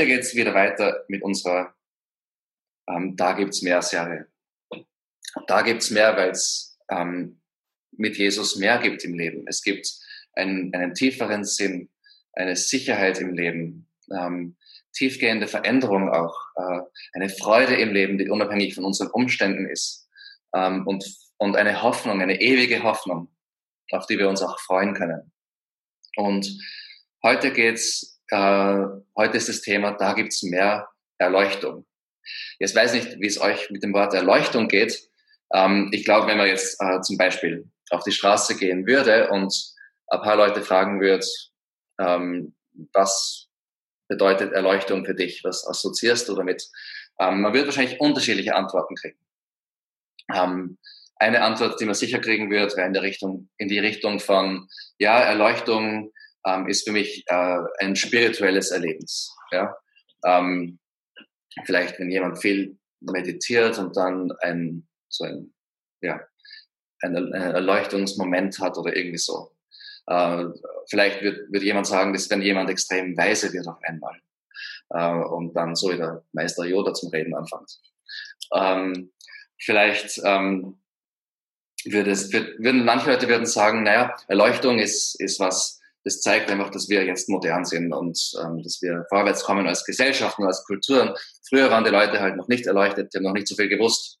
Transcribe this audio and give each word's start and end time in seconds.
Heute 0.00 0.12
geht 0.12 0.20
es 0.20 0.34
wieder 0.34 0.54
weiter 0.54 1.04
mit 1.08 1.22
unserer 1.22 1.74
ähm, 2.88 3.16
Da 3.16 3.34
gibt's 3.34 3.60
mehr 3.60 3.82
Serie. 3.82 4.28
Da 5.46 5.60
gibt's 5.60 5.90
mehr, 5.90 6.16
weil 6.16 6.30
es 6.30 6.78
ähm, 6.90 7.42
mit 7.92 8.16
Jesus 8.16 8.56
mehr 8.56 8.78
gibt 8.78 9.04
im 9.04 9.12
Leben. 9.12 9.44
Es 9.46 9.60
gibt 9.60 9.92
einen, 10.32 10.74
einen 10.74 10.94
tieferen 10.94 11.44
Sinn, 11.44 11.90
eine 12.32 12.56
Sicherheit 12.56 13.18
im 13.18 13.34
Leben, 13.34 13.90
ähm, 14.10 14.56
tiefgehende 14.94 15.46
Veränderung 15.46 16.08
auch, 16.08 16.34
äh, 16.56 16.80
eine 17.12 17.28
Freude 17.28 17.74
im 17.74 17.92
Leben, 17.92 18.16
die 18.16 18.30
unabhängig 18.30 18.74
von 18.74 18.86
unseren 18.86 19.10
Umständen 19.10 19.68
ist 19.68 20.08
ähm, 20.54 20.86
und, 20.86 21.04
und 21.36 21.56
eine 21.56 21.82
Hoffnung, 21.82 22.22
eine 22.22 22.40
ewige 22.40 22.84
Hoffnung, 22.84 23.30
auf 23.90 24.06
die 24.06 24.16
wir 24.16 24.30
uns 24.30 24.40
auch 24.40 24.58
freuen 24.60 24.94
können. 24.94 25.30
Und 26.16 26.58
heute 27.22 27.52
geht's, 27.52 28.09
äh, 28.30 28.84
heute 29.16 29.36
ist 29.36 29.48
das 29.48 29.60
Thema, 29.60 29.92
da 29.92 30.12
gibt's 30.14 30.42
mehr 30.42 30.88
Erleuchtung. 31.18 31.86
Jetzt 32.58 32.74
weiß 32.74 32.94
ich 32.94 33.04
nicht, 33.04 33.20
wie 33.20 33.26
es 33.26 33.40
euch 33.40 33.70
mit 33.70 33.82
dem 33.82 33.92
Wort 33.92 34.14
Erleuchtung 34.14 34.68
geht. 34.68 35.08
Ähm, 35.52 35.90
ich 35.92 36.04
glaube, 36.04 36.26
wenn 36.28 36.38
man 36.38 36.46
jetzt 36.46 36.80
äh, 36.80 37.00
zum 37.00 37.16
Beispiel 37.16 37.68
auf 37.90 38.04
die 38.04 38.12
Straße 38.12 38.56
gehen 38.56 38.86
würde 38.86 39.30
und 39.30 39.52
ein 40.08 40.22
paar 40.22 40.36
Leute 40.36 40.62
fragen 40.62 41.00
würde, 41.00 41.26
ähm, 41.98 42.54
was 42.92 43.48
bedeutet 44.08 44.52
Erleuchtung 44.52 45.04
für 45.04 45.14
dich? 45.14 45.44
Was 45.44 45.66
assoziierst 45.66 46.28
du 46.28 46.34
damit? 46.34 46.68
Ähm, 47.18 47.40
man 47.42 47.52
wird 47.52 47.66
wahrscheinlich 47.66 48.00
unterschiedliche 48.00 48.54
Antworten 48.54 48.94
kriegen. 48.94 49.18
Ähm, 50.34 50.78
eine 51.16 51.42
Antwort, 51.42 51.80
die 51.80 51.84
man 51.84 51.94
sicher 51.94 52.18
kriegen 52.18 52.50
wird, 52.50 52.76
wäre 52.76 52.86
in 52.86 52.94
der 52.94 53.02
Richtung, 53.02 53.50
in 53.58 53.68
die 53.68 53.78
Richtung 53.78 54.20
von, 54.20 54.68
ja, 54.98 55.20
Erleuchtung 55.20 56.12
ähm, 56.46 56.68
ist 56.68 56.86
für 56.86 56.92
mich 56.92 57.24
äh, 57.26 57.58
ein 57.80 57.96
spirituelles 57.96 58.70
Erlebnis. 58.70 59.34
Ja? 59.50 59.74
Ähm, 60.24 60.78
vielleicht, 61.64 61.98
wenn 61.98 62.10
jemand 62.10 62.40
viel 62.40 62.78
meditiert 63.00 63.78
und 63.78 63.96
dann 63.96 64.32
ein, 64.40 64.88
so 65.08 65.24
ein, 65.24 65.54
ja, 66.00 66.20
ein, 67.02 67.14
Erleuchtungsmoment 67.32 68.58
hat 68.60 68.76
oder 68.76 68.94
irgendwie 68.96 69.18
so. 69.18 69.52
Äh, 70.06 70.46
vielleicht 70.88 71.22
wird, 71.22 71.52
wird 71.52 71.62
jemand 71.62 71.86
sagen, 71.86 72.12
dass 72.12 72.30
wenn 72.30 72.42
jemand 72.42 72.70
extrem 72.70 73.16
weise 73.16 73.52
wird 73.52 73.66
auf 73.68 73.78
einmal 73.82 74.18
äh, 74.90 75.24
und 75.28 75.54
dann 75.54 75.74
so 75.74 75.90
wie 75.90 75.96
der 75.96 76.24
Meister 76.32 76.64
Yoda 76.64 76.92
zum 76.94 77.10
Reden 77.10 77.34
anfängt. 77.34 77.80
Ähm, 78.54 79.12
vielleicht 79.58 80.20
ähm, 80.24 80.80
würde 81.84 82.10
es, 82.10 82.32
würden 82.32 82.84
manche 82.84 83.10
Leute 83.10 83.28
würden 83.28 83.46
sagen, 83.46 83.82
naja, 83.82 84.14
Erleuchtung 84.28 84.78
ist, 84.78 85.18
ist 85.20 85.40
was, 85.40 85.79
das 86.04 86.20
zeigt 86.20 86.50
einfach, 86.50 86.70
dass 86.70 86.88
wir 86.88 87.04
jetzt 87.04 87.28
modern 87.28 87.64
sind 87.64 87.92
und 87.92 88.18
ähm, 88.42 88.62
dass 88.62 88.80
wir 88.80 89.04
vorwärts 89.08 89.44
kommen 89.44 89.66
als 89.66 89.84
Gesellschaften, 89.84 90.44
als 90.44 90.64
Kulturen. 90.64 91.14
Früher 91.48 91.70
waren 91.70 91.84
die 91.84 91.90
Leute 91.90 92.20
halt 92.20 92.36
noch 92.36 92.48
nicht 92.48 92.66
erleuchtet, 92.66 93.12
die 93.12 93.18
haben 93.18 93.24
noch 93.24 93.34
nicht 93.34 93.48
so 93.48 93.54
viel 93.54 93.68
gewusst. 93.68 94.18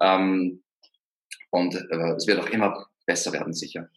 Ähm, 0.00 0.62
und 1.50 1.74
äh, 1.74 2.12
es 2.16 2.26
wird 2.26 2.40
auch 2.40 2.50
immer 2.50 2.86
besser 3.06 3.32
werden, 3.32 3.52
sicher. 3.52 3.88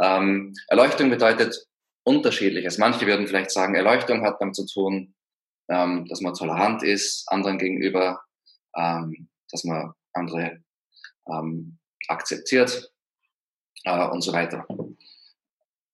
Ähm, 0.00 0.54
Erleuchtung 0.68 1.10
bedeutet 1.10 1.66
unterschiedliches. 2.04 2.78
Manche 2.78 3.06
würden 3.06 3.26
vielleicht 3.26 3.50
sagen, 3.50 3.74
Erleuchtung 3.74 4.22
hat 4.22 4.40
damit 4.40 4.54
zu 4.54 4.66
tun, 4.66 5.14
ähm, 5.68 6.06
dass 6.08 6.20
man 6.20 6.34
tolerant 6.34 6.82
ist 6.82 7.28
anderen 7.28 7.58
gegenüber, 7.58 8.20
ähm, 8.76 9.28
dass 9.50 9.64
man 9.64 9.92
andere 10.12 10.62
ähm, 11.28 11.78
akzeptiert 12.08 12.92
äh, 13.84 14.08
und 14.08 14.22
so 14.22 14.32
weiter. 14.32 14.66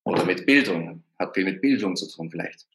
Oder 0.05 0.25
mit 0.25 0.47
Bildung, 0.47 1.05
hat 1.19 1.35
viel 1.35 1.45
mit 1.45 1.61
Bildung 1.61 1.97
zu 1.97 2.09
tun 2.09 2.31
vielleicht. 2.31 2.67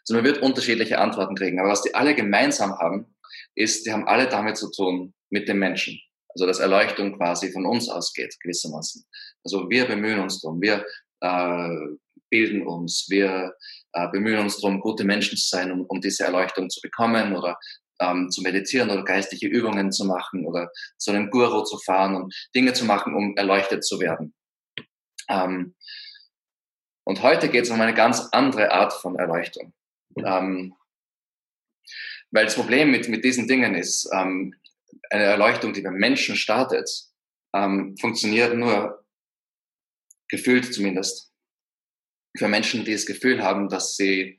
Also 0.00 0.14
man 0.14 0.24
wird 0.24 0.42
unterschiedliche 0.42 0.98
Antworten 0.98 1.34
kriegen. 1.34 1.58
Aber 1.60 1.70
was 1.70 1.82
die 1.82 1.94
alle 1.94 2.14
gemeinsam 2.14 2.72
haben, 2.78 3.06
ist, 3.54 3.86
die 3.86 3.92
haben 3.92 4.08
alle 4.08 4.28
damit 4.28 4.56
zu 4.56 4.70
tun 4.70 5.12
mit 5.30 5.48
dem 5.48 5.58
Menschen. 5.58 6.00
Also 6.28 6.46
dass 6.46 6.60
Erleuchtung 6.60 7.16
quasi 7.16 7.50
von 7.52 7.66
uns 7.66 7.88
ausgeht, 7.88 8.36
gewissermaßen. 8.40 9.04
Also 9.44 9.68
wir 9.68 9.86
bemühen 9.86 10.20
uns 10.20 10.40
drum, 10.40 10.60
wir 10.60 10.84
äh, 11.20 11.68
bilden 12.30 12.66
uns, 12.66 13.06
wir 13.08 13.54
äh, 13.92 14.08
bemühen 14.08 14.38
uns 14.38 14.58
drum, 14.58 14.80
gute 14.80 15.04
Menschen 15.04 15.36
zu 15.36 15.48
sein, 15.48 15.72
um, 15.72 15.84
um 15.86 16.00
diese 16.00 16.24
Erleuchtung 16.24 16.70
zu 16.70 16.80
bekommen 16.80 17.36
oder 17.36 17.58
ähm, 18.00 18.30
zu 18.30 18.42
meditieren 18.42 18.90
oder 18.90 19.04
geistliche 19.04 19.46
Übungen 19.46 19.92
zu 19.92 20.04
machen 20.04 20.46
oder 20.46 20.70
zu 20.96 21.10
einem 21.10 21.30
Guru 21.30 21.64
zu 21.64 21.78
fahren 21.78 22.16
und 22.16 22.34
Dinge 22.54 22.72
zu 22.72 22.84
machen, 22.84 23.14
um 23.14 23.36
erleuchtet 23.36 23.84
zu 23.84 24.00
werden. 24.00 24.34
Ähm, 25.28 25.74
und 27.10 27.22
heute 27.22 27.48
geht 27.48 27.64
es 27.64 27.70
um 27.70 27.80
eine 27.80 27.92
ganz 27.92 28.28
andere 28.30 28.70
Art 28.70 28.92
von 28.92 29.16
Erleuchtung. 29.16 29.72
Ähm, 30.16 30.76
weil 32.30 32.44
das 32.44 32.54
Problem 32.54 32.92
mit, 32.92 33.08
mit 33.08 33.24
diesen 33.24 33.48
Dingen 33.48 33.74
ist, 33.74 34.08
ähm, 34.14 34.54
eine 35.10 35.24
Erleuchtung, 35.24 35.72
die 35.72 35.80
beim 35.80 35.94
Menschen 35.94 36.36
startet, 36.36 36.88
ähm, 37.52 37.96
funktioniert 38.00 38.54
nur, 38.54 39.04
gefühlt 40.28 40.72
zumindest, 40.72 41.32
für 42.38 42.46
Menschen, 42.46 42.84
die 42.84 42.92
das 42.92 43.06
Gefühl 43.06 43.42
haben, 43.42 43.68
dass 43.68 43.96
sie 43.96 44.38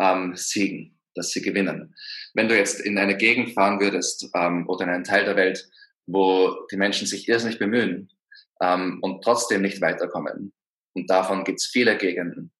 ähm, 0.00 0.34
siegen, 0.34 0.98
dass 1.14 1.32
sie 1.32 1.42
gewinnen. 1.42 1.94
Wenn 2.32 2.48
du 2.48 2.56
jetzt 2.56 2.80
in 2.80 2.96
eine 2.96 3.18
Gegend 3.18 3.52
fahren 3.52 3.80
würdest 3.80 4.30
ähm, 4.34 4.66
oder 4.66 4.84
in 4.84 4.90
einen 4.90 5.04
Teil 5.04 5.26
der 5.26 5.36
Welt, 5.36 5.68
wo 6.06 6.66
die 6.70 6.78
Menschen 6.78 7.06
sich 7.06 7.28
irrsinnig 7.28 7.58
bemühen 7.58 8.10
ähm, 8.62 8.98
und 9.02 9.22
trotzdem 9.22 9.60
nicht 9.60 9.82
weiterkommen, 9.82 10.54
und 10.98 11.10
davon 11.10 11.44
gibt 11.44 11.60
es 11.60 11.66
viele 11.66 11.96
Gegenden, 11.96 12.52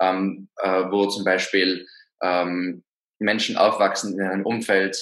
ähm, 0.00 0.48
äh, 0.62 0.84
wo 0.90 1.06
zum 1.06 1.24
Beispiel 1.24 1.86
ähm, 2.22 2.84
Menschen 3.18 3.56
aufwachsen 3.56 4.18
in 4.18 4.26
einem 4.26 4.46
Umfeld, 4.46 4.96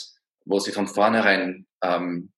wo 0.45 0.59
sie 0.59 0.73
von 0.73 0.87
vornherein 0.87 1.67
ähm, 1.83 2.33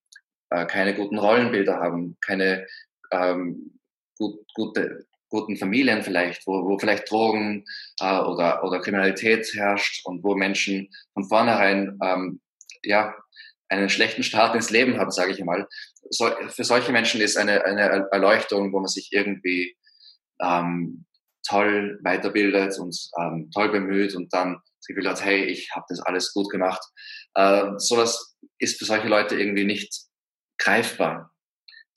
äh, 0.50 0.66
keine 0.66 0.94
guten 0.94 1.18
Rollenbilder 1.18 1.76
haben, 1.76 2.16
keine 2.20 2.66
ähm, 3.10 3.78
gut, 4.18 4.40
gute, 4.54 5.06
guten 5.28 5.56
Familien 5.56 6.02
vielleicht, 6.02 6.46
wo, 6.46 6.64
wo 6.64 6.78
vielleicht 6.78 7.10
Drogen 7.10 7.64
äh, 8.00 8.20
oder, 8.20 8.64
oder 8.64 8.80
Kriminalität 8.80 9.52
herrscht 9.54 10.06
und 10.06 10.22
wo 10.22 10.34
Menschen 10.34 10.88
von 11.14 11.24
vornherein 11.24 11.98
ähm, 12.02 12.40
ja, 12.82 13.14
einen 13.68 13.88
schlechten 13.88 14.22
Start 14.22 14.54
ins 14.54 14.70
Leben 14.70 14.98
haben, 14.98 15.10
sage 15.10 15.32
ich 15.32 15.40
einmal. 15.40 15.66
So, 16.10 16.30
für 16.48 16.64
solche 16.64 16.92
Menschen 16.92 17.20
ist 17.20 17.36
eine, 17.36 17.64
eine 17.64 18.06
Erleuchtung, 18.12 18.72
wo 18.72 18.78
man 18.78 18.88
sich 18.88 19.08
irgendwie 19.12 19.76
ähm, 20.42 21.06
toll 21.48 21.98
weiterbildet 22.02 22.78
und 22.78 22.97
ähm, 23.20 23.50
toll 23.52 23.70
bemüht 23.70 24.14
und 24.14 24.32
dann 24.32 24.54
das 24.54 24.86
Gefühl 24.88 25.08
hat, 25.08 25.24
hey, 25.24 25.44
ich 25.44 25.70
habe 25.74 25.86
das 25.88 26.00
alles 26.00 26.32
gut 26.32 26.50
gemacht. 26.50 26.82
Äh, 27.34 27.72
sowas 27.76 28.36
ist 28.58 28.78
für 28.78 28.84
solche 28.84 29.08
Leute 29.08 29.36
irgendwie 29.36 29.64
nicht 29.64 30.06
greifbar. 30.58 31.32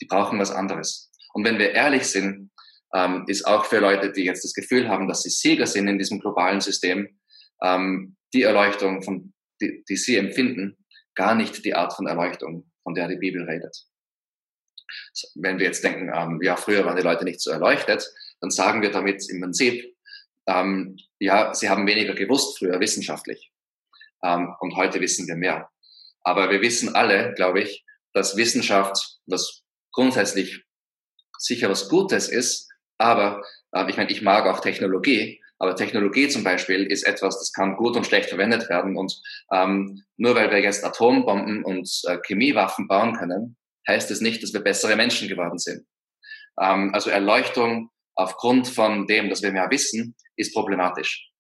Die 0.02 0.06
brauchen 0.06 0.40
was 0.40 0.52
anderes. 0.52 1.12
Und 1.34 1.46
wenn 1.46 1.60
wir 1.60 1.72
ehrlich 1.72 2.06
sind, 2.06 2.52
ähm, 2.94 3.26
ist 3.28 3.46
auch 3.46 3.66
für 3.66 3.80
Leute, 3.80 4.12
die 4.12 4.24
jetzt 4.24 4.44
das 4.44 4.54
Gefühl 4.54 4.88
haben, 4.88 5.08
dass 5.08 5.22
sie 5.22 5.30
Sieger 5.30 5.68
sind 5.68 5.88
in 5.88 6.00
diesem 6.00 6.20
globalen 6.20 6.62
System, 6.62 7.20
ähm, 7.62 8.16
die 8.34 8.44
Erleuchtung, 8.44 9.04
von, 9.04 9.34
die, 9.62 9.84
die 9.88 9.98
sie 9.98 10.16
empfinden, 10.18 10.78
gar 11.16 11.36
nicht 11.36 11.64
die 11.66 11.76
Art 11.76 11.94
von 11.94 12.08
Erleuchtung, 12.08 12.72
von 12.84 12.94
der 12.94 13.08
die 13.08 13.18
Bibel 13.18 13.44
redet. 13.44 13.76
Wenn 15.36 15.60
wir 15.60 15.68
jetzt 15.68 15.84
denken, 15.84 16.12
ähm, 16.14 16.40
ja, 16.42 16.56
früher 16.56 16.86
waren 16.86 16.96
die 16.96 17.04
Leute 17.04 17.26
nicht 17.26 17.42
so 17.42 17.52
erleuchtet, 17.52 18.10
dann 18.42 18.52
sagen 18.52 18.82
wir 18.82 18.92
damit 18.92 19.30
im 19.30 19.42
Prinzip, 19.42 19.96
ähm, 20.48 20.98
ja, 21.20 21.54
sie 21.54 21.70
haben 21.70 21.88
weniger 21.88 22.14
gewusst 22.14 22.58
früher 22.58 22.80
wissenschaftlich. 22.80 23.52
Ähm, 24.24 24.54
und 24.60 24.76
heute 24.76 25.00
wissen 25.00 25.28
wir 25.28 25.36
mehr. 25.36 25.70
Aber 26.22 26.50
wir 26.50 26.62
wissen 26.62 26.96
alle, 26.96 27.34
glaube 27.36 27.62
ich, 27.62 27.86
dass 28.14 28.36
Wissenschaft 28.36 29.20
was 29.28 29.64
grundsätzlich 29.92 30.64
sicher 31.38 31.70
was 31.70 31.90
Gutes 31.90 32.28
ist. 32.28 32.70
Aber 32.98 33.44
äh, 33.72 33.90
ich 33.90 33.98
meine, 33.98 34.12
ich 34.12 34.22
mag 34.22 34.46
auch 34.46 34.60
Technologie. 34.60 35.42
Aber 35.58 35.76
Technologie 35.76 36.30
zum 36.30 36.44
Beispiel 36.44 36.86
ist 36.86 37.04
etwas, 37.04 37.38
das 37.38 37.52
kann 37.52 37.76
gut 37.76 37.98
und 37.98 38.08
schlecht 38.08 38.30
verwendet 38.30 38.70
werden. 38.70 38.96
Und 38.98 39.22
ähm, 39.52 40.04
nur 40.18 40.36
weil 40.36 40.50
wir 40.52 40.60
jetzt 40.60 40.86
Atombomben 40.86 41.64
und 41.64 41.90
äh, 42.06 42.18
Chemiewaffen 42.26 42.88
bauen 42.88 43.14
können, 43.14 43.58
heißt 43.88 44.10
es 44.12 44.22
nicht, 44.22 44.42
dass 44.42 44.54
wir 44.54 44.62
bessere 44.62 44.96
Menschen 44.96 45.28
geworden 45.28 45.58
sind. 45.58 45.86
Ähm, 46.60 46.94
also 46.94 47.10
Erleuchtung 47.10 47.92
aufgrund 48.20 48.68
von 48.68 49.08
dem, 49.08 49.30
dass 49.30 49.42
wir 49.42 49.52
mehr 49.52 49.70
wissen, 49.72 50.16
ist 50.36 50.54
problematisch. 50.54 51.32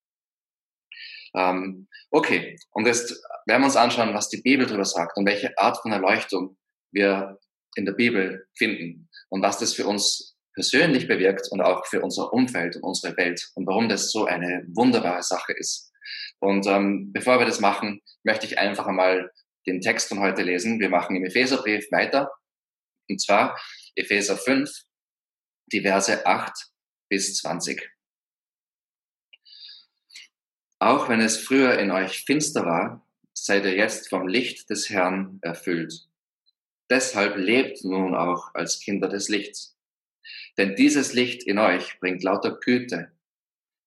Ähm, 1.35 1.87
okay, 2.09 2.57
und 2.71 2.87
jetzt 2.87 3.11
werden 3.45 3.61
wir 3.61 3.65
uns 3.65 3.75
anschauen, 3.75 4.13
was 4.13 4.29
die 4.29 4.41
Bibel 4.41 4.65
darüber 4.65 4.85
sagt 4.85 5.17
und 5.17 5.27
welche 5.27 5.55
Art 5.57 5.77
von 5.81 5.91
Erleuchtung 5.91 6.57
wir 6.91 7.37
in 7.75 7.85
der 7.85 7.93
Bibel 7.93 8.47
finden 8.57 9.09
und 9.29 9.41
was 9.41 9.59
das 9.59 9.73
für 9.73 9.85
uns 9.85 10.37
persönlich 10.55 11.07
bewirkt 11.07 11.47
und 11.51 11.61
auch 11.61 11.85
für 11.85 12.01
unser 12.01 12.33
Umfeld 12.33 12.77
und 12.77 12.83
unsere 12.83 13.15
Welt 13.17 13.51
und 13.55 13.67
warum 13.67 13.89
das 13.89 14.11
so 14.11 14.25
eine 14.25 14.65
wunderbare 14.73 15.23
Sache 15.23 15.53
ist. 15.53 15.91
Und 16.39 16.65
ähm, 16.65 17.11
bevor 17.11 17.39
wir 17.39 17.45
das 17.45 17.59
machen, 17.59 18.01
möchte 18.23 18.45
ich 18.45 18.57
einfach 18.57 18.87
einmal 18.87 19.31
den 19.67 19.81
Text 19.81 20.07
von 20.07 20.19
heute 20.19 20.41
lesen. 20.41 20.79
Wir 20.79 20.89
machen 20.89 21.15
im 21.15 21.25
Epheserbrief 21.25 21.91
weiter. 21.91 22.31
Und 23.09 23.21
zwar 23.21 23.59
Epheser 23.95 24.37
5, 24.37 24.71
die 25.71 25.81
Verse 25.81 26.25
8 26.25 26.68
bis 27.09 27.35
20. 27.37 27.91
Auch 30.79 31.09
wenn 31.09 31.19
es 31.19 31.37
früher 31.37 31.77
in 31.77 31.91
euch 31.91 32.23
finster 32.23 32.65
war, 32.65 33.05
seid 33.33 33.65
ihr 33.65 33.75
jetzt 33.75 34.09
vom 34.09 34.27
Licht 34.27 34.69
des 34.69 34.89
Herrn 34.89 35.39
erfüllt. 35.41 36.07
Deshalb 36.89 37.35
lebt 37.35 37.83
nun 37.83 38.15
auch 38.15 38.53
als 38.55 38.79
Kinder 38.79 39.09
des 39.09 39.29
Lichts. 39.29 39.75
Denn 40.57 40.75
dieses 40.75 41.13
Licht 41.13 41.43
in 41.43 41.59
euch 41.59 41.99
bringt 41.99 42.23
lauter 42.23 42.57
Güte, 42.59 43.11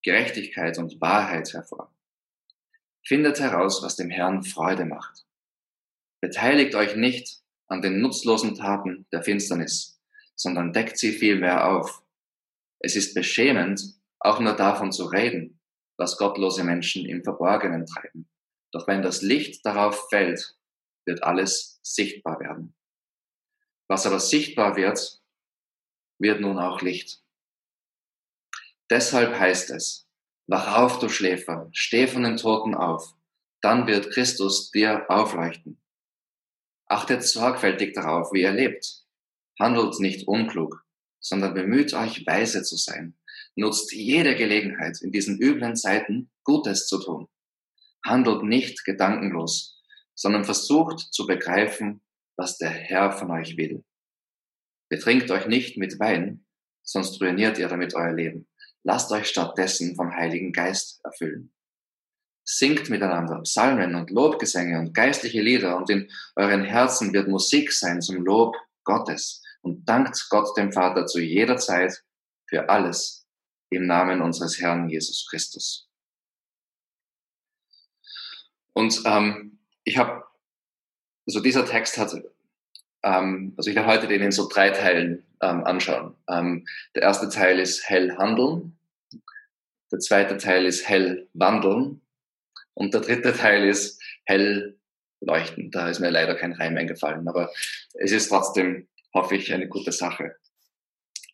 Gerechtigkeit 0.03 0.79
und 0.79 1.01
Wahrheit 1.01 1.53
hervor. 1.53 1.95
Findet 3.05 3.41
heraus, 3.41 3.83
was 3.83 3.97
dem 3.97 4.11
Herrn 4.11 4.43
Freude 4.43 4.85
macht. 4.85 5.25
Beteiligt 6.21 6.75
euch 6.75 6.95
nicht 6.95 7.41
an 7.67 7.83
den 7.83 8.01
nutzlosen 8.01 8.55
Taten 8.55 9.07
der 9.13 9.23
Finsternis, 9.23 10.01
sondern 10.37 10.73
deckt 10.73 10.99
sie 10.99 11.13
vielmehr 11.13 11.69
auf. 11.69 12.03
Es 12.84 12.96
ist 12.96 13.14
beschämend, 13.14 13.81
auch 14.19 14.40
nur 14.40 14.55
davon 14.55 14.90
zu 14.90 15.06
reden, 15.06 15.61
was 15.96 16.17
gottlose 16.17 16.64
Menschen 16.64 17.06
im 17.06 17.23
Verborgenen 17.23 17.87
treiben. 17.87 18.29
Doch 18.73 18.88
wenn 18.88 19.02
das 19.02 19.23
Licht 19.23 19.64
darauf 19.64 20.08
fällt, 20.08 20.56
wird 21.06 21.23
alles 21.23 21.79
sichtbar 21.82 22.40
werden. 22.40 22.75
Was 23.88 24.06
aber 24.06 24.19
sichtbar 24.19 24.76
wird, 24.76 25.23
wird 26.19 26.40
nun 26.40 26.58
auch 26.58 26.82
Licht. 26.82 27.23
Deshalb 28.90 29.38
heißt 29.38 29.70
es, 29.70 30.08
wach 30.49 30.76
auf, 30.76 30.99
du 30.99 31.08
Schläfer, 31.08 31.69
steh 31.73 32.06
von 32.06 32.25
den 32.25 32.37
Toten 32.37 32.75
auf, 32.75 33.14
dann 33.61 33.87
wird 33.87 34.11
Christus 34.11 34.70
dir 34.70 35.08
aufleuchten. 35.08 35.81
Achtet 36.87 37.23
sorgfältig 37.23 37.94
darauf, 37.94 38.32
wie 38.32 38.43
ihr 38.43 38.52
lebt. 38.52 39.05
Handelt 39.58 39.99
nicht 40.00 40.26
unklug, 40.26 40.85
sondern 41.23 41.55
bemüht 41.55 41.95
euch, 41.95 42.27
weise 42.27 42.63
zu 42.63 42.77
sein. 42.77 43.17
Nutzt 43.55 43.93
jede 43.93 44.35
Gelegenheit, 44.35 45.01
in 45.01 45.13
diesen 45.13 45.41
üblen 45.41 45.77
Zeiten 45.77 46.31
Gutes 46.45 46.87
zu 46.87 46.99
tun. 46.99 47.29
Handelt 48.05 48.43
nicht 48.43 48.85
gedankenlos, 48.85 49.81
sondern 50.15 50.45
versucht 50.45 51.01
zu 51.01 51.27
begreifen, 51.27 52.03
was 52.37 52.59
der 52.59 52.71
Herr 52.71 53.13
von 53.13 53.31
euch 53.31 53.57
will. 53.57 53.85
Betrinkt 54.89 55.31
euch 55.31 55.47
nicht 55.47 55.77
mit 55.77 55.99
Wein, 56.01 56.45
sonst 56.83 57.21
ruiniert 57.21 57.59
ihr 57.59 57.69
damit 57.69 57.95
euer 57.95 58.13
Leben. 58.13 58.49
Lasst 58.83 59.13
euch 59.13 59.29
stattdessen 59.29 59.95
vom 59.95 60.13
Heiligen 60.13 60.53
Geist 60.53 61.01
erfüllen. 61.05 61.53
Singt 62.45 62.91
miteinander 62.91 63.41
Psalmen 63.43 63.95
und 63.95 64.11
Lobgesänge 64.11 64.81
und 64.81 64.93
geistliche 64.93 65.41
Lieder 65.41 65.77
und 65.77 65.89
in 65.89 66.11
euren 66.35 66.65
Herzen 66.65 67.13
wird 67.13 67.29
Musik 67.29 67.73
sein 67.73 68.03
zum 68.03 68.25
Lob 68.25 68.57
Gottes 68.83 69.42
und 69.62 69.88
dankt 69.88 70.26
Gott 70.31 70.56
dem 70.56 70.73
Vater 70.73 71.06
zu 71.06 71.20
jeder 71.20 71.56
Zeit 71.56 72.05
für 72.49 72.69
alles 72.69 73.26
im 73.70 73.87
Namen 73.87 74.20
unseres 74.20 74.61
Herrn 74.61 74.88
Jesus 74.88 75.26
Christus. 75.29 75.88
Und 78.75 79.03
ähm, 79.05 79.59
ich 79.85 79.97
habe, 79.97 80.25
also 81.26 81.41
dieser 81.41 81.64
Text 81.64 81.99
hat, 81.99 82.14
ähm, 83.03 83.55
also 83.56 83.70
ich 83.70 83.76
werde 83.76 83.88
heute 83.88 84.09
den 84.09 84.23
in 84.23 84.32
so 84.32 84.49
drei 84.49 84.70
Teilen 84.70 85.25
ähm, 85.41 85.64
anschauen. 85.64 86.14
Ähm, 86.29 86.67
der 86.94 87.03
erste 87.03 87.29
Teil 87.29 87.59
ist 87.59 87.88
hell 87.88 88.17
handeln, 88.17 88.79
der 89.91 89.99
zweite 89.99 90.38
Teil 90.38 90.64
ist 90.64 90.88
hell 90.88 91.29
wandeln 91.35 92.00
und 92.75 92.94
der 92.94 93.03
dritte 93.03 93.35
Teil 93.35 93.69
ist 93.69 94.03
hell 94.25 94.79
leuchten. 95.20 95.70
Da 95.70 95.88
ist 95.88 96.00
mir 96.00 96.11
leider 96.11 96.35
kein 96.35 96.53
Reim 96.53 96.76
eingefallen, 96.76 97.29
aber 97.29 97.53
es 97.94 98.12
ist 98.12 98.29
trotzdem, 98.29 98.88
hoffe 99.14 99.37
ich, 99.37 99.53
eine 99.53 99.69
gute 99.69 99.93
Sache. 99.93 100.37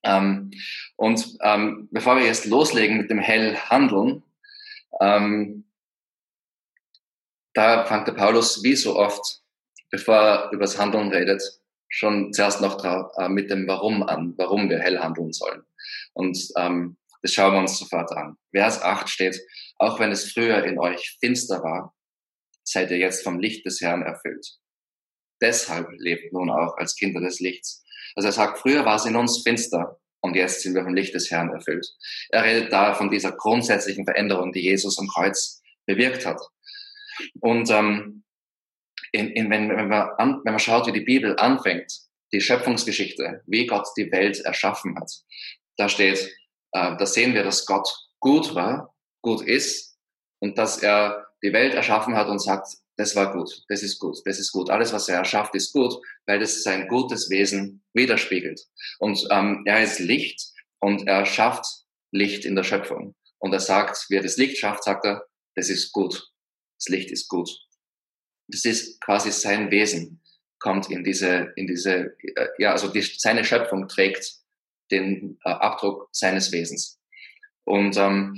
Ähm, 0.02 0.50
und 0.96 1.36
ähm, 1.42 1.88
bevor 1.90 2.16
wir 2.16 2.24
jetzt 2.24 2.46
loslegen 2.46 2.98
mit 2.98 3.10
dem 3.10 3.18
hell 3.18 3.56
handeln, 3.56 4.22
ähm, 5.00 5.64
da 7.54 7.84
fängt 7.84 8.06
der 8.06 8.12
Paulus 8.12 8.62
wie 8.62 8.76
so 8.76 8.96
oft, 8.96 9.42
bevor 9.90 10.14
er 10.14 10.50
über 10.52 10.62
das 10.62 10.78
Handeln 10.78 11.08
redet, 11.08 11.42
schon 11.88 12.32
zuerst 12.32 12.60
noch 12.60 12.84
äh, 13.18 13.28
mit 13.28 13.50
dem 13.50 13.66
Warum 13.66 14.02
an, 14.02 14.34
warum 14.36 14.68
wir 14.68 14.78
hell 14.78 14.98
handeln 14.98 15.32
sollen. 15.32 15.62
Und 16.12 16.38
ähm, 16.56 16.96
das 17.22 17.32
schauen 17.32 17.54
wir 17.54 17.60
uns 17.60 17.78
sofort 17.78 18.12
an. 18.12 18.36
Vers 18.52 18.80
8 18.80 19.08
steht, 19.08 19.40
auch 19.78 19.98
wenn 19.98 20.12
es 20.12 20.30
früher 20.32 20.64
in 20.64 20.78
euch 20.78 21.16
finster 21.20 21.62
war, 21.62 21.94
seid 22.62 22.90
ihr 22.90 22.98
jetzt 22.98 23.24
vom 23.24 23.40
Licht 23.40 23.64
des 23.66 23.80
Herrn 23.80 24.02
erfüllt. 24.02 24.58
Deshalb 25.40 25.88
lebt 25.98 26.32
nun 26.32 26.50
auch 26.50 26.76
als 26.76 26.96
Kinder 26.96 27.20
des 27.20 27.40
Lichts. 27.40 27.84
Also 28.14 28.28
er 28.28 28.32
sagt, 28.32 28.58
früher 28.58 28.84
war 28.84 28.96
es 28.96 29.06
in 29.06 29.16
uns 29.16 29.42
finster 29.42 30.00
und 30.20 30.34
jetzt 30.34 30.62
sind 30.62 30.74
wir 30.74 30.82
vom 30.82 30.94
Licht 30.94 31.14
des 31.14 31.30
Herrn 31.30 31.50
erfüllt. 31.50 31.86
Er 32.30 32.44
redet 32.44 32.72
da 32.72 32.94
von 32.94 33.10
dieser 33.10 33.32
grundsätzlichen 33.32 34.04
Veränderung, 34.04 34.52
die 34.52 34.62
Jesus 34.62 34.98
am 34.98 35.08
Kreuz 35.08 35.62
bewirkt 35.86 36.26
hat. 36.26 36.40
Und 37.40 37.70
ähm, 37.70 38.24
in, 39.12 39.30
in, 39.30 39.50
wenn, 39.50 39.68
wenn, 39.70 39.88
man 39.88 40.08
an, 40.18 40.40
wenn 40.44 40.52
man 40.52 40.58
schaut, 40.58 40.86
wie 40.86 40.92
die 40.92 41.00
Bibel 41.00 41.36
anfängt, 41.36 41.92
die 42.32 42.40
Schöpfungsgeschichte, 42.40 43.42
wie 43.46 43.66
Gott 43.66 43.86
die 43.96 44.10
Welt 44.12 44.40
erschaffen 44.40 44.96
hat, 44.98 45.10
da 45.76 45.88
steht, 45.88 46.18
äh, 46.72 46.96
da 46.96 47.06
sehen 47.06 47.34
wir, 47.34 47.42
dass 47.42 47.64
Gott 47.66 47.88
gut 48.20 48.54
war, 48.54 48.94
gut 49.22 49.42
ist 49.42 49.96
und 50.40 50.58
dass 50.58 50.82
er 50.82 51.26
die 51.42 51.52
Welt 51.52 51.74
erschaffen 51.74 52.16
hat 52.16 52.28
und 52.28 52.40
sagt, 52.40 52.68
das 52.98 53.14
war 53.14 53.32
gut, 53.32 53.62
das 53.68 53.84
ist 53.84 54.00
gut, 54.00 54.18
das 54.24 54.40
ist 54.40 54.50
gut. 54.50 54.70
Alles, 54.70 54.92
was 54.92 55.08
er 55.08 55.18
erschafft, 55.18 55.54
ist 55.54 55.72
gut, 55.72 55.94
weil 56.26 56.42
es 56.42 56.64
sein 56.64 56.88
gutes 56.88 57.30
Wesen 57.30 57.84
widerspiegelt. 57.94 58.60
Und 58.98 59.24
ähm, 59.30 59.62
er 59.66 59.84
ist 59.84 60.00
Licht 60.00 60.42
und 60.80 61.06
er 61.06 61.24
schafft 61.24 61.64
Licht 62.10 62.44
in 62.44 62.56
der 62.56 62.64
Schöpfung. 62.64 63.14
Und 63.38 63.52
er 63.52 63.60
sagt, 63.60 64.06
wer 64.08 64.20
das 64.20 64.36
Licht 64.36 64.58
schafft, 64.58 64.82
sagt 64.82 65.04
er, 65.04 65.24
das 65.54 65.70
ist 65.70 65.92
gut. 65.92 66.28
Das 66.76 66.88
Licht 66.88 67.12
ist 67.12 67.28
gut. 67.28 67.48
Das 68.48 68.64
ist 68.64 69.00
quasi 69.00 69.30
sein 69.30 69.70
Wesen, 69.70 70.20
kommt 70.58 70.90
in 70.90 71.04
diese, 71.04 71.52
in 71.54 71.68
diese, 71.68 72.16
äh, 72.18 72.48
ja, 72.58 72.72
also 72.72 72.88
die, 72.88 73.02
seine 73.02 73.44
Schöpfung 73.44 73.86
trägt 73.86 74.40
den 74.90 75.38
äh, 75.44 75.50
Abdruck 75.50 76.08
seines 76.10 76.50
Wesens. 76.50 76.98
Und 77.62 77.96
ähm, 77.96 78.34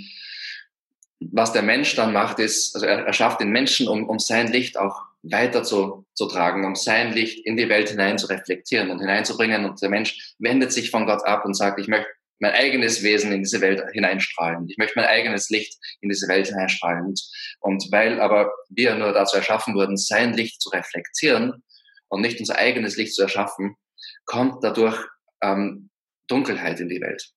was 1.20 1.52
der 1.52 1.62
Mensch 1.62 1.94
dann 1.96 2.12
macht, 2.12 2.38
ist, 2.38 2.74
also 2.74 2.86
er, 2.86 3.06
er 3.06 3.12
schafft 3.12 3.40
den 3.40 3.50
Menschen, 3.50 3.88
um, 3.88 4.08
um 4.08 4.18
sein 4.18 4.50
Licht 4.50 4.78
auch 4.78 5.02
weiter 5.22 5.62
zu, 5.62 6.06
zu 6.14 6.26
tragen, 6.26 6.64
um 6.64 6.74
sein 6.74 7.12
Licht 7.12 7.44
in 7.44 7.56
die 7.56 7.68
Welt 7.68 7.90
hinein 7.90 8.18
zu 8.18 8.26
reflektieren 8.26 8.90
und 8.90 9.00
hineinzubringen. 9.00 9.66
Und 9.66 9.80
der 9.82 9.90
Mensch 9.90 10.34
wendet 10.38 10.72
sich 10.72 10.90
von 10.90 11.06
Gott 11.06 11.24
ab 11.26 11.44
und 11.44 11.54
sagt, 11.54 11.78
ich 11.78 11.88
möchte 11.88 12.08
mein 12.40 12.52
eigenes 12.52 13.02
Wesen 13.02 13.32
in 13.32 13.42
diese 13.42 13.60
Welt 13.60 13.82
hineinstrahlen. 13.92 14.66
Ich 14.68 14.78
möchte 14.78 14.98
mein 14.98 15.08
eigenes 15.08 15.50
Licht 15.50 15.78
in 16.00 16.08
diese 16.08 16.26
Welt 16.26 16.46
hineinstrahlen. 16.48 17.04
Und, 17.04 17.22
und 17.60 17.92
weil 17.92 18.18
aber 18.18 18.50
wir 18.70 18.94
nur 18.94 19.12
dazu 19.12 19.36
erschaffen 19.36 19.74
wurden, 19.74 19.98
sein 19.98 20.32
Licht 20.32 20.62
zu 20.62 20.70
reflektieren 20.70 21.62
und 22.08 22.22
nicht 22.22 22.40
unser 22.40 22.56
eigenes 22.56 22.96
Licht 22.96 23.14
zu 23.14 23.22
erschaffen, 23.22 23.76
kommt 24.24 24.64
dadurch 24.64 24.96
ähm, 25.42 25.90
Dunkelheit 26.28 26.80
in 26.80 26.88
die 26.88 27.00
Welt. 27.02 27.30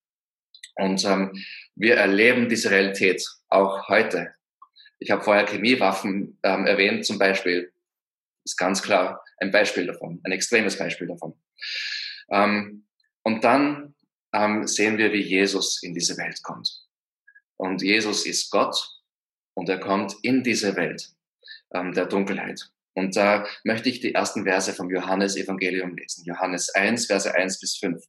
Und 0.76 1.04
ähm, 1.06 1.32
wir 1.76 1.98
erleben 1.98 2.50
diese 2.50 2.72
Realität 2.72 3.26
auch 3.50 3.88
heute. 3.88 4.34
Ich 5.00 5.12
habe 5.12 5.24
vorher 5.24 5.46
Chemiewaffen 5.46 6.40
ähm, 6.44 6.66
erwähnt, 6.66 7.06
zum 7.06 7.20
Beispiel. 7.20 7.72
Ist 8.46 8.58
ganz 8.58 8.82
klar 8.82 9.24
ein 9.38 9.52
Beispiel 9.52 9.86
davon, 9.86 10.20
ein 10.24 10.32
extremes 10.32 10.78
Beispiel 10.78 11.08
davon. 11.08 11.34
Ähm, 12.30 12.86
und 13.24 13.44
dann 13.44 13.96
ähm, 14.34 14.68
sehen 14.68 14.98
wir, 14.98 15.14
wie 15.14 15.22
Jesus 15.22 15.82
in 15.84 15.94
diese 15.94 16.18
Welt 16.18 16.42
kommt. 16.44 16.70
Und 17.58 17.82
Jesus 17.82 18.26
ist 18.26 18.50
Gott 18.50 18.76
und 19.54 19.70
er 19.70 19.80
kommt 19.80 20.16
in 20.24 20.44
diese 20.44 20.76
Welt 20.76 21.10
ähm, 21.74 21.94
der 21.94 22.08
Dunkelheit. 22.08 22.70
Und 22.96 23.16
da 23.16 23.48
möchte 23.64 23.90
ich 23.90 24.02
die 24.02 24.14
ersten 24.14 24.44
Verse 24.44 24.74
vom 24.74 24.90
Johannes 24.90 25.36
Evangelium 25.36 25.96
lesen. 25.96 26.24
Johannes 26.26 26.70
1, 26.70 27.08
Verse 27.08 27.34
1 27.34 27.60
bis 27.60 27.78
5. 27.78 28.04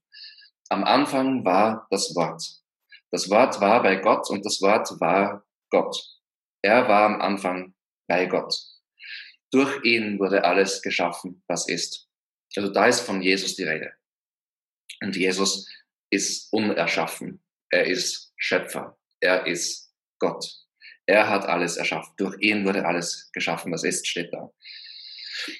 Am 0.69 0.85
Anfang 0.85 1.45
war 1.45 1.87
das 1.91 2.15
Wort. 2.15 2.43
Das 3.11 3.31
Wort 3.31 3.61
war 3.61 3.83
bei 3.83 3.97
Gott 3.97 4.29
und 4.31 4.45
das 4.45 4.61
Wort 4.61 4.89
war 5.01 5.47
Gott. 5.71 5.97
Er 6.63 6.89
war 6.89 7.05
am 7.05 7.21
Anfang 7.21 7.75
bei 8.09 8.27
Gott. 8.27 8.55
Durch 9.51 9.85
ihn 9.85 10.19
wurde 10.19 10.45
alles 10.45 10.83
geschaffen, 10.83 11.45
was 11.47 11.69
ist. 11.69 12.09
Also 12.57 12.73
da 12.73 12.87
ist 12.87 13.01
von 13.01 13.23
Jesus 13.23 13.57
die 13.57 13.65
Rede. 13.65 13.93
Und 15.01 15.17
Jesus 15.17 15.69
ist 16.11 16.53
unerschaffen. 16.53 17.45
Er 17.71 17.87
ist 17.87 18.33
Schöpfer. 18.37 18.99
Er 19.21 19.47
ist 19.47 19.93
Gott. 20.19 20.45
Er 21.07 21.29
hat 21.29 21.45
alles 21.45 21.77
erschaffen. 21.77 22.15
Durch 22.17 22.37
ihn 22.41 22.65
wurde 22.65 22.87
alles 22.87 23.31
geschaffen, 23.33 23.73
was 23.73 23.85
ist, 23.85 24.07
steht 24.07 24.33
da. 24.33 24.51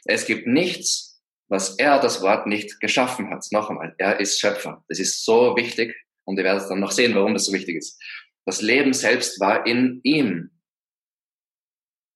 Es 0.05 0.27
gibt 0.27 0.47
nichts, 0.47 1.14
was 1.49 1.77
er 1.77 2.01
das 2.01 2.23
Wort 2.23 2.47
nicht 2.47 2.81
geschaffen 2.81 3.31
hat. 3.31 3.47
Noch 3.51 3.71
einmal, 3.71 3.95
er 3.99 4.21
ist 4.21 4.41
Schöpfer. 4.41 4.85
Das 4.89 4.99
ist 4.99 5.25
so 5.25 5.57
wichtig 5.57 5.95
und 6.25 6.39
ihr 6.39 6.45
werdet 6.45 6.69
dann 6.71 6.81
noch 6.81 6.93
sehen, 6.93 7.15
warum 7.15 7.35
das 7.35 7.47
so 7.47 7.53
wichtig 7.53 7.77
ist. 7.77 8.03
Das 8.47 8.61
Leben 8.61 8.93
selbst 8.93 9.41
war 9.41 9.67
in 9.67 10.01
ihm. 10.03 10.51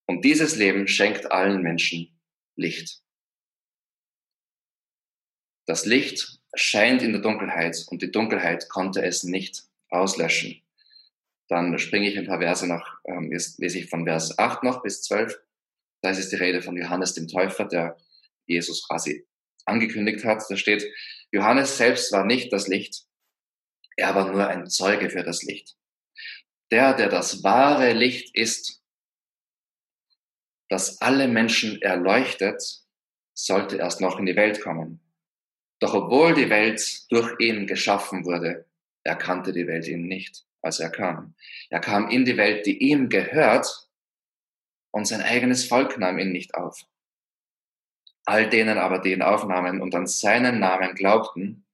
Und 0.06 0.24
dieses 0.24 0.56
Leben 0.56 0.88
schenkt 0.88 1.30
allen 1.30 1.62
Menschen 1.62 2.18
Licht. 2.56 3.02
Das 5.66 5.84
Licht 5.84 6.40
scheint 6.54 7.02
in 7.02 7.12
der 7.12 7.20
Dunkelheit 7.20 7.84
und 7.88 8.00
die 8.00 8.10
Dunkelheit 8.10 8.68
konnte 8.70 9.02
es 9.02 9.22
nicht 9.22 9.64
auslöschen. 9.90 10.62
Dann 11.48 11.78
springe 11.78 12.08
ich 12.08 12.18
ein 12.18 12.26
paar 12.26 12.40
Verse 12.40 12.66
noch, 12.66 12.86
ähm, 13.04 13.30
jetzt 13.32 13.58
lese 13.58 13.78
ich 13.78 13.90
von 13.90 14.04
Vers 14.04 14.38
8 14.38 14.62
noch 14.62 14.82
bis 14.82 15.02
12. 15.02 15.38
Da 16.02 16.10
ist 16.10 16.18
es 16.18 16.30
die 16.30 16.36
Rede 16.36 16.62
von 16.62 16.76
Johannes 16.76 17.14
dem 17.14 17.28
Täufer, 17.28 17.64
der 17.64 17.98
Jesus 18.48 18.86
quasi 18.86 19.26
angekündigt 19.64 20.24
hat. 20.24 20.42
Da 20.48 20.56
steht, 20.56 20.84
Johannes 21.30 21.76
selbst 21.76 22.10
war 22.12 22.24
nicht 22.24 22.52
das 22.52 22.68
Licht, 22.68 23.04
er 23.96 24.14
war 24.14 24.30
nur 24.30 24.46
ein 24.46 24.68
Zeuge 24.68 25.10
für 25.10 25.24
das 25.24 25.42
Licht. 25.42 25.76
Der, 26.70 26.94
der 26.94 27.08
das 27.08 27.42
wahre 27.42 27.92
Licht 27.92 28.34
ist, 28.34 28.80
das 30.68 31.00
alle 31.00 31.26
Menschen 31.26 31.82
erleuchtet, 31.82 32.62
sollte 33.34 33.76
erst 33.76 34.00
noch 34.00 34.18
in 34.18 34.26
die 34.26 34.36
Welt 34.36 34.60
kommen. 34.60 35.00
Doch 35.80 35.94
obwohl 35.94 36.34
die 36.34 36.50
Welt 36.50 37.10
durch 37.10 37.34
ihn 37.40 37.66
geschaffen 37.66 38.24
wurde, 38.24 38.66
erkannte 39.02 39.52
die 39.52 39.66
Welt 39.66 39.88
ihn 39.88 40.06
nicht, 40.06 40.44
als 40.62 40.78
er 40.78 40.90
kam. 40.90 41.34
Er 41.70 41.80
kam 41.80 42.08
in 42.08 42.24
die 42.24 42.36
Welt, 42.36 42.66
die 42.66 42.78
ihm 42.78 43.08
gehört, 43.08 43.88
und 44.90 45.06
sein 45.06 45.22
eigenes 45.22 45.66
Volk 45.66 45.98
nahm 45.98 46.18
ihn 46.18 46.32
nicht 46.32 46.54
auf. 46.54 46.86
All 48.24 48.48
denen 48.48 48.78
aber, 48.78 48.98
die 48.98 49.12
ihn 49.12 49.22
aufnahmen 49.22 49.80
und 49.80 49.94
an 49.94 50.06
seinen 50.06 50.60
Namen 50.60 50.94
glaubten, 50.94 51.66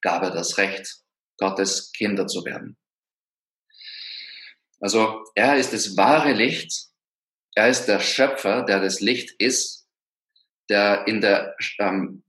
gab 0.00 0.22
er 0.22 0.30
das 0.30 0.58
Recht, 0.58 1.02
Gottes 1.38 1.92
Kinder 1.92 2.26
zu 2.26 2.44
werden. 2.44 2.76
Also 4.80 5.24
er 5.34 5.56
ist 5.56 5.72
das 5.72 5.96
wahre 5.96 6.32
Licht, 6.32 6.88
er 7.54 7.68
ist 7.68 7.86
der 7.86 8.00
Schöpfer, 8.00 8.62
der 8.62 8.80
das 8.80 9.00
Licht 9.00 9.30
ist, 9.38 9.88
der 10.68 11.06
in 11.06 11.20
der, 11.20 11.56
ähm, 11.78 12.22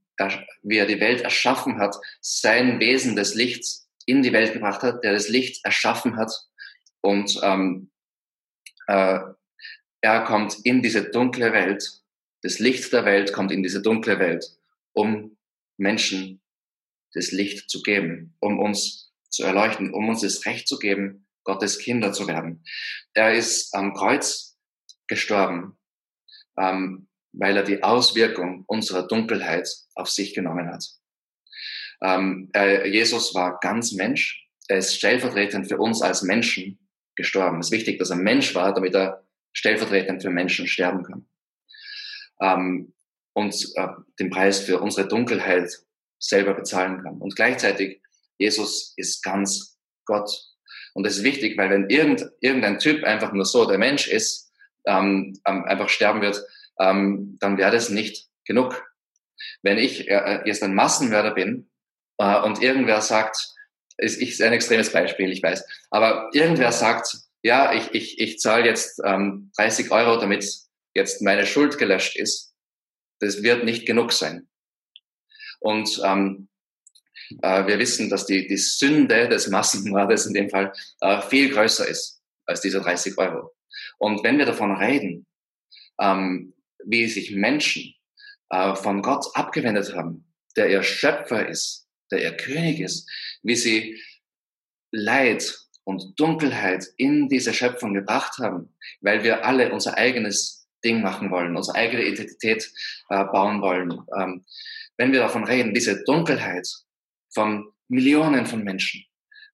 wie 0.62 0.78
er 0.78 0.86
die 0.86 1.00
Welt 1.00 1.20
erschaffen 1.20 1.78
hat, 1.78 1.96
sein 2.20 2.80
Wesen 2.80 3.16
des 3.16 3.34
Lichts 3.34 3.88
in 4.06 4.22
die 4.22 4.32
Welt 4.32 4.54
gebracht 4.54 4.82
hat, 4.82 5.04
der 5.04 5.12
das 5.12 5.28
Licht 5.28 5.64
erschaffen 5.64 6.16
hat 6.16 6.32
und 7.00 7.38
ähm, 7.42 7.90
äh, 8.86 9.20
er 10.00 10.24
kommt 10.24 10.58
in 10.64 10.82
diese 10.82 11.10
dunkle 11.10 11.52
Welt, 11.52 12.02
das 12.42 12.58
Licht 12.58 12.92
der 12.92 13.04
Welt 13.04 13.32
kommt 13.32 13.52
in 13.52 13.62
diese 13.62 13.82
dunkle 13.82 14.18
Welt, 14.18 14.44
um 14.92 15.36
Menschen 15.76 16.40
das 17.12 17.32
Licht 17.32 17.70
zu 17.70 17.82
geben, 17.82 18.36
um 18.40 18.58
uns 18.58 19.12
zu 19.30 19.44
erleuchten, 19.44 19.92
um 19.92 20.08
uns 20.08 20.22
das 20.22 20.46
Recht 20.46 20.68
zu 20.68 20.78
geben, 20.78 21.26
Gottes 21.44 21.78
Kinder 21.78 22.12
zu 22.12 22.26
werden. 22.26 22.62
Er 23.14 23.34
ist 23.34 23.74
am 23.74 23.94
Kreuz 23.94 24.58
gestorben, 25.06 25.78
ähm, 26.58 27.08
weil 27.32 27.56
er 27.56 27.62
die 27.62 27.82
Auswirkung 27.82 28.64
unserer 28.66 29.06
Dunkelheit 29.06 29.68
auf 29.94 30.08
sich 30.08 30.34
genommen 30.34 30.68
hat. 30.70 30.84
Ähm, 32.02 32.50
äh, 32.54 32.88
Jesus 32.88 33.34
war 33.34 33.58
ganz 33.60 33.92
Mensch. 33.92 34.46
Er 34.68 34.78
ist 34.78 34.96
stellvertretend 34.96 35.68
für 35.68 35.78
uns 35.78 36.02
als 36.02 36.22
Menschen 36.22 36.78
gestorben. 37.16 37.60
Es 37.60 37.68
ist 37.68 37.72
wichtig, 37.72 37.98
dass 37.98 38.10
er 38.10 38.16
Mensch 38.16 38.54
war, 38.54 38.74
damit 38.74 38.94
er 38.94 39.26
stellvertretend 39.52 40.22
für 40.22 40.30
Menschen 40.30 40.66
sterben 40.66 41.02
kann. 41.02 41.26
Ähm, 42.40 42.92
und 43.34 43.54
äh, 43.76 43.88
den 44.18 44.30
Preis 44.30 44.60
für 44.60 44.80
unsere 44.80 45.06
Dunkelheit 45.06 45.70
selber 46.18 46.54
bezahlen 46.54 47.02
kann. 47.02 47.18
Und 47.18 47.36
gleichzeitig, 47.36 48.02
Jesus 48.38 48.94
ist 48.96 49.22
ganz 49.22 49.78
Gott. 50.04 50.30
Und 50.94 51.06
das 51.06 51.18
ist 51.18 51.22
wichtig, 51.22 51.56
weil 51.56 51.70
wenn 51.70 51.88
irgend, 51.88 52.28
irgendein 52.40 52.78
Typ 52.78 53.04
einfach 53.04 53.32
nur 53.32 53.44
so 53.44 53.66
der 53.66 53.78
Mensch 53.78 54.08
ist, 54.08 54.50
ähm, 54.86 55.38
ähm 55.46 55.64
einfach 55.64 55.88
sterben 55.88 56.20
wird, 56.20 56.42
ähm, 56.80 57.36
dann 57.40 57.58
wäre 57.58 57.70
das 57.70 57.90
nicht 57.90 58.28
genug. 58.44 58.84
Wenn 59.62 59.78
ich 59.78 60.08
äh, 60.08 60.42
jetzt 60.44 60.62
ein 60.62 60.74
Massenmörder 60.74 61.32
bin 61.32 61.70
äh, 62.18 62.40
und 62.40 62.62
irgendwer 62.62 63.00
sagt, 63.00 63.54
ist, 63.98 64.20
ist 64.20 64.42
ein 64.42 64.52
extremes 64.52 64.92
Beispiel, 64.92 65.30
ich 65.30 65.42
weiß, 65.42 65.64
aber 65.90 66.30
irgendwer 66.32 66.72
sagt, 66.72 67.16
ja, 67.42 67.72
ich, 67.72 67.92
ich, 67.92 68.20
ich 68.20 68.38
zahle 68.38 68.64
jetzt 68.64 69.00
ähm, 69.04 69.50
30 69.56 69.90
Euro, 69.90 70.18
damit 70.18 70.44
jetzt 70.94 71.22
meine 71.22 71.46
Schuld 71.46 71.78
gelöscht 71.78 72.16
ist, 72.16 72.54
das 73.20 73.42
wird 73.42 73.64
nicht 73.64 73.86
genug 73.86 74.12
sein. 74.12 74.48
Und 75.60 76.00
ähm, 76.04 76.48
äh, 77.42 77.66
wir 77.66 77.78
wissen, 77.78 78.08
dass 78.10 78.26
die, 78.26 78.46
die 78.46 78.56
Sünde 78.56 79.28
des 79.28 79.48
Massenmordes 79.48 80.26
in 80.26 80.34
dem 80.34 80.50
Fall 80.50 80.72
äh, 81.00 81.20
viel 81.22 81.50
größer 81.50 81.86
ist 81.86 82.22
als 82.46 82.60
diese 82.60 82.80
30 82.80 83.18
Euro. 83.18 83.54
Und 83.98 84.22
wenn 84.24 84.38
wir 84.38 84.46
davon 84.46 84.74
reden, 84.76 85.26
ähm, 86.00 86.54
wie 86.84 87.06
sich 87.06 87.32
Menschen 87.32 87.94
äh, 88.50 88.74
von 88.74 89.02
Gott 89.02 89.26
abgewendet 89.34 89.94
haben, 89.94 90.32
der 90.56 90.70
ihr 90.70 90.82
Schöpfer 90.82 91.48
ist, 91.48 91.86
der 92.10 92.22
ihr 92.22 92.36
König 92.36 92.80
ist, 92.80 93.08
wie 93.42 93.56
sie 93.56 94.02
Leid 94.90 95.58
und 95.84 96.18
Dunkelheit 96.18 96.86
in 96.96 97.28
diese 97.28 97.52
Schöpfung 97.52 97.94
gebracht 97.94 98.38
haben, 98.38 98.74
weil 99.00 99.22
wir 99.22 99.44
alle 99.44 99.72
unser 99.72 99.96
eigenes 99.96 100.57
Ding 100.84 101.02
machen 101.02 101.30
wollen, 101.30 101.56
unsere 101.56 101.76
eigene 101.76 102.04
Identität 102.04 102.70
äh, 103.10 103.24
bauen 103.24 103.60
wollen. 103.60 104.00
Ähm, 104.18 104.44
wenn 104.96 105.12
wir 105.12 105.20
davon 105.20 105.44
reden, 105.44 105.74
diese 105.74 106.02
Dunkelheit 106.04 106.68
von 107.32 107.72
Millionen 107.88 108.46
von 108.46 108.64
Menschen, 108.64 109.04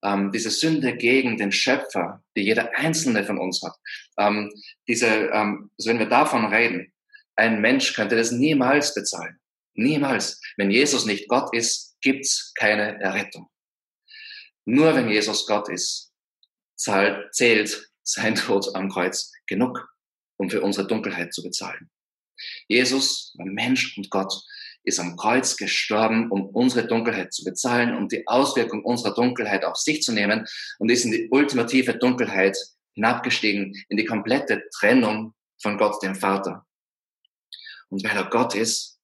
ähm, 0.02 0.32
diese 0.32 0.50
Sünde 0.50 0.96
gegen 0.96 1.36
den 1.36 1.52
Schöpfer, 1.52 2.22
die 2.36 2.42
jeder 2.42 2.76
einzelne 2.76 3.24
von 3.24 3.38
uns 3.38 3.62
hat, 3.62 3.74
ähm, 4.18 4.50
diese, 4.88 5.06
ähm, 5.06 5.70
also 5.78 5.90
wenn 5.90 5.98
wir 5.98 6.08
davon 6.08 6.46
reden, 6.46 6.92
ein 7.36 7.60
Mensch 7.60 7.94
könnte 7.94 8.16
das 8.16 8.30
niemals 8.30 8.94
bezahlen. 8.94 9.38
Niemals. 9.74 10.40
Wenn 10.56 10.70
Jesus 10.70 11.04
nicht 11.04 11.28
Gott 11.28 11.52
ist, 11.52 11.96
gibt's 12.00 12.52
keine 12.54 13.00
Errettung. 13.00 13.48
Nur 14.64 14.94
wenn 14.94 15.08
Jesus 15.08 15.46
Gott 15.46 15.68
ist, 15.68 16.12
zahlt, 16.76 17.34
zählt 17.34 17.90
sein 18.02 18.34
Tod 18.34 18.74
am 18.74 18.88
Kreuz 18.88 19.32
genug, 19.46 19.88
um 20.36 20.50
für 20.50 20.62
unsere 20.62 20.86
Dunkelheit 20.86 21.32
zu 21.32 21.42
bezahlen. 21.42 21.90
Jesus 22.68 23.32
war 23.36 23.46
Mensch 23.46 23.96
und 23.96 24.10
Gott, 24.10 24.32
ist 24.82 25.00
am 25.00 25.16
Kreuz 25.16 25.56
gestorben, 25.56 26.30
um 26.30 26.46
unsere 26.50 26.86
Dunkelheit 26.86 27.32
zu 27.32 27.44
bezahlen, 27.44 27.96
um 27.96 28.08
die 28.08 28.26
Auswirkung 28.26 28.84
unserer 28.84 29.14
Dunkelheit 29.14 29.64
auf 29.64 29.76
sich 29.76 30.02
zu 30.02 30.12
nehmen 30.12 30.46
und 30.78 30.90
ist 30.90 31.04
in 31.04 31.12
die 31.12 31.28
ultimative 31.30 31.94
Dunkelheit 31.94 32.56
hinabgestiegen, 32.92 33.74
in 33.88 33.96
die 33.96 34.04
komplette 34.04 34.62
Trennung 34.78 35.34
von 35.60 35.78
Gott, 35.78 36.02
dem 36.02 36.14
Vater. 36.14 36.66
Und 37.88 38.04
weil 38.04 38.16
er 38.16 38.28
Gott 38.28 38.54
ist, 38.54 39.00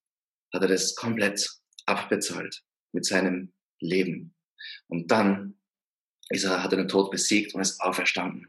hat 0.53 0.63
er 0.63 0.69
das 0.69 0.95
komplett 0.95 1.49
abbezahlt 1.87 2.63
mit 2.93 3.05
seinem 3.07 3.53
Leben. 3.81 4.35
Und 4.89 5.11
dann 5.11 5.59
ist 6.29 6.45
er, 6.45 6.63
hat 6.63 6.73
er 6.73 6.79
den 6.79 6.89
Tod 6.89 7.11
besiegt 7.11 7.55
und 7.55 7.61
ist 7.61 7.81
auferstanden. 7.81 8.49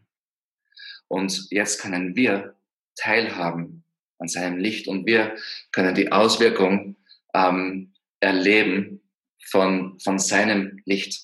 Und 1.07 1.47
jetzt 1.49 1.79
können 1.81 2.15
wir 2.15 2.55
teilhaben 2.95 3.83
an 4.19 4.27
seinem 4.27 4.57
Licht 4.57 4.87
und 4.87 5.05
wir 5.05 5.35
können 5.71 5.95
die 5.95 6.11
Auswirkung 6.11 6.95
ähm, 7.33 7.93
erleben 8.19 9.01
von, 9.49 9.99
von 9.99 10.19
seinem 10.19 10.81
Licht. 10.85 11.23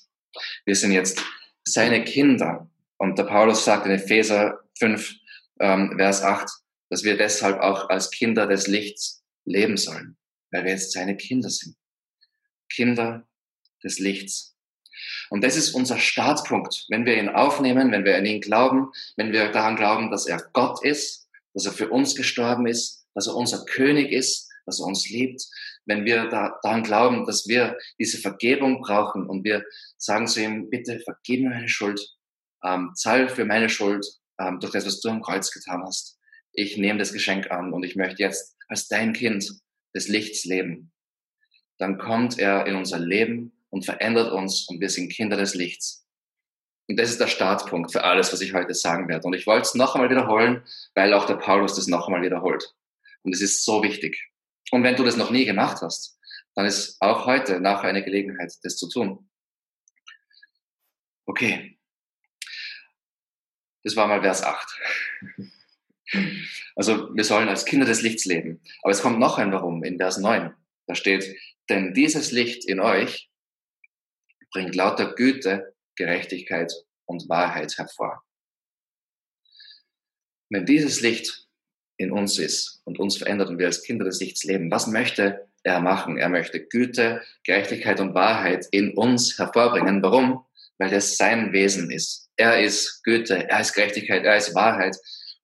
Wir 0.66 0.76
sind 0.76 0.92
jetzt 0.92 1.24
seine 1.64 2.04
Kinder. 2.04 2.70
Und 2.98 3.18
der 3.18 3.24
Paulus 3.24 3.64
sagt 3.64 3.86
in 3.86 3.92
Epheser 3.92 4.60
5, 4.80 5.14
ähm, 5.60 5.94
Vers 5.98 6.24
8, 6.24 6.50
dass 6.90 7.04
wir 7.04 7.18
deshalb 7.18 7.60
auch 7.60 7.90
als 7.90 8.10
Kinder 8.12 8.48
des 8.48 8.68
Lichts 8.68 9.24
leben 9.46 9.78
sollen, 9.78 10.18
weil 10.52 10.64
wir 10.64 10.72
jetzt 10.72 10.92
seine 10.92 11.16
Kinder 11.16 11.50
sind. 11.50 11.76
Kinder 12.70 13.28
des 13.84 14.00
Lichts. 14.00 14.56
Und 15.30 15.44
das 15.44 15.56
ist 15.56 15.72
unser 15.72 16.00
Startpunkt. 16.00 16.86
Wenn 16.90 17.06
wir 17.06 17.18
ihn 17.18 17.30
aufnehmen, 17.30 17.92
wenn 17.92 18.06
wir 18.06 18.18
an 18.18 18.26
ihn 18.26 18.42
glauben, 18.42 18.92
wenn 19.16 19.32
wir 19.32 19.52
daran 19.52 19.76
glauben, 19.76 20.10
dass 20.10 20.26
er 20.26 20.42
Gott 20.54 20.84
ist, 20.84 21.27
dass 21.58 21.66
er 21.66 21.72
für 21.72 21.90
uns 21.90 22.16
gestorben 22.16 22.68
ist, 22.68 23.08
dass 23.16 23.26
er 23.26 23.36
unser 23.36 23.66
König 23.66 24.12
ist, 24.12 24.48
dass 24.68 24.80
er 24.80 24.86
uns 24.86 25.10
liebt, 25.10 25.44
wenn 25.88 26.06
wir 26.06 26.28
da, 26.30 26.60
daran 26.62 26.84
glauben, 26.84 27.26
dass 27.26 27.48
wir 27.48 27.76
diese 27.98 28.20
Vergebung 28.20 28.80
brauchen 28.80 29.26
und 29.26 29.44
wir 29.44 29.66
sagen 29.98 30.28
zu 30.28 30.40
ihm, 30.44 30.70
bitte 30.70 31.00
vergib 31.00 31.42
mir 31.42 31.50
meine 31.50 31.68
Schuld, 31.68 32.00
ähm, 32.64 32.92
zahl 32.94 33.28
für 33.28 33.44
meine 33.44 33.70
Schuld 33.70 34.06
ähm, 34.40 34.60
durch 34.60 34.74
das, 34.74 34.86
was 34.86 35.02
du 35.02 35.10
am 35.10 35.24
Kreuz 35.24 35.50
getan 35.50 35.82
hast. 35.84 36.20
Ich 36.52 36.78
nehme 36.78 37.00
das 37.00 37.12
Geschenk 37.12 37.50
an 37.50 37.74
und 37.74 37.84
ich 37.84 37.96
möchte 37.96 38.22
jetzt 38.22 38.56
als 38.68 38.88
dein 38.88 39.14
Kind 39.14 39.52
des 39.96 40.10
Lichts 40.10 40.46
leben. 40.46 40.92
Dann 41.80 41.98
kommt 41.98 42.38
er 42.38 42.68
in 42.68 42.76
unser 42.76 43.00
Leben 43.00 43.52
und 43.72 43.84
verändert 43.84 44.32
uns 44.32 44.68
und 44.68 44.80
wir 44.80 44.90
sind 44.90 45.12
Kinder 45.12 45.38
des 45.38 45.56
Lichts. 45.56 46.07
Und 46.88 46.98
das 46.98 47.10
ist 47.10 47.20
der 47.20 47.28
Startpunkt 47.28 47.92
für 47.92 48.04
alles, 48.04 48.32
was 48.32 48.42
ich 48.42 48.54
heute 48.54 48.74
sagen 48.74 49.10
werde. 49.10 49.28
Und 49.28 49.34
ich 49.34 49.46
wollte 49.46 49.64
es 49.64 49.76
noch 49.76 49.96
einmal 49.96 50.10
wiederholen, 50.10 50.64
weil 50.96 51.14
auch 51.14 51.26
der 51.26 51.36
Paulus 51.36 51.76
das 51.76 51.88
noch 51.88 52.08
einmal 52.08 52.22
wiederholt. 52.22 52.74
Und 53.24 53.34
es 53.34 53.42
ist 53.42 53.66
so 53.66 53.84
wichtig. 53.84 54.30
Und 54.72 54.84
wenn 54.84 54.96
du 54.96 55.04
das 55.04 55.18
noch 55.18 55.30
nie 55.30 55.46
gemacht 55.46 55.82
hast, 55.82 56.18
dann 56.56 56.66
ist 56.66 57.02
auch 57.02 57.26
heute 57.26 57.60
nachher 57.60 57.90
eine 57.90 58.04
Gelegenheit, 58.04 58.54
das 58.64 58.78
zu 58.78 58.90
tun. 58.90 59.30
Okay. 61.26 61.78
Das 63.84 63.96
war 63.96 64.08
mal 64.08 64.22
Vers 64.22 64.44
8. 64.44 64.80
Also 66.76 67.14
wir 67.16 67.24
sollen 67.24 67.50
als 67.50 67.66
Kinder 67.66 67.86
des 67.86 68.02
Lichts 68.02 68.26
leben. 68.26 68.62
Aber 68.82 68.92
es 68.92 69.02
kommt 69.02 69.20
noch 69.20 69.38
ein 69.38 69.52
Warum 69.52 69.84
in 69.84 69.98
Vers 69.98 70.18
9. 70.18 70.54
Da 70.88 70.96
steht, 70.96 71.36
denn 71.70 71.94
dieses 71.94 72.32
Licht 72.32 72.66
in 72.66 72.80
euch 72.80 73.30
bringt 74.52 74.74
lauter 74.76 75.14
Güte, 75.14 75.76
Gerechtigkeit 75.98 76.72
und 77.06 77.28
Wahrheit 77.28 77.78
hervor. 77.78 78.24
Wenn 80.50 80.66
dieses 80.66 81.02
Licht 81.02 81.48
in 81.98 82.12
uns 82.12 82.40
ist 82.40 82.82
und 82.86 83.00
uns 83.00 83.18
verändert 83.18 83.50
und 83.50 83.58
wir 83.58 83.66
als 83.66 83.84
Kinder 83.84 84.06
des 84.06 84.22
Lichts 84.22 84.44
leben, 84.46 84.72
was 84.72 84.88
möchte 84.88 85.48
er 85.64 85.82
machen? 85.82 86.18
Er 86.18 86.30
möchte 86.30 86.66
Güte, 86.66 87.22
Gerechtigkeit 87.44 88.00
und 88.00 88.14
Wahrheit 88.14 88.66
in 88.72 88.96
uns 88.96 89.38
hervorbringen. 89.38 90.02
Warum? 90.02 90.46
Weil 90.78 90.90
das 90.90 91.18
sein 91.18 91.52
Wesen 91.52 91.92
ist. 91.92 92.30
Er 92.38 92.62
ist 92.62 93.04
Güte, 93.04 93.50
er 93.50 93.60
ist 93.60 93.74
Gerechtigkeit, 93.74 94.24
er 94.24 94.38
ist 94.38 94.56
Wahrheit. 94.56 94.96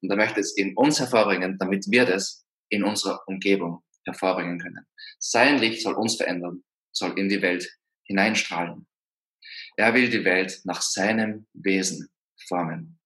Und 0.01 0.09
er 0.09 0.17
möchte 0.17 0.39
es 0.39 0.55
in 0.55 0.75
uns 0.77 0.99
hervorbringen, 0.99 1.57
damit 1.57 1.85
wir 1.89 2.05
das 2.05 2.45
in 2.69 2.83
unserer 2.83 3.21
Umgebung 3.27 3.83
hervorbringen 4.05 4.59
können. 4.59 4.85
Sein 5.19 5.59
Licht 5.59 5.81
soll 5.81 5.93
uns 5.93 6.15
verändern, 6.15 6.63
soll 6.91 7.17
in 7.17 7.29
die 7.29 7.41
Welt 7.41 7.69
hineinstrahlen. 8.03 8.85
Er 9.75 9.93
will 9.93 10.09
die 10.09 10.25
Welt 10.25 10.61
nach 10.65 10.81
seinem 10.81 11.47
Wesen 11.53 12.09
formen. 12.47 12.99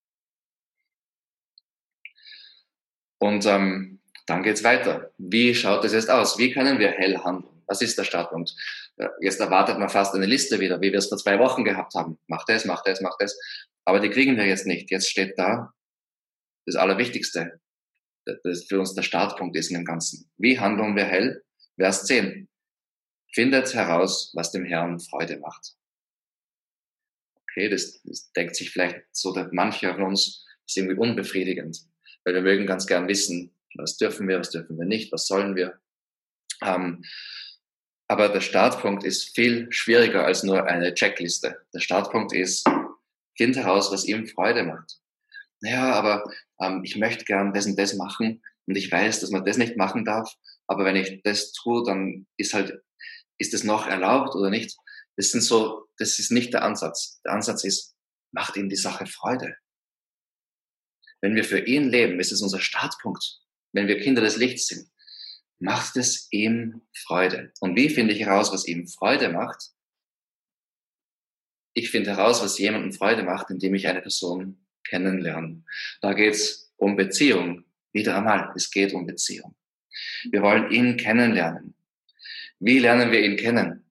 Und 3.19 3.45
ähm, 3.45 3.99
dann 4.25 4.43
geht's 4.43 4.63
weiter. 4.63 5.11
Wie 5.17 5.55
schaut 5.55 5.83
es 5.85 5.93
jetzt 5.93 6.09
aus? 6.09 6.37
Wie 6.37 6.51
können 6.51 6.79
wir 6.79 6.91
hell 6.91 7.17
handeln? 7.19 7.63
Was 7.67 7.81
ist 7.81 7.97
der 7.97 8.03
Startpunkt? 8.03 8.53
Äh, 8.97 9.07
jetzt 9.21 9.39
erwartet 9.39 9.79
man 9.79 9.89
fast 9.89 10.13
eine 10.13 10.25
Liste 10.25 10.59
wieder, 10.59 10.81
wie 10.81 10.91
wir 10.91 10.99
es 10.99 11.07
vor 11.07 11.17
zwei 11.17 11.39
Wochen 11.39 11.63
gehabt 11.63 11.95
haben. 11.95 12.19
Mach 12.27 12.45
das, 12.45 12.65
mach 12.65 12.83
das, 12.83 13.01
mach 13.01 13.17
das. 13.17 13.37
Aber 13.85 13.99
die 13.99 14.09
kriegen 14.09 14.37
wir 14.37 14.45
jetzt 14.45 14.67
nicht. 14.67 14.91
Jetzt 14.91 15.09
steht 15.09 15.37
da 15.37 15.73
das 16.65 16.75
Allerwichtigste, 16.75 17.59
das 18.25 18.65
für 18.65 18.79
uns 18.79 18.93
der 18.93 19.03
Startpunkt 19.03 19.55
ist 19.55 19.69
in 19.69 19.77
dem 19.77 19.85
Ganzen. 19.85 20.29
Wie 20.37 20.59
handeln 20.59 20.95
wir 20.95 21.05
hell? 21.05 21.43
Vers 21.77 22.05
10. 22.05 22.49
Findet 23.33 23.73
heraus, 23.73 24.31
was 24.33 24.51
dem 24.51 24.65
Herrn 24.65 24.99
Freude 24.99 25.39
macht. 25.39 25.75
Okay, 27.57 27.69
das, 27.69 27.99
das 28.03 28.31
denkt 28.33 28.55
sich 28.55 28.69
vielleicht 28.69 29.01
so, 29.11 29.33
dass 29.33 29.47
manche 29.51 29.91
von 29.91 30.03
uns 30.03 30.45
ist 30.67 30.77
irgendwie 30.77 30.97
unbefriedigend 30.97 31.87
weil 32.27 32.33
wir 32.33 32.41
mögen 32.41 32.65
ganz 32.65 32.85
gern 32.85 33.07
wissen, 33.07 33.55
was 33.75 33.95
dürfen 33.95 34.27
wir, 34.27 34.37
was 34.37 34.49
dürfen 34.49 34.77
wir 34.77 34.85
nicht, 34.85 35.13
was 35.13 35.27
sollen 35.27 35.55
wir. 35.55 35.79
Ähm, 36.61 37.01
aber 38.09 38.27
der 38.27 38.41
Startpunkt 38.41 39.05
ist 39.05 39.33
viel 39.33 39.71
schwieriger 39.71 40.25
als 40.25 40.43
nur 40.43 40.65
eine 40.65 40.93
Checkliste. 40.93 41.61
Der 41.73 41.79
Startpunkt 41.79 42.33
ist, 42.33 42.67
find 43.37 43.55
heraus, 43.55 43.93
was 43.93 44.03
ihm 44.03 44.27
Freude 44.27 44.63
macht. 44.63 44.97
Naja, 45.61 45.93
aber 45.93 46.29
ähm, 46.59 46.81
ich 46.83 46.97
möchte 46.97 47.23
gern 47.23 47.53
das 47.53 47.65
und 47.65 47.79
das 47.79 47.93
machen 47.93 48.43
und 48.65 48.75
ich 48.75 48.91
weiß, 48.91 49.21
dass 49.21 49.31
man 49.31 49.45
das 49.45 49.57
nicht 49.57 49.77
machen 49.77 50.03
darf, 50.03 50.29
aber 50.67 50.83
wenn 50.83 50.97
ich 50.97 51.21
das 51.23 51.53
tue, 51.53 51.85
dann 51.85 52.27
ist 52.35 52.53
halt, 52.53 52.77
ist 53.37 53.53
es 53.53 53.63
noch 53.63 53.87
erlaubt 53.87 54.35
oder 54.35 54.49
nicht? 54.49 54.75
Das 55.17 55.31
sind 55.31 55.41
so, 55.41 55.89
das 55.97 56.19
ist 56.19 56.31
nicht 56.31 56.53
der 56.53 56.63
Ansatz. 56.63 57.19
Der 57.25 57.33
Ansatz 57.33 57.63
ist, 57.63 57.95
macht 58.31 58.55
ihm 58.55 58.69
die 58.69 58.75
Sache 58.75 59.05
Freude. 59.05 59.57
Wenn 61.21 61.35
wir 61.35 61.43
für 61.43 61.59
ihn 61.59 61.89
leben, 61.89 62.19
ist 62.19 62.31
es 62.31 62.41
unser 62.41 62.61
Startpunkt. 62.61 63.41
Wenn 63.73 63.87
wir 63.87 63.99
Kinder 63.99 64.21
des 64.21 64.37
Lichts 64.37 64.67
sind, 64.67 64.89
macht 65.59 65.97
es 65.97 66.27
ihm 66.31 66.81
Freude. 66.93 67.51
Und 67.59 67.75
wie 67.75 67.89
finde 67.89 68.13
ich 68.13 68.21
heraus, 68.21 68.51
was 68.51 68.67
ihm 68.67 68.87
Freude 68.87 69.29
macht? 69.29 69.71
Ich 71.73 71.89
finde 71.89 72.11
heraus, 72.11 72.41
was 72.41 72.59
jemandem 72.59 72.93
Freude 72.93 73.23
macht, 73.23 73.49
indem 73.49 73.75
ich 73.75 73.87
eine 73.87 74.01
Person 74.01 74.65
kennenlerne. 74.83 75.63
Da 76.01 76.13
geht 76.13 76.35
es 76.35 76.71
um 76.77 76.95
Beziehung. 76.95 77.65
Wieder 77.91 78.17
einmal, 78.17 78.51
es 78.55 78.69
geht 78.69 78.93
um 78.93 79.05
Beziehung. 79.05 79.55
Wir 80.29 80.41
wollen 80.41 80.71
ihn 80.71 80.97
kennenlernen. 80.97 81.75
Wie 82.59 82.79
lernen 82.79 83.11
wir 83.11 83.23
ihn 83.23 83.37
kennen? 83.37 83.86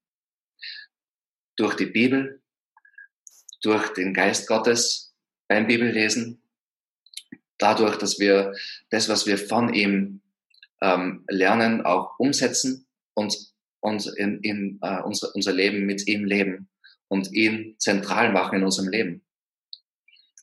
Durch 1.57 1.75
die 1.75 1.87
Bibel, 1.87 2.43
durch 3.63 3.93
den 3.95 4.15
Geist 4.15 4.47
Gottes 4.47 5.15
beim 5.49 5.67
Bibellesen, 5.67 6.43
dadurch, 7.59 7.97
dass 7.97 8.19
wir 8.19 8.53
das, 8.91 9.09
was 9.09 9.27
wir 9.27 9.39
von 9.39 9.73
ihm 9.73 10.21
ähm, 10.83 11.25
lernen, 11.29 11.83
auch 11.83 12.19
umsetzen 12.19 12.87
und, 13.15 13.35
und 13.81 14.07
in, 14.17 14.41
in 14.41 14.79
äh, 14.83 15.01
unser, 15.03 15.35
unser 15.35 15.53
Leben 15.53 15.87
mit 15.87 16.07
ihm 16.07 16.25
leben 16.25 16.69
und 17.09 17.33
ihn 17.33 17.77
zentral 17.79 18.33
machen 18.33 18.59
in 18.59 18.65
unserem 18.65 18.89
Leben. 18.89 19.25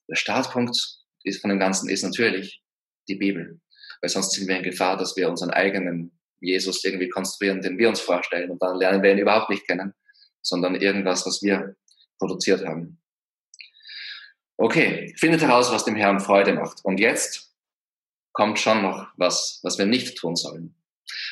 Der 0.10 0.15
Startpunkt 0.15 0.78
ist 1.23 1.41
von 1.41 1.49
dem 1.49 1.60
Ganzen 1.60 1.89
ist 1.89 2.04
natürlich 2.04 2.62
die 3.08 3.15
Bibel, 3.15 3.60
weil 4.02 4.10
sonst 4.10 4.32
sind 4.32 4.47
wir 4.47 4.58
in 4.58 4.63
Gefahr, 4.63 4.97
dass 4.97 5.15
wir 5.15 5.30
unseren 5.30 5.52
eigenen 5.52 6.17
Jesus 6.39 6.84
irgendwie 6.84 7.10
konstruieren, 7.10 7.62
den 7.62 7.78
wir 7.78 7.89
uns 7.89 8.02
vorstellen 8.02 8.52
und 8.52 8.62
dann 8.62 8.78
lernen 8.78 9.02
wir 9.02 9.12
ihn 9.12 9.17
überhaupt 9.17 9.49
nicht 9.49 9.65
kennen, 9.65 9.93
sondern 10.44 10.76
irgendwas, 10.76 11.26
was 11.26 11.42
wir 11.42 11.76
produziert 12.20 12.66
haben. 12.66 13.00
Okay, 14.58 15.14
findet 15.18 15.42
heraus, 15.42 15.72
was 15.72 15.86
dem 15.86 15.96
Herrn 15.96 16.20
Freude 16.20 16.54
macht. 16.54 16.86
Und 16.86 17.00
jetzt 17.00 17.54
kommt 18.34 18.60
schon 18.60 18.82
noch 18.82 19.08
was, 19.18 19.60
was 19.64 19.78
wir 19.78 19.86
nicht 19.86 20.18
tun 20.18 20.36
sollen. 20.36 20.76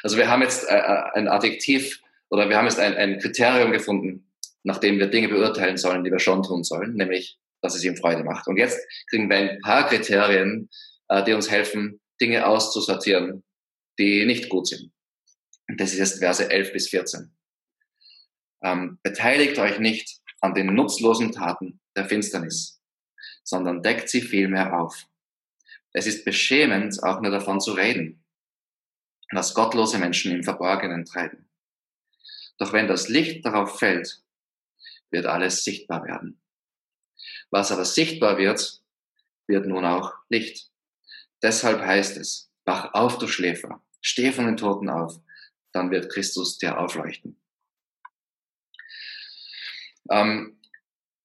Also 0.03 0.17
wir 0.17 0.29
haben 0.29 0.41
jetzt 0.41 0.69
äh, 0.69 0.75
äh, 0.75 1.03
ein 1.13 1.27
Adjektiv 1.27 2.01
oder 2.29 2.49
wir 2.49 2.57
haben 2.57 2.65
jetzt 2.65 2.79
ein, 2.79 2.95
ein 2.95 3.19
Kriterium 3.19 3.71
gefunden, 3.71 4.31
nachdem 4.63 4.99
wir 4.99 5.07
Dinge 5.07 5.29
beurteilen 5.29 5.77
sollen, 5.77 6.03
die 6.03 6.11
wir 6.11 6.19
schon 6.19 6.43
tun 6.43 6.63
sollen, 6.63 6.93
nämlich, 6.95 7.39
dass 7.61 7.75
es 7.75 7.83
ihm 7.83 7.97
Freude 7.97 8.23
macht. 8.23 8.47
Und 8.47 8.57
jetzt 8.57 8.79
kriegen 9.09 9.29
wir 9.29 9.37
ein 9.37 9.59
paar 9.61 9.87
Kriterien, 9.87 10.69
äh, 11.09 11.23
die 11.23 11.33
uns 11.33 11.49
helfen, 11.49 11.99
Dinge 12.19 12.45
auszusortieren, 12.45 13.43
die 13.97 14.25
nicht 14.25 14.49
gut 14.49 14.67
sind. 14.67 14.91
Und 15.67 15.79
das 15.79 15.93
ist 15.93 15.99
jetzt 15.99 16.19
Verse 16.19 16.49
11 16.49 16.73
bis 16.73 16.89
14. 16.89 17.35
Ähm, 18.63 18.99
beteiligt 19.03 19.57
euch 19.59 19.79
nicht 19.79 20.21
an 20.39 20.53
den 20.53 20.73
nutzlosen 20.73 21.31
Taten 21.31 21.79
der 21.95 22.05
Finsternis, 22.05 22.81
sondern 23.43 23.81
deckt 23.81 24.09
sie 24.09 24.21
vielmehr 24.21 24.79
auf. 24.79 25.07
Es 25.93 26.07
ist 26.07 26.23
beschämend, 26.23 27.03
auch 27.03 27.21
nur 27.21 27.31
davon 27.31 27.59
zu 27.59 27.73
reden, 27.73 28.23
was 29.31 29.53
gottlose 29.53 29.97
Menschen 29.97 30.31
im 30.31 30.43
Verborgenen 30.43 31.05
treiben. 31.05 31.49
Doch 32.57 32.73
wenn 32.73 32.87
das 32.87 33.09
Licht 33.09 33.45
darauf 33.45 33.79
fällt, 33.79 34.21
wird 35.09 35.25
alles 35.25 35.63
sichtbar 35.63 36.05
werden. 36.05 36.41
Was 37.49 37.71
aber 37.71 37.85
sichtbar 37.85 38.37
wird, 38.37 38.81
wird 39.47 39.65
nun 39.65 39.85
auch 39.85 40.13
Licht. 40.29 40.71
Deshalb 41.41 41.81
heißt 41.81 42.17
es, 42.17 42.51
wach 42.65 42.93
auf, 42.93 43.17
du 43.17 43.27
Schläfer, 43.27 43.83
steh 43.99 44.31
von 44.31 44.45
den 44.45 44.57
Toten 44.57 44.89
auf, 44.89 45.19
dann 45.73 45.91
wird 45.91 46.11
Christus 46.11 46.57
dir 46.57 46.77
aufleuchten. 46.77 47.40
Ähm, 50.09 50.57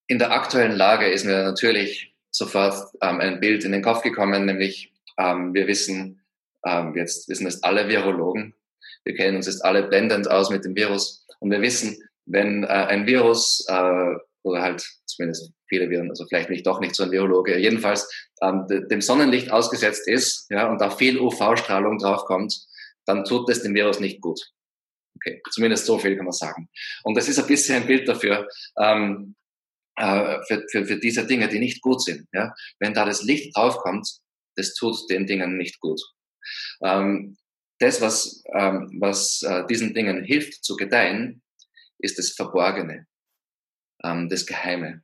in 0.09 0.19
der 0.19 0.33
aktuellen 0.33 0.77
Lage 0.77 1.09
ist 1.09 1.25
mir 1.25 1.43
natürlich 1.43 2.15
sofort 2.31 2.75
ähm, 3.03 3.21
ein 3.21 3.41
Bild 3.41 3.65
in 3.65 3.73
den 3.73 3.83
Kopf 3.83 4.03
gekommen, 4.03 4.45
nämlich 4.45 4.93
ähm, 5.19 5.55
wir 5.55 5.67
wissen, 5.67 6.21
ähm, 6.65 6.95
jetzt 6.95 7.29
wissen 7.29 7.47
es 7.47 7.63
alle 7.63 7.89
Virologen, 7.89 8.55
wir 9.05 9.15
kennen 9.15 9.37
uns 9.37 9.47
jetzt 9.47 9.65
alle 9.65 9.85
blendend 9.85 10.31
aus 10.31 10.51
mit 10.51 10.65
dem 10.65 10.77
Virus 10.77 11.27
und 11.41 11.51
wir 11.51 11.61
wissen, 11.63 11.97
wenn 12.27 12.65
äh, 12.65 12.67
ein 12.67 13.07
Virus 13.07 13.65
äh, 13.69 14.15
oder 14.43 14.63
halt 14.63 14.87
zumindest 15.07 15.53
viele 15.69 15.91
Viren, 15.91 16.11
also 16.11 16.27
vielleicht 16.27 16.51
nicht 16.51 16.67
doch 16.67 16.81
nicht 16.81 16.95
so 16.95 17.03
ein 17.03 17.11
Virologe, 17.11 17.59
jedenfalls 17.59 18.09
ähm, 18.43 18.67
dem 18.69 19.01
Sonnenlicht 19.01 19.51
ausgesetzt 19.51 20.07
ist 20.07 20.51
ja, 20.51 20.71
und 20.71 20.81
da 20.81 20.91
viel 20.91 21.19
UV-Strahlung 21.19 21.99
draufkommt, 21.99 22.55
dann 23.07 23.25
tut 23.25 23.49
es 23.49 23.63
dem 23.63 23.75
Virus 23.75 24.01
nicht 24.01 24.21
gut. 24.21 24.41
Okay, 25.17 25.41
zumindest 25.51 25.87
so 25.87 25.99
viel 25.99 26.17
kann 26.17 26.25
man 26.25 26.33
sagen. 26.33 26.69
Und 27.03 27.17
das 27.17 27.29
ist 27.29 27.39
ein 27.39 27.47
bisschen 27.47 27.83
ein 27.83 27.87
Bild 27.87 28.07
dafür, 28.09 28.49
ähm, 28.79 29.35
äh, 29.97 30.39
für, 30.47 30.65
für, 30.71 30.87
für 30.87 30.99
diese 30.99 31.27
Dinge, 31.27 31.49
die 31.49 31.59
nicht 31.59 31.81
gut 31.81 32.03
sind. 32.03 32.29
Ja? 32.33 32.55
Wenn 32.79 32.95
da 32.95 33.05
das 33.05 33.23
Licht 33.23 33.57
draufkommt, 33.57 34.09
das 34.57 34.75
tut 34.75 35.09
den 35.11 35.27
Dingen 35.27 35.57
nicht 35.57 35.81
gut. 35.81 36.01
Ähm, 36.83 37.37
das, 37.79 38.01
was, 38.01 38.43
ähm, 38.55 38.91
was 39.01 39.43
äh, 39.43 39.67
diesen 39.67 39.95
Dingen 39.95 40.25
hilft 40.25 40.65
zu 40.65 40.77
gedeihen, 40.77 41.43
ist 41.99 42.19
das 42.19 42.31
Verborgene, 42.31 43.07
ähm, 44.05 44.29
das 44.29 44.47
Geheime, 44.47 45.03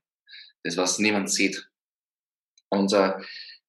das, 0.62 0.76
was 0.76 0.98
niemand 0.98 1.30
sieht. 1.30 1.68
Und 2.70 2.92
äh, 2.92 3.12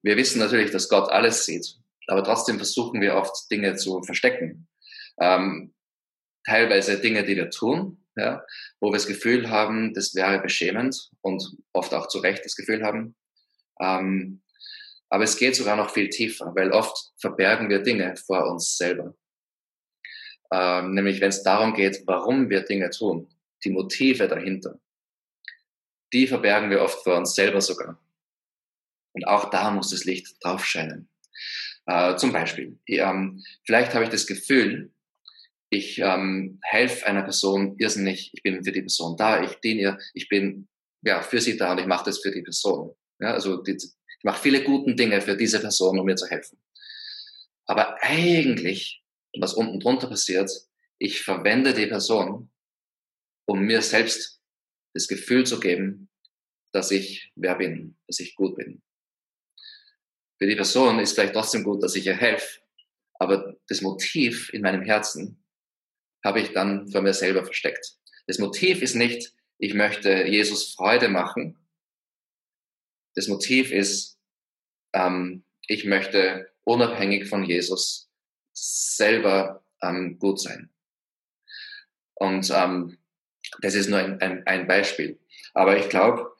wir 0.01 0.17
wissen 0.17 0.39
natürlich, 0.39 0.71
dass 0.71 0.89
Gott 0.89 1.10
alles 1.10 1.45
sieht, 1.45 1.77
aber 2.08 2.23
trotzdem 2.23 2.58
versuchen 2.58 3.01
wir 3.01 3.15
oft 3.15 3.49
Dinge 3.51 3.75
zu 3.75 4.01
verstecken. 4.03 4.67
Ähm, 5.19 5.72
teilweise 6.45 6.99
Dinge, 6.99 7.23
die 7.23 7.36
wir 7.36 7.49
tun, 7.49 8.03
ja, 8.15 8.45
wo 8.79 8.89
wir 8.89 8.93
das 8.93 9.08
Gefühl 9.08 9.49
haben, 9.49 9.93
das 9.93 10.13
wäre 10.15 10.39
beschämend 10.39 11.10
und 11.21 11.58
oft 11.73 11.93
auch 11.93 12.08
zu 12.08 12.19
Recht 12.19 12.45
das 12.45 12.56
Gefühl 12.56 12.84
haben. 12.84 13.15
Ähm, 13.79 14.41
aber 15.10 15.23
es 15.23 15.38
geht 15.38 15.56
sogar 15.56 15.75
noch 15.75 15.91
viel 15.91 16.10
tiefer, 16.10 16.53
weil 16.56 16.71
oft 16.71 17.12
verbergen 17.17 17.69
wir 17.69 17.79
Dinge 17.79 18.15
vor 18.15 18.49
uns 18.51 18.77
selber. 18.77 19.15
Ähm, 20.51 20.93
nämlich 20.93 21.21
wenn 21.21 21.29
es 21.29 21.43
darum 21.43 21.73
geht, 21.73 22.03
warum 22.06 22.49
wir 22.49 22.62
Dinge 22.62 22.89
tun, 22.89 23.27
die 23.63 23.71
Motive 23.71 24.27
dahinter, 24.27 24.79
die 26.13 26.27
verbergen 26.27 26.69
wir 26.69 26.82
oft 26.82 27.03
vor 27.03 27.17
uns 27.17 27.34
selber 27.34 27.62
sogar. 27.62 27.99
Und 29.13 29.27
auch 29.27 29.49
da 29.49 29.71
muss 29.71 29.89
das 29.89 30.06
Licht 30.06 30.43
drauf 30.43 30.65
scheinen. 30.65 31.10
Äh, 31.86 32.15
zum 32.15 32.32
Beispiel, 32.32 32.79
ähm, 32.88 33.43
vielleicht 33.65 33.93
habe 33.93 34.06
ich 34.06 34.10
das 34.10 34.27
Gefühl, 34.27 34.92
ich 35.73 35.99
ähm, 35.99 36.59
helfe 36.62 37.07
einer 37.07 37.23
Person 37.23 37.75
irrsinnig, 37.79 38.29
ich 38.33 38.43
bin 38.43 38.63
für 38.63 38.71
die 38.71 38.81
Person 38.81 39.17
da, 39.17 39.43
ich 39.43 39.55
diene 39.55 39.81
ihr, 39.81 39.97
ich 40.13 40.29
bin 40.29 40.67
ja, 41.01 41.21
für 41.21 41.41
sie 41.41 41.57
da 41.57 41.71
und 41.71 41.79
ich 41.79 41.88
mache 41.88 42.05
das 42.05 42.19
für 42.19 42.31
die 42.31 42.43
Person. 42.43 42.95
Ja, 43.19 43.33
also 43.33 43.62
die, 43.62 43.73
ich 43.73 44.23
mache 44.23 44.41
viele 44.41 44.63
guten 44.63 44.95
Dinge 44.95 45.19
für 45.19 45.36
diese 45.36 45.59
Person, 45.59 45.99
um 45.99 46.05
mir 46.05 46.15
zu 46.15 46.27
helfen. 46.27 46.62
Aber 47.65 48.01
eigentlich, 48.03 49.03
was 49.38 49.53
unten 49.53 49.79
drunter 49.79 50.07
passiert, 50.07 50.51
ich 50.99 51.21
verwende 51.21 51.73
die 51.73 51.88
Person, 51.88 52.51
um 53.45 53.62
mir 53.62 53.81
selbst 53.81 54.41
das 54.93 55.07
Gefühl 55.07 55.45
zu 55.45 55.59
geben, 55.59 56.09
dass 56.71 56.91
ich 56.91 57.31
wer 57.36 57.55
bin, 57.55 57.97
dass 58.07 58.19
ich 58.19 58.36
gut 58.36 58.55
bin. 58.55 58.81
Für 60.38 60.47
die 60.47 60.55
Person 60.55 60.99
ist 60.99 61.13
vielleicht 61.13 61.33
trotzdem 61.33 61.63
gut, 61.63 61.83
dass 61.83 61.95
ich 61.95 62.05
ihr 62.05 62.15
helfe, 62.15 62.62
aber 63.15 63.55
das 63.67 63.81
Motiv 63.81 64.53
in 64.53 64.62
meinem 64.62 64.83
Herzen 64.83 65.42
habe 66.23 66.39
ich 66.39 66.51
dann 66.51 66.89
vor 66.89 67.01
mir 67.01 67.13
selber 67.13 67.43
versteckt. 67.43 67.97
Das 68.27 68.39
Motiv 68.39 68.81
ist 68.81 68.95
nicht, 68.95 69.33
ich 69.57 69.73
möchte 69.73 70.25
Jesus 70.25 70.73
Freude 70.73 71.09
machen. 71.09 71.57
Das 73.15 73.27
Motiv 73.27 73.71
ist, 73.71 74.17
ähm, 74.93 75.43
ich 75.67 75.86
möchte 75.86 76.49
unabhängig 76.63 77.27
von 77.27 77.43
Jesus 77.43 78.09
selber 78.53 79.63
ähm, 79.81 80.17
gut 80.19 80.39
sein. 80.39 80.69
Und 82.15 82.49
ähm, 82.53 82.97
das 83.62 83.75
ist 83.75 83.89
nur 83.89 83.99
ein, 83.99 84.21
ein, 84.21 84.47
ein 84.47 84.67
Beispiel. 84.67 85.19
Aber 85.53 85.77
ich 85.77 85.89
glaube, 85.89 86.31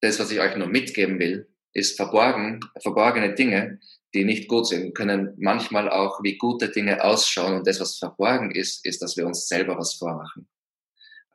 das, 0.00 0.18
was 0.18 0.30
ich 0.30 0.40
euch 0.40 0.56
nur 0.56 0.68
mitgeben 0.68 1.18
will, 1.18 1.48
ist 1.72 1.96
verborgen, 1.96 2.60
verborgene 2.80 3.34
Dinge, 3.34 3.80
die 4.14 4.24
nicht 4.24 4.48
gut 4.48 4.66
sind, 4.66 4.94
können 4.94 5.34
manchmal 5.38 5.88
auch 5.88 6.22
wie 6.22 6.36
gute 6.36 6.68
Dinge 6.68 7.02
ausschauen. 7.04 7.54
Und 7.54 7.66
das, 7.66 7.80
was 7.80 7.98
verborgen 7.98 8.50
ist, 8.50 8.84
ist, 8.84 9.02
dass 9.02 9.16
wir 9.16 9.26
uns 9.26 9.46
selber 9.46 9.78
was 9.78 9.94
vormachen, 9.94 10.48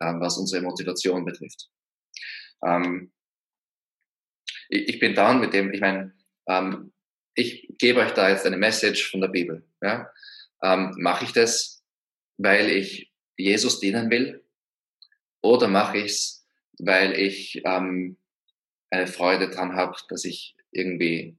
ähm, 0.01 0.19
was 0.19 0.37
unsere 0.37 0.61
Motivation 0.61 1.23
betrifft. 1.23 1.69
Ähm, 2.65 3.11
ich, 4.69 4.89
ich, 4.89 4.99
bin 4.99 5.15
down 5.15 5.39
mit 5.39 5.53
dem, 5.53 5.73
ich 5.73 5.81
meine, 5.81 6.13
ähm, 6.47 6.91
ich 7.35 7.75
gebe 7.77 7.99
euch 8.01 8.11
da 8.11 8.29
jetzt 8.29 8.45
eine 8.45 8.57
Message 8.57 9.09
von 9.09 9.21
der 9.21 9.27
Bibel. 9.29 9.65
Ja? 9.81 10.09
Ähm, 10.63 10.93
mache 10.97 11.25
ich 11.25 11.31
das, 11.31 11.83
weil 12.37 12.69
ich 12.69 13.11
Jesus 13.37 13.79
dienen 13.79 14.09
will? 14.09 14.43
Oder 15.41 15.67
mache 15.67 15.97
ich 15.97 16.05
es, 16.05 16.47
weil 16.79 17.13
ich 17.13 17.61
ähm, 17.65 18.17
eine 18.89 19.07
Freude 19.07 19.49
dran 19.49 19.75
habe, 19.75 19.95
dass 20.09 20.25
ich 20.25 20.55
irgendwie, 20.71 21.37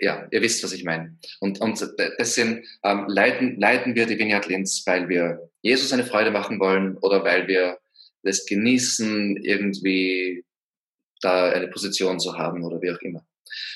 ja, 0.00 0.26
ihr 0.30 0.42
wisst, 0.42 0.62
was 0.62 0.72
ich 0.72 0.84
meine. 0.84 1.16
Und, 1.40 1.60
und 1.60 1.78
sind, 1.78 2.66
ähm, 2.84 3.04
leiten, 3.08 3.58
leiten 3.58 3.94
wir 3.94 4.06
die 4.06 4.18
Vineyard 4.18 4.46
Linz, 4.46 4.82
weil 4.86 5.08
wir 5.08 5.50
Jesus 5.62 5.92
eine 5.92 6.04
Freude 6.04 6.30
machen 6.30 6.60
wollen 6.60 6.96
oder 6.98 7.24
weil 7.24 7.48
wir 7.48 7.78
das 8.22 8.46
genießen, 8.46 9.38
irgendwie 9.38 10.44
da 11.20 11.50
eine 11.50 11.68
Position 11.68 12.18
zu 12.20 12.36
haben 12.36 12.64
oder 12.64 12.80
wie 12.80 12.90
auch 12.90 13.00
immer. 13.00 13.24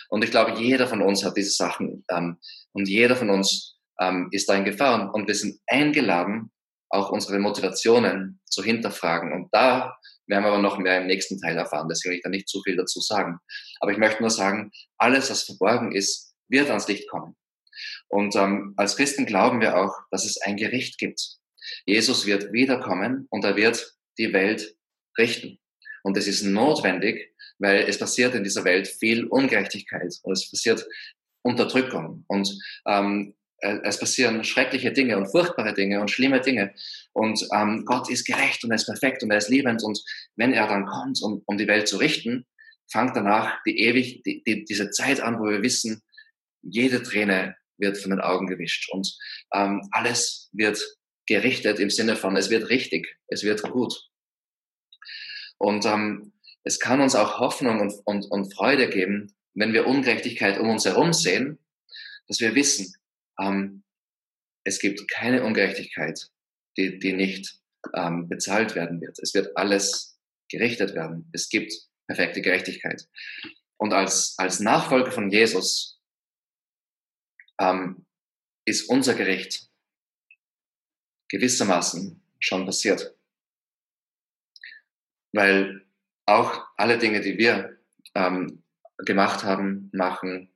Und 0.08 0.24
ich 0.24 0.30
glaube, 0.30 0.60
jeder 0.60 0.86
von 0.86 1.02
uns 1.02 1.24
hat 1.24 1.36
diese 1.36 1.50
Sachen 1.50 2.04
ähm, 2.10 2.38
und 2.72 2.88
jeder 2.88 3.16
von 3.16 3.30
uns 3.30 3.76
ähm, 4.00 4.28
ist 4.30 4.48
da 4.48 4.54
in 4.54 4.64
Gefahr 4.64 5.14
und 5.14 5.26
wir 5.26 5.34
sind 5.34 5.60
eingeladen, 5.66 6.50
auch 6.88 7.10
unsere 7.10 7.38
Motivationen 7.38 8.40
zu 8.44 8.62
hinterfragen. 8.62 9.32
Und 9.32 9.48
da 9.52 9.96
wir 10.26 10.38
aber 10.38 10.58
noch 10.58 10.78
mehr 10.78 11.00
im 11.00 11.06
nächsten 11.06 11.40
Teil 11.40 11.56
erfahren. 11.56 11.88
Deswegen 11.88 12.12
will 12.12 12.16
ich 12.18 12.22
da 12.22 12.30
nicht 12.30 12.48
zu 12.48 12.62
viel 12.62 12.76
dazu 12.76 13.00
sagen. 13.00 13.38
Aber 13.80 13.92
ich 13.92 13.98
möchte 13.98 14.22
nur 14.22 14.30
sagen, 14.30 14.70
alles, 14.96 15.30
was 15.30 15.44
verborgen 15.44 15.92
ist, 15.92 16.34
wird 16.48 16.68
ans 16.68 16.88
Licht 16.88 17.08
kommen. 17.08 17.37
Und 18.08 18.37
ähm, 18.37 18.74
als 18.76 18.96
Christen 18.96 19.26
glauben 19.26 19.60
wir 19.60 19.76
auch, 19.76 19.92
dass 20.10 20.24
es 20.24 20.40
ein 20.42 20.56
Gericht 20.56 20.98
gibt. 20.98 21.38
Jesus 21.87 22.26
wird 22.26 22.52
wiederkommen 22.52 23.26
und 23.30 23.44
er 23.44 23.56
wird 23.56 23.96
die 24.18 24.32
Welt 24.32 24.76
richten. 25.18 25.58
Und 26.02 26.16
es 26.16 26.26
ist 26.26 26.42
notwendig, 26.42 27.34
weil 27.58 27.84
es 27.88 27.98
passiert 27.98 28.34
in 28.34 28.44
dieser 28.44 28.64
Welt 28.64 28.87
viel 28.87 29.24
Ungerechtigkeit 29.24 30.14
und 30.22 30.32
es 30.32 30.50
passiert 30.50 30.87
Unterdrückung. 31.42 32.24
Und 32.28 32.56
ähm, 32.87 33.34
äh, 33.34 33.43
es 33.85 33.98
passieren 33.98 34.44
schreckliche 34.44 34.92
Dinge 34.92 35.16
und 35.16 35.31
furchtbare 35.31 35.74
Dinge 35.74 36.00
und 36.00 36.11
schlimme 36.11 36.40
Dinge. 36.40 36.74
Und 37.12 37.46
ähm, 37.55 37.85
Gott 37.87 38.11
ist 38.11 38.27
gerecht 38.27 38.64
und 38.64 38.70
er 38.70 38.77
ist 38.77 38.87
perfekt 38.87 39.22
und 39.22 39.31
er 39.31 39.38
ist 39.38 39.48
liebend. 39.48 39.83
Und 39.83 40.00
wenn 40.37 40.53
er 40.53 40.66
dann 40.66 40.87
kommt, 40.87 41.20
um, 41.22 41.42
um 41.46 41.57
die 41.57 41.68
Welt 41.68 41.88
zu 41.88 41.96
richten, 41.96 42.46
fängt 42.90 43.16
danach 43.16 43.62
die 43.66 43.79
ewig, 43.81 44.22
die, 44.24 44.42
die, 44.44 44.64
diese 44.64 44.90
Zeit 44.90 45.20
an, 45.20 45.38
wo 45.38 45.44
wir 45.44 45.62
wissen, 45.62 46.03
jede 46.62 47.03
Träne 47.03 47.57
wird 47.79 47.98
von 47.98 48.11
den 48.11 48.20
Augen 48.20 48.46
gewischt 48.46 48.88
und 48.92 49.16
ähm, 49.53 49.83
alles 49.90 50.48
wird 50.53 50.81
gerichtet 51.27 51.81
im 51.81 51.90
Sinne 51.90 52.16
von, 52.16 52.37
es 52.37 52.50
wird 52.50 52.68
richtig, 52.68 53.18
es 53.29 53.42
wird 53.42 53.62
gut. 53.62 53.94
Und 55.59 55.85
ähm, 55.87 56.33
es 56.62 56.79
kann 56.79 57.00
uns 57.00 57.14
auch 57.14 57.40
Hoffnung 57.40 57.81
und, 57.81 57.94
und, 58.05 58.27
und 58.31 58.55
Freude 58.55 58.88
geben, 58.88 59.35
wenn 59.55 59.72
wir 59.72 59.87
Ungerechtigkeit 59.87 60.59
um 60.59 60.70
uns 60.70 60.85
herum 60.85 61.12
sehen, 61.12 61.59
dass 62.27 62.40
wir 62.40 62.55
wissen, 62.55 62.94
ähm, 63.40 63.83
es 64.64 64.79
gibt 64.79 65.09
keine 65.11 65.44
Ungerechtigkeit, 65.44 66.31
die, 66.77 66.99
die 66.99 67.12
nicht 67.12 67.61
ähm, 67.94 68.29
bezahlt 68.29 68.75
werden 68.75 69.01
wird. 69.01 69.18
Es 69.18 69.35
wird 69.35 69.57
alles 69.57 70.18
gerichtet 70.49 70.94
werden. 70.94 71.29
Es 71.33 71.49
gibt 71.49 71.73
perfekte 72.07 72.42
Gerechtigkeit. 72.42 73.07
Und 73.77 73.92
als, 73.92 74.35
als 74.38 74.61
Nachfolger 74.61 75.12
von 75.12 75.31
Jesus 75.31 76.01
ähm, 77.61 78.07
ist 78.64 78.88
unser 78.88 79.14
Gericht 79.14 79.70
gewissermaßen 81.29 82.23
schon 82.38 82.64
passiert. 82.64 83.14
Weil 85.33 85.85
auch 86.27 86.66
alle 86.77 86.99
Dinge, 86.99 87.20
die 87.20 87.37
wir 87.37 87.79
ähm, 88.14 88.62
gemacht 88.99 89.42
haben, 89.42 89.90
machen, 89.92 90.53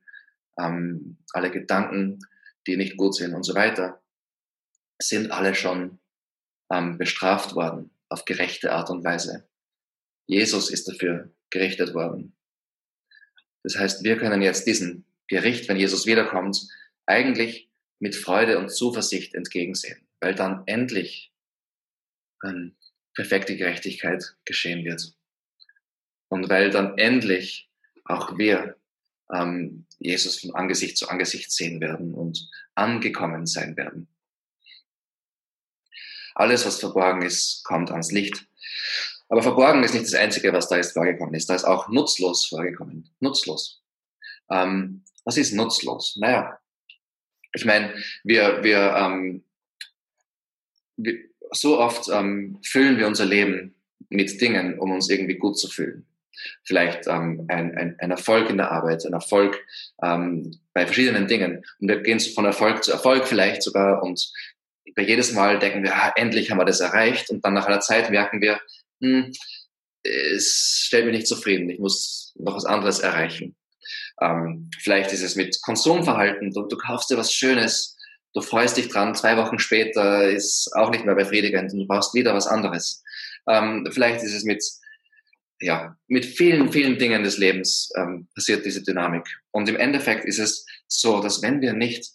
ähm, 0.57 1.17
alle 1.33 1.51
Gedanken, 1.51 2.19
die 2.67 2.77
nicht 2.77 2.97
gut 2.97 3.15
sind 3.15 3.33
und 3.33 3.43
so 3.43 3.55
weiter, 3.55 4.01
sind 5.01 5.31
alle 5.31 5.55
schon 5.55 5.99
ähm, 6.71 6.97
bestraft 6.97 7.55
worden 7.55 7.91
auf 8.09 8.25
gerechte 8.25 8.71
Art 8.73 8.89
und 8.89 9.03
Weise. 9.03 9.49
Jesus 10.27 10.69
ist 10.69 10.87
dafür 10.87 11.33
gerichtet 11.49 11.93
worden. 11.93 12.35
Das 13.63 13.77
heißt, 13.77 14.03
wir 14.03 14.17
können 14.17 14.41
jetzt 14.41 14.67
diesem 14.67 15.05
Gericht, 15.27 15.67
wenn 15.67 15.77
Jesus 15.77 16.05
wiederkommt, 16.05 16.67
eigentlich 17.05 17.69
mit 17.99 18.15
Freude 18.15 18.59
und 18.59 18.69
Zuversicht 18.69 19.33
entgegensehen, 19.35 20.07
weil 20.21 20.35
dann 20.35 20.63
endlich 20.65 21.33
ähm, 22.43 22.75
perfekte 23.15 23.57
Gerechtigkeit 23.57 24.35
geschehen 24.45 24.85
wird. 24.85 25.13
Und 26.29 26.49
weil 26.49 26.69
dann 26.69 26.97
endlich 26.97 27.69
auch 28.05 28.37
wir 28.37 28.78
ähm, 29.33 29.85
Jesus 29.99 30.39
von 30.39 30.55
Angesicht 30.55 30.97
zu 30.97 31.09
Angesicht 31.09 31.51
sehen 31.51 31.81
werden 31.81 32.13
und 32.13 32.49
angekommen 32.75 33.45
sein 33.45 33.75
werden. 33.77 34.07
Alles, 36.35 36.65
was 36.65 36.79
verborgen 36.79 37.21
ist, 37.21 37.63
kommt 37.65 37.91
ans 37.91 38.11
Licht. 38.11 38.47
Aber 39.27 39.43
verborgen 39.43 39.83
ist 39.83 39.93
nicht 39.93 40.05
das 40.05 40.13
Einzige, 40.13 40.53
was 40.53 40.69
da 40.69 40.77
jetzt 40.77 40.93
vorgekommen 40.93 41.33
ist. 41.33 41.49
Da 41.49 41.55
ist 41.55 41.65
auch 41.65 41.89
nutzlos 41.89 42.45
vorgekommen. 42.45 43.09
Nutzlos. 43.19 43.83
Ähm, 44.49 45.03
was 45.25 45.37
ist 45.37 45.53
nutzlos? 45.53 46.15
Naja, 46.17 46.57
ich 47.53 47.65
meine, 47.65 47.93
wir, 48.23 48.63
wir, 48.63 48.95
ähm, 48.95 49.43
wir 50.97 51.19
so 51.51 51.79
oft 51.79 52.07
ähm, 52.09 52.59
füllen 52.63 52.97
wir 52.97 53.07
unser 53.07 53.25
Leben 53.25 53.75
mit 54.09 54.39
Dingen, 54.39 54.79
um 54.79 54.91
uns 54.91 55.09
irgendwie 55.09 55.37
gut 55.37 55.59
zu 55.59 55.67
fühlen 55.67 56.09
vielleicht 56.63 57.07
ähm, 57.07 57.45
ein, 57.47 57.77
ein, 57.77 57.95
ein 57.99 58.11
Erfolg 58.11 58.49
in 58.49 58.57
der 58.57 58.71
Arbeit, 58.71 59.05
ein 59.05 59.13
Erfolg 59.13 59.63
ähm, 60.03 60.59
bei 60.73 60.85
verschiedenen 60.85 61.27
Dingen. 61.27 61.63
Und 61.79 61.87
wir 61.87 62.01
gehen 62.01 62.19
von 62.19 62.45
Erfolg 62.45 62.83
zu 62.83 62.91
Erfolg 62.91 63.27
vielleicht 63.27 63.63
sogar 63.63 64.03
und 64.03 64.31
bei 64.95 65.03
jedes 65.03 65.33
Mal 65.33 65.59
denken 65.59 65.83
wir, 65.83 65.95
ah, 65.95 66.11
endlich 66.15 66.51
haben 66.51 66.57
wir 66.57 66.65
das 66.65 66.79
erreicht 66.79 67.29
und 67.29 67.45
dann 67.45 67.53
nach 67.53 67.67
einer 67.67 67.79
Zeit 67.79 68.09
merken 68.09 68.41
wir, 68.41 68.59
hm, 69.01 69.31
es 70.03 70.83
stellt 70.85 71.05
mich 71.05 71.15
nicht 71.15 71.27
zufrieden, 71.27 71.69
ich 71.69 71.79
muss 71.79 72.33
noch 72.35 72.55
was 72.55 72.65
anderes 72.65 72.99
erreichen. 72.99 73.55
Ähm, 74.21 74.69
vielleicht 74.77 75.13
ist 75.13 75.23
es 75.23 75.35
mit 75.35 75.61
Konsumverhalten, 75.61 76.51
du, 76.51 76.67
du 76.67 76.77
kaufst 76.77 77.09
dir 77.09 77.17
was 77.17 77.33
Schönes, 77.33 77.97
du 78.33 78.41
freust 78.41 78.77
dich 78.77 78.89
dran, 78.89 79.15
zwei 79.15 79.37
Wochen 79.37 79.59
später 79.59 80.29
ist 80.29 80.71
auch 80.75 80.91
nicht 80.91 81.05
mehr 81.05 81.15
befriedigend 81.15 81.73
und 81.73 81.79
du 81.79 81.87
brauchst 81.87 82.13
wieder 82.13 82.33
was 82.33 82.47
anderes. 82.47 83.03
Ähm, 83.47 83.87
vielleicht 83.91 84.23
ist 84.23 84.33
es 84.33 84.43
mit 84.43 84.63
ja, 85.61 85.95
mit 86.07 86.25
vielen, 86.25 86.71
vielen 86.71 86.97
Dingen 86.97 87.23
des 87.23 87.37
Lebens 87.37 87.91
ähm, 87.97 88.27
passiert 88.33 88.65
diese 88.65 88.83
Dynamik. 88.83 89.27
Und 89.51 89.67
im 89.67 89.75
Endeffekt 89.75 90.25
ist 90.25 90.39
es 90.39 90.65
so, 90.87 91.21
dass 91.21 91.41
wenn 91.41 91.61
wir 91.61 91.73
nicht 91.73 92.05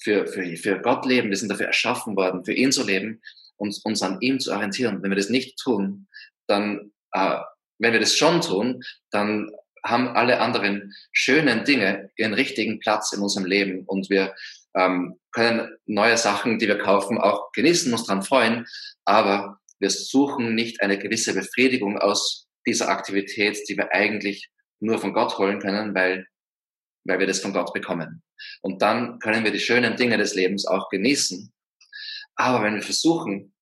für, 0.00 0.26
für, 0.26 0.56
für 0.56 0.80
Gott 0.80 1.06
leben, 1.06 1.30
wir 1.30 1.36
sind 1.36 1.50
dafür 1.50 1.66
erschaffen 1.66 2.16
worden, 2.16 2.44
für 2.44 2.52
ihn 2.52 2.72
zu 2.72 2.84
leben 2.84 3.20
und 3.56 3.78
uns 3.84 4.02
an 4.02 4.20
ihm 4.20 4.40
zu 4.40 4.52
orientieren. 4.52 5.02
Wenn 5.02 5.10
wir 5.10 5.16
das 5.16 5.28
nicht 5.28 5.58
tun, 5.58 6.08
dann, 6.46 6.92
äh, 7.12 7.38
wenn 7.78 7.92
wir 7.92 8.00
das 8.00 8.16
schon 8.16 8.40
tun, 8.40 8.82
dann 9.10 9.50
haben 9.84 10.08
alle 10.08 10.40
anderen 10.40 10.92
schönen 11.12 11.64
Dinge 11.64 12.10
ihren 12.16 12.34
richtigen 12.34 12.80
Platz 12.80 13.12
in 13.12 13.20
unserem 13.20 13.46
Leben 13.46 13.84
und 13.86 14.10
wir 14.10 14.34
ähm, 14.74 15.18
können 15.32 15.68
neue 15.86 16.16
Sachen, 16.16 16.58
die 16.58 16.66
wir 16.66 16.78
kaufen, 16.78 17.18
auch 17.18 17.52
genießen, 17.52 17.92
uns 17.92 18.04
dran 18.04 18.22
freuen, 18.22 18.66
aber 19.04 19.60
wir 19.78 19.90
suchen 19.90 20.54
nicht 20.54 20.80
eine 20.80 20.98
gewisse 20.98 21.32
Befriedigung 21.32 21.98
aus 21.98 22.47
dieser 22.68 22.88
Aktivität, 22.88 23.58
die 23.68 23.76
wir 23.76 23.92
eigentlich 23.92 24.50
nur 24.80 24.98
von 24.98 25.12
Gott 25.12 25.38
holen 25.38 25.58
können, 25.58 25.94
weil, 25.94 26.26
weil 27.04 27.18
wir 27.18 27.26
das 27.26 27.40
von 27.40 27.52
Gott 27.52 27.72
bekommen. 27.72 28.22
Und 28.62 28.82
dann 28.82 29.18
können 29.18 29.44
wir 29.44 29.50
die 29.50 29.60
schönen 29.60 29.96
Dinge 29.96 30.18
des 30.18 30.34
Lebens 30.34 30.66
auch 30.66 30.88
genießen. 30.90 31.52
Aber 32.36 32.62
wenn 32.62 32.74
wir 32.74 32.82
versuchen, 32.82 33.52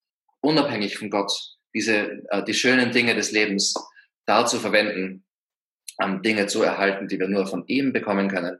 unabhängig 0.40 0.98
von 0.98 1.08
Gott, 1.08 1.32
diese, 1.74 2.22
äh, 2.30 2.44
die 2.44 2.54
schönen 2.54 2.92
Dinge 2.92 3.14
des 3.14 3.32
Lebens 3.32 3.74
dazu 4.26 4.58
verwenden, 4.58 5.24
ähm, 6.02 6.22
Dinge 6.22 6.46
zu 6.46 6.62
erhalten, 6.62 7.08
die 7.08 7.18
wir 7.18 7.28
nur 7.28 7.46
von 7.46 7.64
ihm 7.66 7.92
bekommen 7.92 8.28
können, 8.28 8.58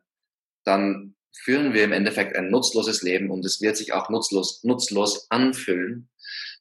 dann 0.65 1.15
führen 1.33 1.75
wir 1.75 1.85
im 1.85 1.93
Endeffekt 1.93 2.35
ein 2.35 2.51
nutzloses 2.51 3.03
Leben 3.03 3.31
und 3.31 3.45
es 3.45 3.61
wird 3.61 3.77
sich 3.77 3.93
auch 3.93 4.09
nutzlos, 4.09 4.65
nutzlos 4.65 5.31
anfühlen, 5.31 6.09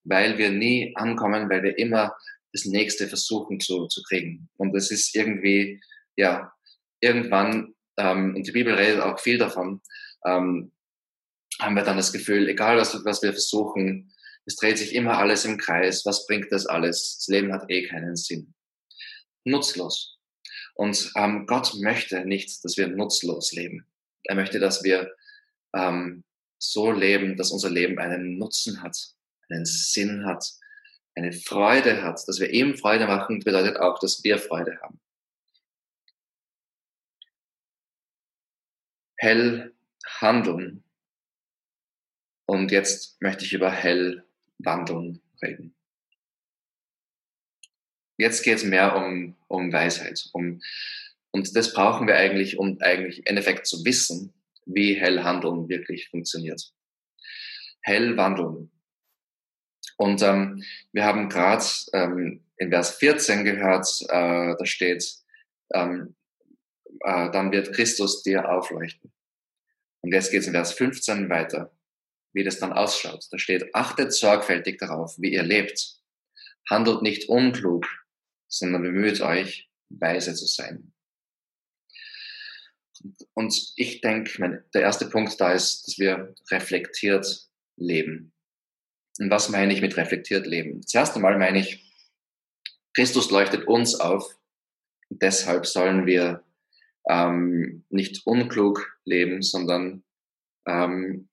weil 0.04 0.38
wir 0.38 0.50
nie 0.50 0.94
ankommen, 0.96 1.50
weil 1.50 1.64
wir 1.64 1.78
immer 1.78 2.14
das 2.56 2.66
nächste 2.66 3.08
versuchen 3.08 3.60
zu, 3.60 3.88
zu 3.88 4.02
kriegen. 4.04 4.50
Und 4.56 4.74
das 4.74 4.90
ist 4.90 5.14
irgendwie, 5.14 5.82
ja, 6.16 6.54
irgendwann, 7.02 7.76
ähm, 7.98 8.34
und 8.36 8.48
die 8.48 8.54
Bibel 8.54 8.74
redet 8.74 9.02
auch 9.02 9.20
viel 9.20 9.38
davon, 9.38 9.82
ähm, 10.26 10.72
haben 11.60 11.76
wir 11.76 11.84
dann 11.84 11.98
das 11.98 12.14
Gefühl, 12.14 12.48
egal 12.48 12.78
was, 12.78 13.04
was 13.04 13.22
wir 13.22 13.34
versuchen, 13.34 14.14
es 14.46 14.56
dreht 14.56 14.78
sich 14.78 14.94
immer 14.94 15.18
alles 15.18 15.44
im 15.44 15.58
Kreis. 15.58 16.06
Was 16.06 16.28
bringt 16.28 16.52
das 16.52 16.66
alles? 16.66 17.18
Das 17.18 17.28
Leben 17.28 17.52
hat 17.52 17.70
eh 17.70 17.88
keinen 17.88 18.16
Sinn. 18.16 18.54
Nutzlos. 19.44 20.18
Und 20.76 21.12
ähm, 21.16 21.46
Gott 21.48 21.74
möchte 21.80 22.26
nicht, 22.26 22.64
dass 22.64 22.78
wir 22.78 22.88
nutzlos 22.88 23.54
leben. 23.54 23.88
Er 24.24 24.36
möchte, 24.36 24.60
dass 24.60 24.84
wir 24.84 25.12
ähm, 25.74 26.24
so 26.58 26.92
leben, 26.92 27.38
dass 27.38 27.52
unser 27.52 27.70
Leben 27.70 27.98
einen 27.98 28.38
Nutzen 28.38 28.82
hat, 28.82 28.98
einen 29.50 29.66
Sinn 29.66 30.26
hat, 30.26 30.46
eine 31.16 31.32
Freude 31.32 32.04
hat. 32.04 32.20
Dass 32.28 32.40
wir 32.40 32.50
ihm 32.50 32.78
Freude 32.78 33.08
machen, 33.08 33.40
bedeutet 33.40 33.78
auch, 33.78 34.00
dass 34.00 34.24
wir 34.24 34.38
Freude 34.38 34.80
haben. 34.82 35.00
Hell 39.18 39.74
handeln. 40.20 40.84
Und 42.48 42.72
jetzt 42.72 43.20
möchte 43.22 43.46
ich 43.46 43.54
über 43.54 43.72
hell 43.72 44.24
wandeln 44.60 45.22
reden. 45.42 45.76
Jetzt 48.18 48.44
geht 48.44 48.58
es 48.58 48.64
mehr 48.64 48.96
um, 48.96 49.36
um 49.48 49.74
Weisheit. 49.74 50.30
Um, 50.32 50.62
und 51.32 51.56
das 51.56 51.74
brauchen 51.74 52.08
wir 52.08 52.16
eigentlich, 52.16 52.58
um 52.58 52.78
eigentlich 52.82 53.20
im 53.20 53.26
Endeffekt 53.26 53.68
zu 53.68 53.84
wissen, 53.84 54.34
wie 54.66 54.94
hell 54.94 55.24
handeln 55.24 55.68
wirklich 55.68 56.10
funktioniert. 56.10 56.72
Hell 57.82 58.16
wandeln. 58.16 58.72
Und 59.98 60.22
ähm, 60.22 60.64
wir 60.92 61.06
haben 61.06 61.30
gerade 61.30 61.66
ähm, 61.94 62.44
in 62.58 62.70
Vers 62.70 62.96
14 62.98 63.46
gehört, 63.46 63.88
äh, 64.10 64.56
da 64.58 64.66
steht, 64.66 65.06
ähm, 65.74 66.16
äh, 67.02 67.32
dann 67.32 67.52
wird 67.52 67.74
Christus 67.74 68.24
dir 68.24 68.50
aufleuchten. 68.50 69.12
Und 70.02 70.14
jetzt 70.14 70.32
geht 70.32 70.42
es 70.42 70.48
in 70.48 70.54
Vers 70.54 70.74
15 70.74 71.30
weiter, 71.30 71.76
wie 72.34 72.44
das 72.44 72.60
dann 72.60 72.74
ausschaut. 72.74 73.26
Da 73.32 73.38
steht, 73.38 73.74
achtet 73.74 74.14
sorgfältig 74.14 74.78
darauf, 74.78 75.16
wie 75.18 75.34
ihr 75.34 75.44
lebt. 75.44 76.00
Handelt 76.70 77.02
nicht 77.02 77.30
unklug, 77.30 77.88
sondern 78.48 78.84
bemüht 78.84 79.22
euch, 79.22 79.70
weise 79.90 80.34
zu 80.34 80.46
sein. 80.46 80.92
Und 83.34 83.74
ich 83.76 84.02
denke, 84.02 84.64
der 84.74 84.82
erste 84.82 85.10
Punkt 85.10 85.40
da 85.40 85.54
ist, 85.54 85.88
dass 85.88 86.00
wir 86.00 86.34
reflektiert 86.50 87.50
leben. 87.78 88.35
Und 89.20 89.30
was 89.30 89.50
meine 89.50 89.74
ich 89.74 89.82
mit 89.82 89.98
reflektiert 89.98 90.46
leben? 90.46 90.82
Das 90.82 90.94
erste 90.94 91.20
Mal 91.20 91.38
meine 91.38 91.60
ich, 91.60 91.94
Christus 92.94 93.32
leuchtet 93.32 93.68
uns 93.68 93.96
auf. 93.96 94.36
Deshalb 95.10 95.66
sollen 95.66 96.06
wir 96.06 96.44
ähm, 97.08 97.86
nicht 97.90 98.26
unklug 98.26 98.98
leben, 99.06 99.42
sondern 99.42 100.04
ähm, 100.68 101.30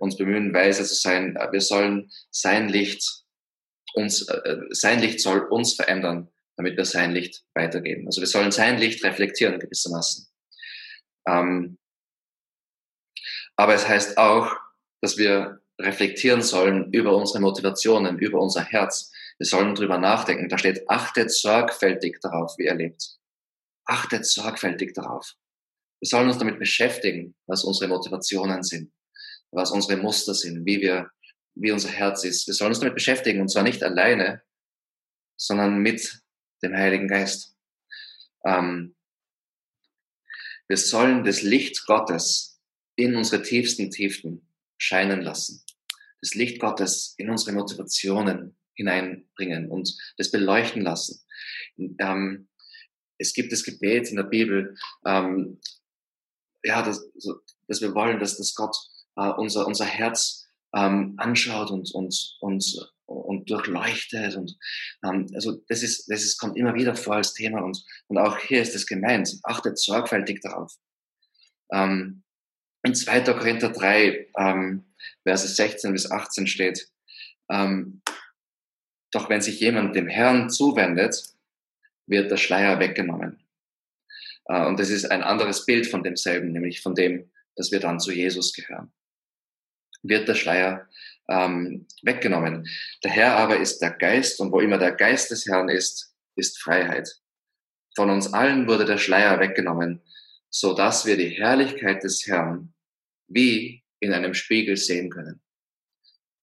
uns 0.00 0.16
bemühen, 0.16 0.54
weise 0.54 0.84
zu 0.84 0.94
sein. 0.94 1.36
Wir 1.50 1.60
sollen 1.60 2.10
sein 2.30 2.68
Licht 2.68 3.24
uns, 3.94 4.28
äh, 4.28 4.56
sein 4.70 5.00
Licht 5.00 5.20
soll 5.20 5.40
uns 5.40 5.74
verändern, 5.74 6.28
damit 6.56 6.76
wir 6.76 6.84
sein 6.84 7.12
Licht 7.12 7.44
weitergeben. 7.54 8.06
Also 8.06 8.20
wir 8.20 8.26
sollen 8.26 8.52
sein 8.52 8.78
Licht 8.78 9.04
reflektieren 9.04 9.58
gewissermaßen. 9.58 10.26
Ähm, 11.26 11.78
aber 13.56 13.74
es 13.74 13.88
heißt 13.88 14.18
auch, 14.18 14.56
dass 15.00 15.16
wir 15.16 15.62
reflektieren 15.80 16.42
sollen 16.42 16.92
über 16.92 17.16
unsere 17.16 17.40
Motivationen, 17.40 18.18
über 18.18 18.40
unser 18.40 18.62
Herz. 18.62 19.12
Wir 19.38 19.46
sollen 19.46 19.74
drüber 19.74 19.98
nachdenken. 19.98 20.48
Da 20.48 20.58
steht, 20.58 20.88
achtet 20.88 21.32
sorgfältig 21.32 22.18
darauf, 22.20 22.56
wie 22.58 22.66
ihr 22.66 22.74
lebt. 22.74 23.18
Achtet 23.84 24.26
sorgfältig 24.26 24.94
darauf. 24.94 25.34
Wir 26.00 26.08
sollen 26.08 26.28
uns 26.28 26.38
damit 26.38 26.58
beschäftigen, 26.58 27.34
was 27.46 27.64
unsere 27.64 27.88
Motivationen 27.88 28.62
sind, 28.62 28.92
was 29.50 29.70
unsere 29.70 30.00
Muster 30.00 30.34
sind, 30.34 30.64
wie 30.64 30.80
wir, 30.80 31.10
wie 31.54 31.72
unser 31.72 31.88
Herz 31.88 32.24
ist. 32.24 32.46
Wir 32.46 32.54
sollen 32.54 32.70
uns 32.70 32.80
damit 32.80 32.94
beschäftigen 32.94 33.40
und 33.40 33.48
zwar 33.48 33.62
nicht 33.62 33.82
alleine, 33.82 34.42
sondern 35.36 35.78
mit 35.78 36.20
dem 36.62 36.74
Heiligen 36.76 37.08
Geist. 37.08 37.56
Ähm, 38.44 38.94
wir 40.68 40.76
sollen 40.76 41.24
das 41.24 41.42
Licht 41.42 41.84
Gottes 41.86 42.60
in 42.96 43.16
unsere 43.16 43.42
tiefsten 43.42 43.90
Tiefen 43.90 44.48
scheinen 44.78 45.22
lassen. 45.22 45.63
Das 46.24 46.34
Licht 46.34 46.58
Gottes 46.58 47.14
in 47.18 47.28
unsere 47.28 47.54
Motivationen 47.54 48.56
hineinbringen 48.72 49.68
und 49.68 49.94
das 50.16 50.30
beleuchten 50.30 50.80
lassen. 50.80 51.20
Ähm, 51.98 52.48
es 53.18 53.34
gibt 53.34 53.52
das 53.52 53.62
Gebet 53.62 54.08
in 54.08 54.16
der 54.16 54.22
Bibel, 54.22 54.74
ähm, 55.04 55.60
ja, 56.62 56.80
dass, 56.80 57.06
dass 57.68 57.82
wir 57.82 57.94
wollen, 57.94 58.18
dass, 58.18 58.38
dass 58.38 58.54
Gott 58.54 58.74
äh, 59.16 59.28
unser, 59.28 59.66
unser 59.66 59.84
Herz 59.84 60.48
ähm, 60.74 61.12
anschaut 61.18 61.70
und, 61.70 61.92
und, 61.92 62.36
und, 62.40 62.90
und 63.04 63.50
durchleuchtet. 63.50 64.36
Und, 64.36 64.56
ähm, 65.04 65.26
also 65.34 65.60
das, 65.68 65.82
ist, 65.82 66.10
das 66.10 66.24
ist, 66.24 66.38
kommt 66.38 66.56
immer 66.56 66.74
wieder 66.74 66.96
vor 66.96 67.16
als 67.16 67.34
Thema 67.34 67.60
und, 67.60 67.84
und 68.08 68.16
auch 68.16 68.38
hier 68.38 68.62
ist 68.62 68.74
es 68.74 68.86
gemeint. 68.86 69.38
Achtet 69.42 69.78
sorgfältig 69.78 70.40
darauf. 70.40 70.72
Ähm, 71.70 72.22
in 72.82 72.94
2. 72.94 73.20
Korinther 73.20 73.70
3, 73.70 74.28
ähm, 74.38 74.93
Verse 75.22 75.46
16 75.46 75.92
bis 75.92 76.10
18 76.10 76.46
steht, 76.46 76.88
ähm, 77.50 78.02
doch 79.10 79.28
wenn 79.28 79.40
sich 79.40 79.60
jemand 79.60 79.94
dem 79.94 80.08
Herrn 80.08 80.50
zuwendet, 80.50 81.34
wird 82.06 82.30
der 82.30 82.36
Schleier 82.36 82.80
weggenommen. 82.80 83.44
Äh, 84.46 84.66
und 84.66 84.78
das 84.78 84.90
ist 84.90 85.06
ein 85.06 85.22
anderes 85.22 85.64
Bild 85.64 85.86
von 85.86 86.02
demselben, 86.02 86.52
nämlich 86.52 86.80
von 86.80 86.94
dem, 86.94 87.30
dass 87.56 87.70
wir 87.70 87.80
dann 87.80 88.00
zu 88.00 88.12
Jesus 88.12 88.52
gehören. 88.52 88.92
Wird 90.02 90.28
der 90.28 90.34
Schleier 90.34 90.88
ähm, 91.28 91.86
weggenommen. 92.02 92.68
Der 93.02 93.10
Herr 93.10 93.36
aber 93.36 93.58
ist 93.58 93.78
der 93.78 93.92
Geist 93.92 94.40
und 94.40 94.52
wo 94.52 94.60
immer 94.60 94.78
der 94.78 94.92
Geist 94.92 95.30
des 95.30 95.46
Herrn 95.46 95.68
ist, 95.68 96.14
ist 96.36 96.60
Freiheit. 96.60 97.20
Von 97.94 98.10
uns 98.10 98.32
allen 98.32 98.66
wurde 98.66 98.84
der 98.84 98.98
Schleier 98.98 99.38
weggenommen, 99.38 100.02
so 100.50 100.74
dass 100.74 101.06
wir 101.06 101.16
die 101.16 101.28
Herrlichkeit 101.28 102.02
des 102.02 102.26
Herrn 102.26 102.74
wie 103.28 103.83
in 104.04 104.12
einem 104.12 104.34
Spiegel 104.34 104.76
sehen 104.76 105.10
können. 105.10 105.40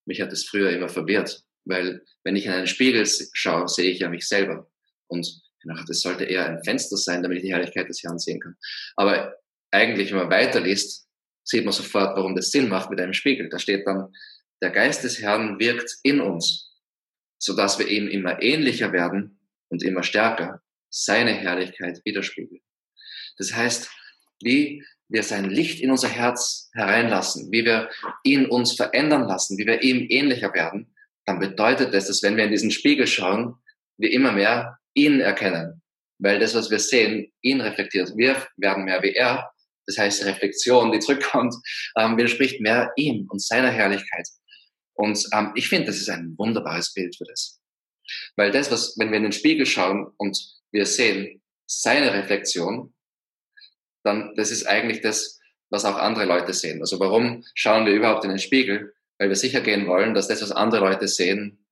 Mich 0.05 0.21
hat 0.21 0.33
es 0.33 0.45
früher 0.45 0.71
immer 0.71 0.89
verwirrt, 0.89 1.43
weil 1.65 2.03
wenn 2.23 2.35
ich 2.35 2.45
in 2.45 2.51
einen 2.51 2.67
Spiegel 2.67 3.05
schaue, 3.33 3.67
sehe 3.67 3.91
ich 3.91 3.99
ja 3.99 4.09
mich 4.09 4.27
selber. 4.27 4.69
Und 5.07 5.41
das 5.87 6.01
sollte 6.01 6.25
eher 6.25 6.47
ein 6.47 6.63
Fenster 6.63 6.97
sein, 6.97 7.21
damit 7.21 7.37
ich 7.37 7.43
die 7.43 7.53
Herrlichkeit 7.53 7.87
des 7.87 8.01
Herrn 8.03 8.19
sehen 8.19 8.39
kann. 8.39 8.55
Aber 8.95 9.35
eigentlich, 9.69 10.11
wenn 10.11 10.17
man 10.17 10.29
weiterliest, 10.29 11.07
sieht 11.43 11.65
man 11.65 11.73
sofort, 11.73 12.15
warum 12.17 12.35
das 12.35 12.51
Sinn 12.51 12.69
macht 12.69 12.89
mit 12.89 12.99
einem 12.99 13.13
Spiegel. 13.13 13.49
Da 13.49 13.59
steht 13.59 13.85
dann, 13.85 14.11
der 14.61 14.71
Geist 14.71 15.03
des 15.03 15.19
Herrn 15.19 15.59
wirkt 15.59 15.97
in 16.03 16.21
uns, 16.21 16.75
sodass 17.39 17.79
wir 17.79 17.87
ihm 17.87 18.07
immer 18.07 18.41
ähnlicher 18.41 18.91
werden 18.91 19.39
und 19.69 19.83
immer 19.83 20.03
stärker 20.03 20.61
seine 20.89 21.31
Herrlichkeit 21.31 22.01
widerspiegeln. 22.05 22.61
Das 23.37 23.53
heißt, 23.53 23.89
wie 24.41 24.83
wir 25.11 25.23
sein 25.23 25.49
Licht 25.49 25.81
in 25.81 25.91
unser 25.91 26.07
Herz 26.07 26.69
hereinlassen, 26.73 27.51
wie 27.51 27.65
wir 27.65 27.89
ihn 28.23 28.45
uns 28.45 28.73
verändern 28.73 29.23
lassen, 29.23 29.57
wie 29.57 29.65
wir 29.65 29.81
ihm 29.81 30.05
ähnlicher 30.09 30.53
werden, 30.53 30.93
dann 31.25 31.39
bedeutet 31.39 31.93
das, 31.93 32.07
dass 32.07 32.23
wenn 32.23 32.37
wir 32.37 32.45
in 32.45 32.51
diesen 32.51 32.71
Spiegel 32.71 33.07
schauen, 33.07 33.55
wir 33.97 34.11
immer 34.11 34.31
mehr 34.31 34.77
ihn 34.93 35.19
erkennen, 35.19 35.81
weil 36.19 36.39
das, 36.39 36.55
was 36.55 36.69
wir 36.69 36.79
sehen, 36.79 37.31
ihn 37.41 37.61
reflektiert. 37.61 38.13
Wir 38.15 38.47
werden 38.57 38.85
mehr 38.85 39.01
wie 39.03 39.13
er. 39.13 39.51
Das 39.85 39.97
heißt, 39.97 40.21
die 40.21 40.27
Reflexion, 40.27 40.91
die 40.91 40.99
zurückkommt, 40.99 41.55
ähm, 41.97 42.17
widerspricht 42.17 42.61
mehr 42.61 42.91
ihm 42.95 43.27
und 43.29 43.41
seiner 43.41 43.69
Herrlichkeit. 43.69 44.27
Und 44.93 45.23
ähm, 45.33 45.51
ich 45.55 45.67
finde, 45.67 45.87
das 45.87 45.97
ist 45.97 46.09
ein 46.09 46.35
wunderbares 46.37 46.93
Bild 46.93 47.15
für 47.15 47.25
das. 47.25 47.59
Weil 48.35 48.51
das, 48.51 48.71
was, 48.71 48.95
wenn 48.97 49.09
wir 49.09 49.17
in 49.17 49.23
den 49.23 49.31
Spiegel 49.31 49.65
schauen 49.65 50.07
und 50.17 50.37
wir 50.71 50.85
sehen 50.85 51.41
seine 51.65 52.13
Reflexion, 52.13 52.93
dann 54.03 54.33
das 54.35 54.51
ist 54.51 54.65
eigentlich 54.65 55.01
das, 55.01 55.39
was 55.69 55.85
auch 55.85 55.95
andere 55.95 56.25
Leute 56.25 56.53
sehen. 56.53 56.81
Also 56.81 56.99
warum 56.99 57.43
schauen 57.55 57.85
wir 57.85 57.93
überhaupt 57.93 58.23
in 58.23 58.29
den 58.29 58.39
Spiegel? 58.39 58.93
Weil 59.17 59.29
wir 59.29 59.35
sicher 59.35 59.61
gehen 59.61 59.87
wollen, 59.87 60.13
dass 60.13 60.27
das, 60.27 60.41
was 60.41 60.51
andere 60.51 60.81
Leute 60.81 61.07
sehen, 61.07 61.65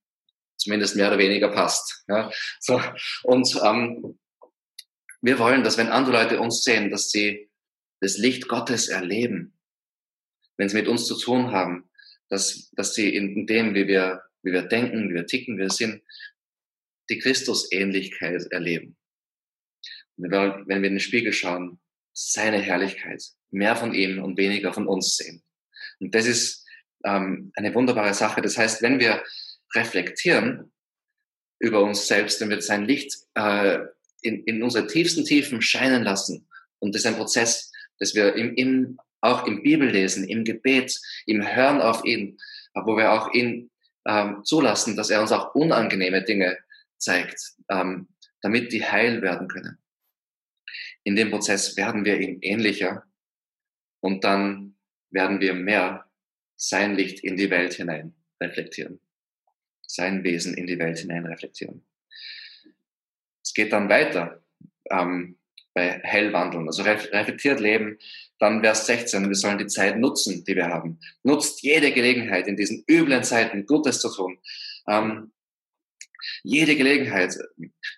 zumindest 0.56 0.96
mehr 0.96 1.08
oder 1.08 1.18
weniger 1.18 1.48
passt. 1.48 2.04
Ja? 2.08 2.30
So, 2.60 2.80
und 3.24 3.60
ähm, 3.64 4.18
wir 5.20 5.38
wollen, 5.38 5.64
dass 5.64 5.76
wenn 5.76 5.88
andere 5.88 6.22
Leute 6.22 6.40
uns 6.40 6.62
sehen, 6.62 6.90
dass 6.90 7.10
sie 7.10 7.50
das 8.00 8.16
Licht 8.16 8.48
Gottes 8.48 8.88
erleben, 8.88 9.58
wenn 10.56 10.68
sie 10.68 10.76
mit 10.76 10.88
uns 10.88 11.06
zu 11.06 11.18
tun 11.18 11.52
haben, 11.52 11.90
dass, 12.28 12.70
dass 12.72 12.94
sie 12.94 13.14
in 13.14 13.46
dem, 13.46 13.74
wie 13.74 13.86
wir, 13.86 14.22
wie 14.42 14.52
wir 14.52 14.62
denken, 14.62 15.10
wie 15.10 15.14
wir 15.14 15.26
ticken, 15.26 15.56
wie 15.56 15.62
wir 15.62 15.70
sind, 15.70 16.02
die 17.10 17.18
Christusähnlichkeit 17.18 18.46
erleben. 18.50 18.96
wenn 20.16 20.30
wir 20.30 20.76
in 20.76 20.82
den 20.82 21.00
Spiegel 21.00 21.32
schauen, 21.32 21.80
seine 22.28 22.58
Herrlichkeit, 22.58 23.22
mehr 23.50 23.76
von 23.76 23.94
ihm 23.94 24.22
und 24.22 24.36
weniger 24.36 24.72
von 24.72 24.86
uns 24.86 25.16
sehen. 25.16 25.42
Und 26.00 26.14
das 26.14 26.26
ist 26.26 26.66
ähm, 27.04 27.52
eine 27.56 27.74
wunderbare 27.74 28.14
Sache. 28.14 28.42
Das 28.42 28.58
heißt, 28.58 28.82
wenn 28.82 29.00
wir 29.00 29.22
reflektieren 29.74 30.72
über 31.58 31.82
uns 31.82 32.06
selbst, 32.06 32.40
wenn 32.40 32.50
wir 32.50 32.60
sein 32.60 32.84
Licht 32.84 33.16
äh, 33.34 33.78
in, 34.22 34.44
in 34.44 34.62
unsere 34.62 34.86
tiefsten 34.86 35.24
Tiefen 35.24 35.62
scheinen 35.62 36.02
lassen, 36.02 36.46
und 36.78 36.94
das 36.94 37.02
ist 37.02 37.06
ein 37.06 37.16
Prozess, 37.16 37.72
dass 37.98 38.14
wir 38.14 38.34
im, 38.34 38.54
im, 38.54 38.98
auch 39.20 39.46
im 39.46 39.62
Bibellesen, 39.62 40.24
im 40.28 40.44
Gebet, 40.44 40.98
im 41.26 41.46
Hören 41.46 41.80
auf 41.80 42.04
ihn, 42.04 42.38
wo 42.74 42.96
wir 42.96 43.12
auch 43.12 43.32
ihn 43.32 43.70
ähm, 44.06 44.42
zulassen, 44.44 44.96
dass 44.96 45.10
er 45.10 45.20
uns 45.20 45.32
auch 45.32 45.54
unangenehme 45.54 46.22
Dinge 46.22 46.58
zeigt, 46.96 47.52
ähm, 47.68 48.08
damit 48.40 48.72
die 48.72 48.84
heil 48.84 49.20
werden 49.22 49.48
können. 49.48 49.78
In 51.04 51.16
dem 51.16 51.30
Prozess 51.30 51.76
werden 51.76 52.04
wir 52.04 52.20
ihm 52.20 52.38
ähnlicher 52.42 53.04
und 54.00 54.24
dann 54.24 54.76
werden 55.10 55.40
wir 55.40 55.54
mehr 55.54 56.10
sein 56.56 56.94
Licht 56.94 57.20
in 57.24 57.36
die 57.36 57.50
Welt 57.50 57.74
hinein 57.74 58.14
reflektieren. 58.40 59.00
Sein 59.82 60.22
Wesen 60.24 60.54
in 60.54 60.66
die 60.66 60.78
Welt 60.78 60.98
hinein 60.98 61.26
reflektieren. 61.26 61.84
Es 63.42 63.54
geht 63.54 63.72
dann 63.72 63.88
weiter 63.88 64.42
ähm, 64.90 65.38
bei 65.74 66.00
Hellwandeln, 66.02 66.66
also 66.66 66.82
reflektiert 66.82 67.60
leben. 67.60 67.98
Dann 68.38 68.62
Vers 68.62 68.86
16, 68.86 69.28
wir 69.28 69.34
sollen 69.34 69.58
die 69.58 69.66
Zeit 69.66 69.98
nutzen, 69.98 70.44
die 70.44 70.56
wir 70.56 70.66
haben. 70.66 71.00
Nutzt 71.22 71.62
jede 71.62 71.92
Gelegenheit 71.92 72.46
in 72.46 72.56
diesen 72.56 72.84
üblen 72.88 73.24
Zeiten 73.24 73.66
Gutes 73.66 74.00
zu 74.00 74.14
tun. 74.14 74.38
Ähm, 74.86 75.32
jede 76.42 76.76
Gelegenheit. 76.76 77.36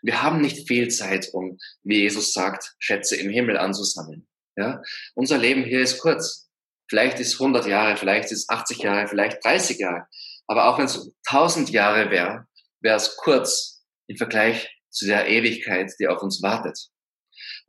Wir 0.03 0.23
haben 0.23 0.41
nicht 0.41 0.67
viel 0.69 0.89
Zeit, 0.89 1.29
um, 1.33 1.59
wie 1.83 2.01
Jesus 2.01 2.33
sagt, 2.33 2.75
Schätze 2.79 3.17
im 3.17 3.31
Himmel 3.31 3.57
anzusammeln. 3.57 4.27
Ja? 4.57 4.83
Unser 5.15 5.39
Leben 5.39 5.65
hier 5.65 5.81
ist 5.81 5.99
kurz. 5.99 6.51
Vielleicht 6.89 7.21
ist 7.21 7.35
100 7.35 7.67
Jahre, 7.67 7.97
vielleicht 7.97 8.33
ist 8.33 8.51
80 8.51 8.79
Jahre, 8.79 9.09
vielleicht 9.09 9.45
30 9.45 9.79
Jahre. 9.79 10.07
Aber 10.47 10.67
auch 10.67 10.79
wenn 10.79 10.85
es 10.85 11.11
1000 11.27 11.71
Jahre 11.71 12.11
wäre, 12.11 12.47
wäre 12.81 12.97
es 12.97 13.17
kurz 13.17 13.83
im 14.09 14.17
Vergleich 14.17 14.69
zu 14.91 15.07
der 15.07 15.27
Ewigkeit, 15.29 15.93
die 15.99 16.09
auf 16.09 16.23
uns 16.23 16.43
wartet. 16.43 16.79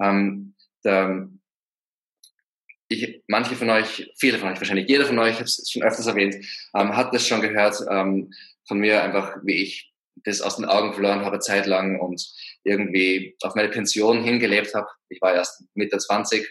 Ähm, 0.02 0.56
der, 0.84 1.30
ich, 2.90 3.24
manche 3.28 3.56
von 3.56 3.70
euch, 3.70 4.12
viele 4.20 4.38
von 4.38 4.50
euch 4.50 4.60
wahrscheinlich, 4.60 4.90
jeder 4.90 5.06
von 5.06 5.20
euch, 5.20 5.32
ich 5.32 5.36
habe 5.36 5.46
es 5.46 5.70
schon 5.72 5.84
öfters 5.84 6.08
erwähnt, 6.08 6.36
ähm, 6.76 6.96
hat 6.96 7.14
das 7.14 7.26
schon 7.28 7.42
gehört 7.42 7.78
ähm, 7.90 8.34
von 8.68 8.80
mir, 8.80 9.02
einfach 9.04 9.38
wie 9.44 9.64
ich 9.64 9.93
das 10.24 10.42
aus 10.42 10.58
den 10.58 10.66
Augen 10.66 10.94
verloren 10.94 11.26
habe 11.26 11.40
zeitlang 11.40 12.00
und 12.00 12.24
irgendwie 12.64 13.36
auf 13.42 13.56
meine 13.56 13.70
Pension 13.70 14.24
hingelebt 14.24 14.74
habe. 14.74 14.88
Ich 15.10 15.22
war 15.22 15.34
erst 15.34 15.64
Mitte 15.74 15.98
20. 15.98 16.48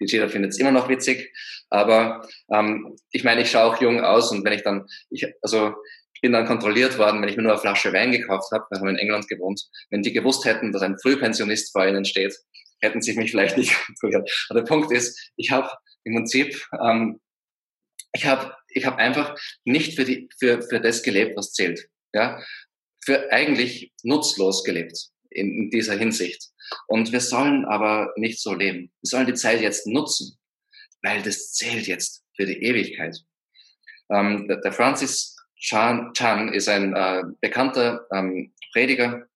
Die 0.00 0.06
Gina 0.06 0.28
findet 0.28 0.52
es 0.52 0.58
immer 0.58 0.72
noch 0.72 0.88
witzig, 0.88 1.30
aber 1.68 2.26
ähm, 2.50 2.96
ich 3.10 3.22
meine, 3.22 3.42
ich 3.42 3.50
schaue 3.50 3.64
auch 3.64 3.80
jung 3.82 4.00
aus 4.00 4.32
und 4.32 4.44
wenn 4.44 4.54
ich 4.54 4.62
dann, 4.62 4.86
ich, 5.10 5.26
also 5.42 5.74
ich 6.14 6.22
bin 6.22 6.32
dann 6.32 6.46
kontrolliert 6.46 6.96
worden, 6.98 7.20
wenn 7.20 7.28
ich 7.28 7.36
mir 7.36 7.42
nur 7.42 7.52
eine 7.52 7.60
Flasche 7.60 7.92
Wein 7.92 8.10
gekauft 8.10 8.50
habe, 8.52 8.64
wir 8.70 8.78
haben 8.78 8.88
in 8.88 8.96
England 8.96 9.28
gewohnt. 9.28 9.62
Wenn 9.90 10.02
die 10.02 10.12
gewusst 10.12 10.46
hätten, 10.46 10.72
dass 10.72 10.82
ein 10.82 10.98
Frühpensionist 10.98 11.72
vor 11.72 11.86
ihnen 11.86 12.04
steht, 12.04 12.34
hätten 12.80 13.02
sie 13.02 13.14
mich 13.14 13.30
vielleicht 13.30 13.58
nicht 13.58 13.74
kontrolliert. 13.86 14.46
Aber 14.48 14.60
der 14.60 14.66
Punkt 14.66 14.90
ist, 14.90 15.32
ich 15.36 15.50
habe 15.50 15.70
im 16.04 16.14
Prinzip, 16.14 16.58
ähm, 16.82 17.20
ich 18.12 18.24
habe 18.26 18.54
ich 18.68 18.86
hab 18.86 18.96
einfach 18.96 19.36
nicht 19.64 19.96
für, 19.96 20.04
die, 20.04 20.28
für, 20.38 20.62
für 20.62 20.80
das 20.80 21.02
gelebt, 21.02 21.36
was 21.36 21.52
zählt 21.52 21.88
ja, 22.12 22.42
für 23.04 23.30
eigentlich 23.32 23.92
nutzlos 24.02 24.64
gelebt 24.64 25.10
in, 25.30 25.64
in 25.64 25.70
dieser 25.70 25.96
Hinsicht. 25.96 26.50
Und 26.86 27.12
wir 27.12 27.20
sollen 27.20 27.64
aber 27.64 28.12
nicht 28.16 28.40
so 28.40 28.54
leben. 28.54 28.92
Wir 29.02 29.08
sollen 29.08 29.26
die 29.26 29.34
Zeit 29.34 29.60
jetzt 29.60 29.86
nutzen, 29.86 30.38
weil 31.02 31.22
das 31.22 31.52
zählt 31.52 31.86
jetzt 31.86 32.24
für 32.36 32.46
die 32.46 32.62
Ewigkeit. 32.62 33.16
Ähm, 34.10 34.48
der, 34.48 34.72
Francis 34.72 35.36
Chan, 35.56 36.12
Chan 36.14 36.52
ist 36.52 36.68
ein 36.68 36.94
äh, 36.94 37.22
bekannter 37.40 38.06
ähm, 38.12 38.52
Prediger. 38.72 39.26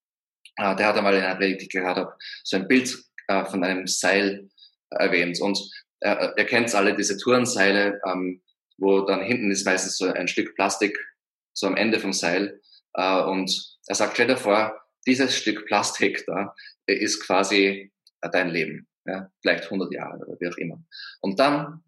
Äh, 0.57 0.77
der 0.77 0.87
hat 0.87 0.97
einmal 0.97 1.15
in 1.15 1.23
einer 1.23 1.37
Predigt, 1.37 1.61
die 1.61 1.65
ich 1.67 1.71
gehört 1.71 1.97
habe, 1.97 2.15
so 2.43 2.57
ein 2.57 2.69
Bild 2.69 2.97
äh, 3.29 3.45
von 3.45 3.65
einem 3.65 3.87
Seil 3.87 4.49
erwähnt. 4.91 5.41
Und 5.41 5.59
äh, 6.01 6.31
ihr 6.37 6.45
kennt 6.45 6.75
alle 6.75 6.95
diese 6.95 7.17
Tourenseile, 7.17 8.01
ähm, 8.07 8.43
wo 8.79 9.01
dann 9.03 9.23
hinten 9.23 9.51
ist 9.51 9.65
meistens 9.65 9.97
so 9.97 10.07
ein 10.07 10.29
Stück 10.29 10.55
Plastik 10.55 10.99
so 11.53 11.67
am 11.67 11.77
Ende 11.77 12.01
vom 12.01 12.13
Seil. 12.13 12.61
Äh, 12.95 13.23
und 13.23 13.77
er 13.87 13.95
sagt, 13.95 14.15
stell 14.15 14.29
dir 14.29 14.37
vor, 14.37 14.81
dieses 15.07 15.37
Stück 15.37 15.67
Plastik 15.67 16.25
da 16.27 16.55
ist 16.87 17.21
quasi 17.21 17.93
dein 18.21 18.51
Leben. 18.51 18.89
Ja, 19.07 19.31
vielleicht 19.43 19.65
100 19.65 19.93
Jahre 19.93 20.19
oder 20.19 20.41
wie 20.41 20.49
auch 20.49 20.57
immer. 20.57 20.83
Und 21.21 21.39
dann, 21.39 21.83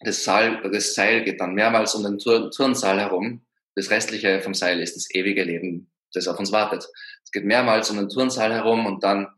das 0.00 0.24
Seil, 0.24 0.62
das 0.72 0.94
Seil 0.94 1.24
geht 1.24 1.40
dann 1.40 1.54
mehrmals 1.54 1.94
um 1.94 2.02
den 2.04 2.18
Tur 2.18 2.50
Turnsaal 2.50 3.00
herum. 3.00 3.44
Das 3.74 3.90
restliche 3.90 4.40
vom 4.40 4.54
Seil 4.54 4.80
ist 4.80 4.96
das 4.96 5.14
ewige 5.14 5.44
Leben, 5.44 5.90
das 6.12 6.28
auf 6.28 6.38
uns 6.38 6.52
wartet. 6.52 6.86
Es 7.22 7.30
geht 7.30 7.44
mehrmals 7.44 7.90
um 7.90 7.98
den 7.98 8.08
Turnsaal 8.08 8.52
herum 8.52 8.86
und 8.86 9.04
dann 9.04 9.28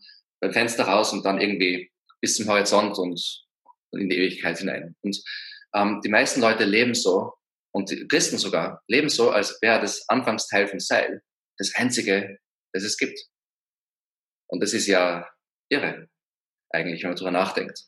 beim 0.41 0.53
Fenster 0.53 0.85
raus 0.85 1.13
und 1.13 1.25
dann 1.25 1.41
irgendwie 1.41 1.91
bis 2.21 2.37
zum 2.37 2.47
Horizont 2.47 2.97
und 2.99 3.45
in 3.93 4.09
die 4.09 4.17
Ewigkeit 4.17 4.59
hinein. 4.59 4.95
Und 5.03 5.21
ähm, 5.75 6.01
die 6.05 6.09
meisten 6.09 6.41
Leute 6.41 6.65
leben 6.65 6.95
so, 6.95 7.35
und 7.75 7.91
die 7.91 8.07
Christen 8.07 8.39
sogar 8.39 8.83
leben 8.87 9.09
so, 9.09 9.31
als 9.31 9.61
wäre 9.61 9.81
das 9.81 10.09
Anfangsteil 10.09 10.69
vom 10.69 10.79
Seil 10.79 11.23
das 11.59 11.75
einzige, 11.75 12.39
das 12.73 12.85
es 12.85 12.97
gibt. 12.97 13.19
Und 14.47 14.63
das 14.63 14.73
ist 14.73 14.87
ja 14.87 15.29
irre, 15.69 16.09
eigentlich, 16.71 17.03
wenn 17.03 17.11
man 17.11 17.17
darüber 17.17 17.33
nachdenkt. 17.33 17.85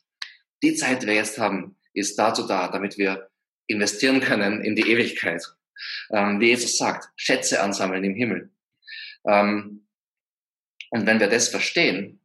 Die 0.61 0.75
Zeit, 0.75 1.01
die 1.01 1.07
wir 1.07 1.13
jetzt 1.13 1.37
haben, 1.37 1.79
ist 1.93 2.19
dazu 2.19 2.45
da, 2.45 2.67
damit 2.67 2.97
wir 2.97 3.29
investieren 3.67 4.19
können 4.19 4.63
in 4.63 4.75
die 4.75 4.89
Ewigkeit. 4.89 5.43
Ähm, 6.11 6.39
wie 6.41 6.47
Jesus 6.47 6.77
sagt, 6.77 7.07
Schätze 7.15 7.61
ansammeln 7.61 8.03
im 8.03 8.15
Himmel. 8.15 8.51
Ähm, 9.25 9.87
und 10.89 11.05
wenn 11.05 11.19
wir 11.19 11.29
das 11.29 11.47
verstehen, 11.47 12.21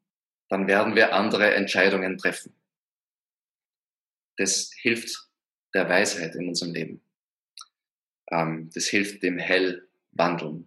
dann 0.49 0.67
werden 0.67 0.97
wir 0.97 1.15
andere 1.15 1.55
Entscheidungen 1.55 2.19
treffen. 2.19 2.57
Das 4.37 4.73
hilft 4.81 5.29
der 5.75 5.89
Weisheit 5.89 6.35
in 6.35 6.49
unserem 6.49 6.73
Leben. 6.73 7.03
Ähm, 8.33 8.71
das 8.75 8.87
hilft 8.87 9.23
dem 9.23 9.39
Hellwandeln. 9.39 10.67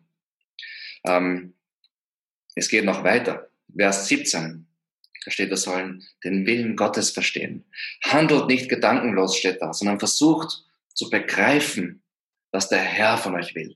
Ähm, 1.05 1.53
es 2.55 2.69
geht 2.69 2.85
noch 2.85 3.03
weiter. 3.03 3.49
Vers 3.75 4.07
17. 4.07 4.65
Da 5.25 5.31
steht, 5.31 5.49
wir 5.49 5.57
sollen 5.57 6.05
den 6.23 6.45
Willen 6.45 6.75
Gottes 6.75 7.09
verstehen. 7.09 7.65
Handelt 8.03 8.47
nicht 8.47 8.69
gedankenlos, 8.69 9.35
steht 9.35 9.61
da, 9.61 9.73
sondern 9.73 9.99
versucht 9.99 10.63
zu 10.93 11.09
begreifen, 11.09 12.03
was 12.51 12.69
der 12.69 12.79
Herr 12.79 13.17
von 13.17 13.35
euch 13.35 13.55
will. 13.55 13.75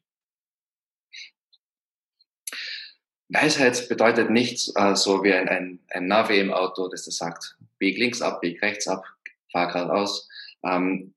Weisheit 3.30 3.90
bedeutet 3.90 4.30
nicht 4.32 4.72
äh, 4.76 4.96
so 4.96 5.24
wie 5.24 5.34
ein, 5.34 5.48
ein, 5.50 5.80
ein 5.90 6.08
Navi 6.08 6.40
im 6.40 6.52
Auto, 6.52 6.88
das 6.88 7.06
das 7.06 7.18
sagt, 7.18 7.58
bieg 7.78 7.98
links 7.98 8.22
ab, 8.22 8.42
bieg 8.42 8.62
rechts 8.62 8.88
ab, 8.88 9.06
fahr 9.52 9.68
geradeaus. 9.68 10.28
Ähm, 10.64 11.14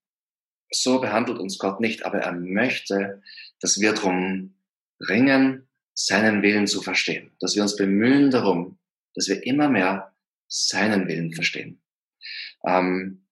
so 0.75 1.01
behandelt 1.01 1.39
uns 1.39 1.59
Gott 1.59 1.81
nicht, 1.81 2.05
aber 2.05 2.19
er 2.19 2.33
möchte, 2.33 3.23
dass 3.61 3.81
wir 3.81 3.93
darum 3.93 4.55
ringen, 5.01 5.69
seinen 5.95 6.43
Willen 6.43 6.67
zu 6.67 6.83
verstehen, 6.83 7.33
dass 7.41 7.55
wir 7.55 7.63
uns 7.63 7.77
bemühen 7.77 8.31
darum, 8.31 8.79
dass 9.15 9.29
wir 9.29 9.45
immer 9.47 9.69
mehr 9.69 10.15
seinen 10.49 11.09
Willen 11.09 11.33
verstehen. 11.33 11.83
Ähm, 12.67 13.27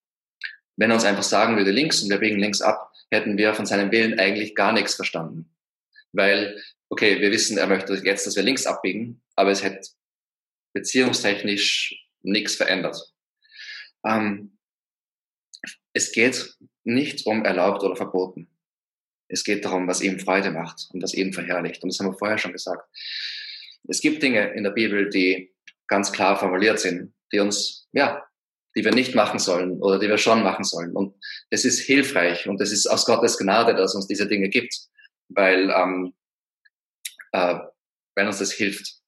wenn 0.77 0.91
er 0.91 0.95
uns 0.95 1.05
einfach 1.05 1.23
sagen 1.23 1.57
würde, 1.57 1.71
links 1.71 2.03
und 2.03 2.11
wir 2.11 2.19
biegen 2.19 2.39
links 2.39 2.61
ab, 2.61 2.93
hätten 3.11 3.37
wir 3.37 3.55
von 3.55 3.67
seinem 3.67 3.91
Willen 3.93 4.19
eigentlich 4.19 4.55
gar 4.55 4.73
nichts 4.73 4.95
verstanden. 4.95 5.55
Weil, 6.13 6.63
okay, 6.89 7.21
wir 7.21 7.31
wissen, 7.31 7.59
er 7.59 7.67
möchte 7.67 7.95
jetzt, 7.95 8.27
dass 8.27 8.37
wir 8.37 8.43
links 8.43 8.67
abbiegen, 8.67 9.23
aber 9.37 9.51
es 9.51 9.63
hätte 9.63 9.89
beziehungstechnisch 10.73 12.07
nichts 12.23 12.55
verändert. 12.55 13.15
Ähm, 14.05 14.57
es 15.93 16.13
geht 16.13 16.57
nicht 16.85 17.27
um 17.27 17.45
erlaubt 17.45 17.83
oder 17.83 17.97
verboten. 17.97 18.49
Es 19.29 19.45
geht 19.45 19.65
darum, 19.65 19.87
was 19.87 20.01
ihm 20.01 20.19
Freude 20.19 20.51
macht 20.51 20.89
und 20.93 21.03
was 21.03 21.15
ihn 21.15 21.33
verherrlicht. 21.33 21.83
Und 21.83 21.91
das 21.91 22.01
haben 22.01 22.13
wir 22.13 22.19
vorher 22.19 22.39
schon 22.39 22.53
gesagt. 22.53 22.89
Es 23.89 24.01
gibt 24.01 24.23
Dinge 24.23 24.53
in 24.55 24.65
der 24.65 24.71
Bibel, 24.71 25.09
die 25.09 25.55
ganz 25.87 26.13
klar 26.13 26.39
formuliert 26.39 26.81
sind, 26.81 27.15
die 27.33 27.39
uns, 27.39 27.89
ja, 27.93 28.25
die 28.77 28.85
wir 28.85 28.93
nicht 28.93 29.15
machen 29.15 29.39
sollen 29.39 29.81
oder 29.81 29.99
die 29.99 30.09
wir 30.09 30.19
schon 30.19 30.43
machen 30.43 30.65
sollen. 30.65 30.93
Und 30.93 31.15
es 31.51 31.65
ist 31.65 31.81
hilfreich 31.81 32.49
und 32.49 32.61
es 32.61 32.73
ist 32.73 32.87
aus 32.87 33.05
Gottes 33.05 33.39
Gnade, 33.39 33.75
dass 33.75 33.95
uns 33.95 34.07
diese 34.07 34.29
Dinge 34.29 34.49
gibt. 34.49 34.75
Weil 35.29 35.71
ähm, 35.71 36.13
äh, 37.33 37.59
weil 38.15 38.27
uns 38.27 38.39
das 38.39 38.53
hilft. 38.53 39.01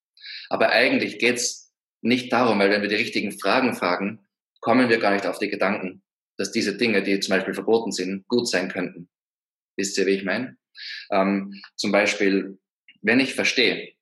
Aber 0.49 0.71
eigentlich 0.71 1.19
geht's 1.19 1.73
nicht 2.01 2.33
darum, 2.33 2.59
weil 2.59 2.71
wenn 2.71 2.83
wir 2.83 2.89
die 2.89 2.97
richtigen 2.97 3.39
Fragen 3.39 3.75
fragen, 3.75 4.27
kommen 4.61 4.89
wir 4.89 4.99
gar 4.99 5.13
nicht 5.13 5.27
auf 5.27 5.39
die 5.39 5.49
Gedanken, 5.49 6.02
dass 6.43 6.51
diese 6.51 6.77
Dinge, 6.77 7.05
die 7.05 7.21
zum 7.21 7.37
Beispiel 7.37 7.55
verboten 7.55 7.93
sind, 7.93 8.27
gut 8.27 8.49
sein 8.49 8.69
könnten. 8.69 9.09
Wisst 9.77 9.97
ihr, 9.97 10.07
wie 10.07 10.17
ich 10.17 10.25
meine? 10.25 10.57
Ähm, 11.13 11.63
zum 11.77 11.93
Beispiel, 11.93 12.59
wenn 13.01 13.21
ich 13.21 13.35
verstehe, 13.35 13.93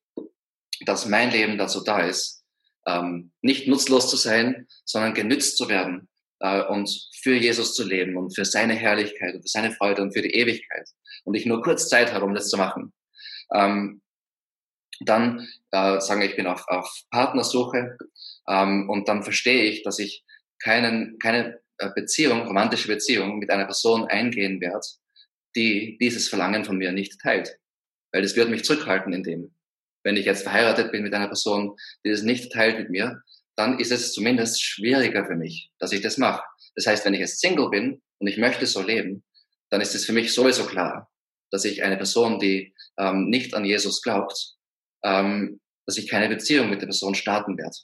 dass 0.86 1.06
mein 1.06 1.30
Leben 1.30 1.58
dazu 1.58 1.84
da 1.84 2.00
ist, 2.00 2.42
ähm, 2.86 3.32
nicht 3.42 3.68
nutzlos 3.68 4.08
zu 4.08 4.16
sein, 4.16 4.66
sondern 4.86 5.12
genützt 5.12 5.58
zu 5.58 5.68
werden 5.68 6.08
äh, 6.38 6.62
und 6.62 6.88
für 7.20 7.34
Jesus 7.34 7.74
zu 7.74 7.86
leben 7.86 8.16
und 8.16 8.34
für 8.34 8.46
seine 8.46 8.72
Herrlichkeit 8.72 9.34
und 9.34 9.42
für 9.42 9.48
seine 9.48 9.72
Freude 9.72 10.00
und 10.00 10.12
für 10.14 10.22
die 10.22 10.34
Ewigkeit 10.34 10.88
und 11.24 11.34
ich 11.34 11.44
nur 11.44 11.60
kurz 11.60 11.90
Zeit 11.90 12.14
habe, 12.14 12.24
um 12.24 12.32
das 12.32 12.48
zu 12.48 12.56
machen, 12.56 12.94
ähm, 13.52 14.00
dann 15.00 15.46
äh, 15.72 16.00
sagen 16.00 16.22
ich 16.22 16.36
bin 16.36 16.46
auf, 16.46 16.66
auf 16.68 17.02
Partnersuche 17.10 17.98
ähm, 18.48 18.88
und 18.88 19.08
dann 19.08 19.22
verstehe 19.22 19.64
ich, 19.64 19.82
dass 19.82 19.98
ich 19.98 20.24
keinen, 20.58 21.18
keine 21.18 21.60
Beziehung, 21.88 22.46
romantische 22.46 22.88
Beziehung 22.88 23.38
mit 23.38 23.50
einer 23.50 23.64
Person 23.64 24.06
eingehen 24.06 24.60
werde, 24.60 24.86
die 25.56 25.98
dieses 26.00 26.28
Verlangen 26.28 26.64
von 26.64 26.76
mir 26.76 26.92
nicht 26.92 27.20
teilt. 27.20 27.58
Weil 28.12 28.22
das 28.22 28.36
wird 28.36 28.50
mich 28.50 28.64
zurückhalten 28.64 29.12
in 29.12 29.22
dem. 29.22 29.54
Wenn 30.02 30.16
ich 30.16 30.24
jetzt 30.24 30.42
verheiratet 30.42 30.92
bin 30.92 31.02
mit 31.02 31.14
einer 31.14 31.26
Person, 31.26 31.76
die 32.04 32.10
das 32.10 32.22
nicht 32.22 32.52
teilt 32.52 32.78
mit 32.78 32.90
mir, 32.90 33.22
dann 33.56 33.78
ist 33.78 33.92
es 33.92 34.12
zumindest 34.12 34.62
schwieriger 34.62 35.26
für 35.26 35.36
mich, 35.36 35.70
dass 35.78 35.92
ich 35.92 36.00
das 36.00 36.16
mache. 36.16 36.42
Das 36.74 36.86
heißt, 36.86 37.04
wenn 37.04 37.14
ich 37.14 37.20
jetzt 37.20 37.40
Single 37.40 37.68
bin 37.68 38.00
und 38.18 38.26
ich 38.26 38.38
möchte 38.38 38.66
so 38.66 38.82
leben, 38.82 39.24
dann 39.70 39.80
ist 39.80 39.94
es 39.94 40.04
für 40.04 40.12
mich 40.12 40.32
sowieso 40.32 40.64
klar, 40.64 41.10
dass 41.50 41.64
ich 41.64 41.82
eine 41.82 41.96
Person, 41.96 42.38
die 42.38 42.74
ähm, 42.98 43.28
nicht 43.28 43.54
an 43.54 43.64
Jesus 43.64 44.02
glaubt, 44.02 44.56
ähm, 45.04 45.60
dass 45.86 45.98
ich 45.98 46.08
keine 46.08 46.28
Beziehung 46.28 46.70
mit 46.70 46.80
der 46.80 46.86
Person 46.86 47.14
starten 47.14 47.58
werde. 47.58 47.76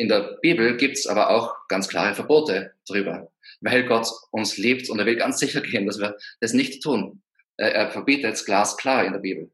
In 0.00 0.08
der 0.08 0.38
Bibel 0.40 0.78
gibt's 0.78 1.06
aber 1.06 1.28
auch 1.28 1.68
ganz 1.68 1.86
klare 1.86 2.14
Verbote 2.14 2.72
drüber, 2.88 3.30
weil 3.60 3.84
Gott 3.84 4.06
uns 4.30 4.56
liebt 4.56 4.88
und 4.88 4.98
er 4.98 5.04
will 5.04 5.16
ganz 5.16 5.38
sicher 5.38 5.60
gehen, 5.60 5.84
dass 5.86 5.98
wir 5.98 6.16
das 6.40 6.54
nicht 6.54 6.82
tun. 6.82 7.22
Er 7.58 7.90
verbietet 7.90 8.32
es 8.32 8.46
glasklar 8.46 9.04
in 9.04 9.12
der 9.12 9.20
Bibel. 9.20 9.52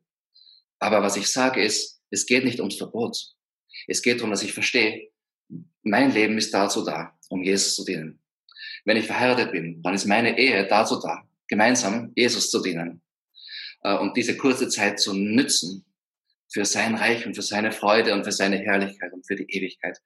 Aber 0.78 1.02
was 1.02 1.16
ich 1.16 1.26
sage 1.26 1.60
ist, 1.60 2.00
es 2.10 2.26
geht 2.26 2.44
nicht 2.44 2.60
ums 2.60 2.76
Verbot. 2.76 3.18
Es 3.88 4.02
geht 4.02 4.18
darum, 4.18 4.30
dass 4.30 4.44
ich 4.44 4.52
verstehe, 4.52 5.10
mein 5.82 6.12
Leben 6.12 6.38
ist 6.38 6.54
dazu 6.54 6.84
da, 6.84 7.18
um 7.28 7.42
Jesus 7.42 7.74
zu 7.74 7.84
dienen. 7.84 8.20
Wenn 8.84 8.96
ich 8.96 9.06
verheiratet 9.06 9.50
bin, 9.50 9.82
dann 9.82 9.94
ist 9.94 10.06
meine 10.06 10.38
Ehe 10.38 10.64
dazu 10.68 11.00
da, 11.00 11.28
gemeinsam 11.48 12.12
Jesus 12.14 12.52
zu 12.52 12.62
dienen. 12.62 13.02
Äh, 13.82 13.96
und 13.96 14.16
diese 14.16 14.36
kurze 14.36 14.68
Zeit 14.68 15.00
zu 15.00 15.12
nützen 15.12 15.84
für 16.48 16.64
sein 16.64 16.94
Reich 16.94 17.26
und 17.26 17.34
für 17.34 17.42
seine 17.42 17.72
Freude 17.72 18.14
und 18.14 18.24
für 18.24 18.32
seine 18.32 18.58
Herrlichkeit 18.58 19.12
und 19.12 19.26
für 19.26 19.36
die 19.36 19.50
Ewigkeit. 19.50 19.98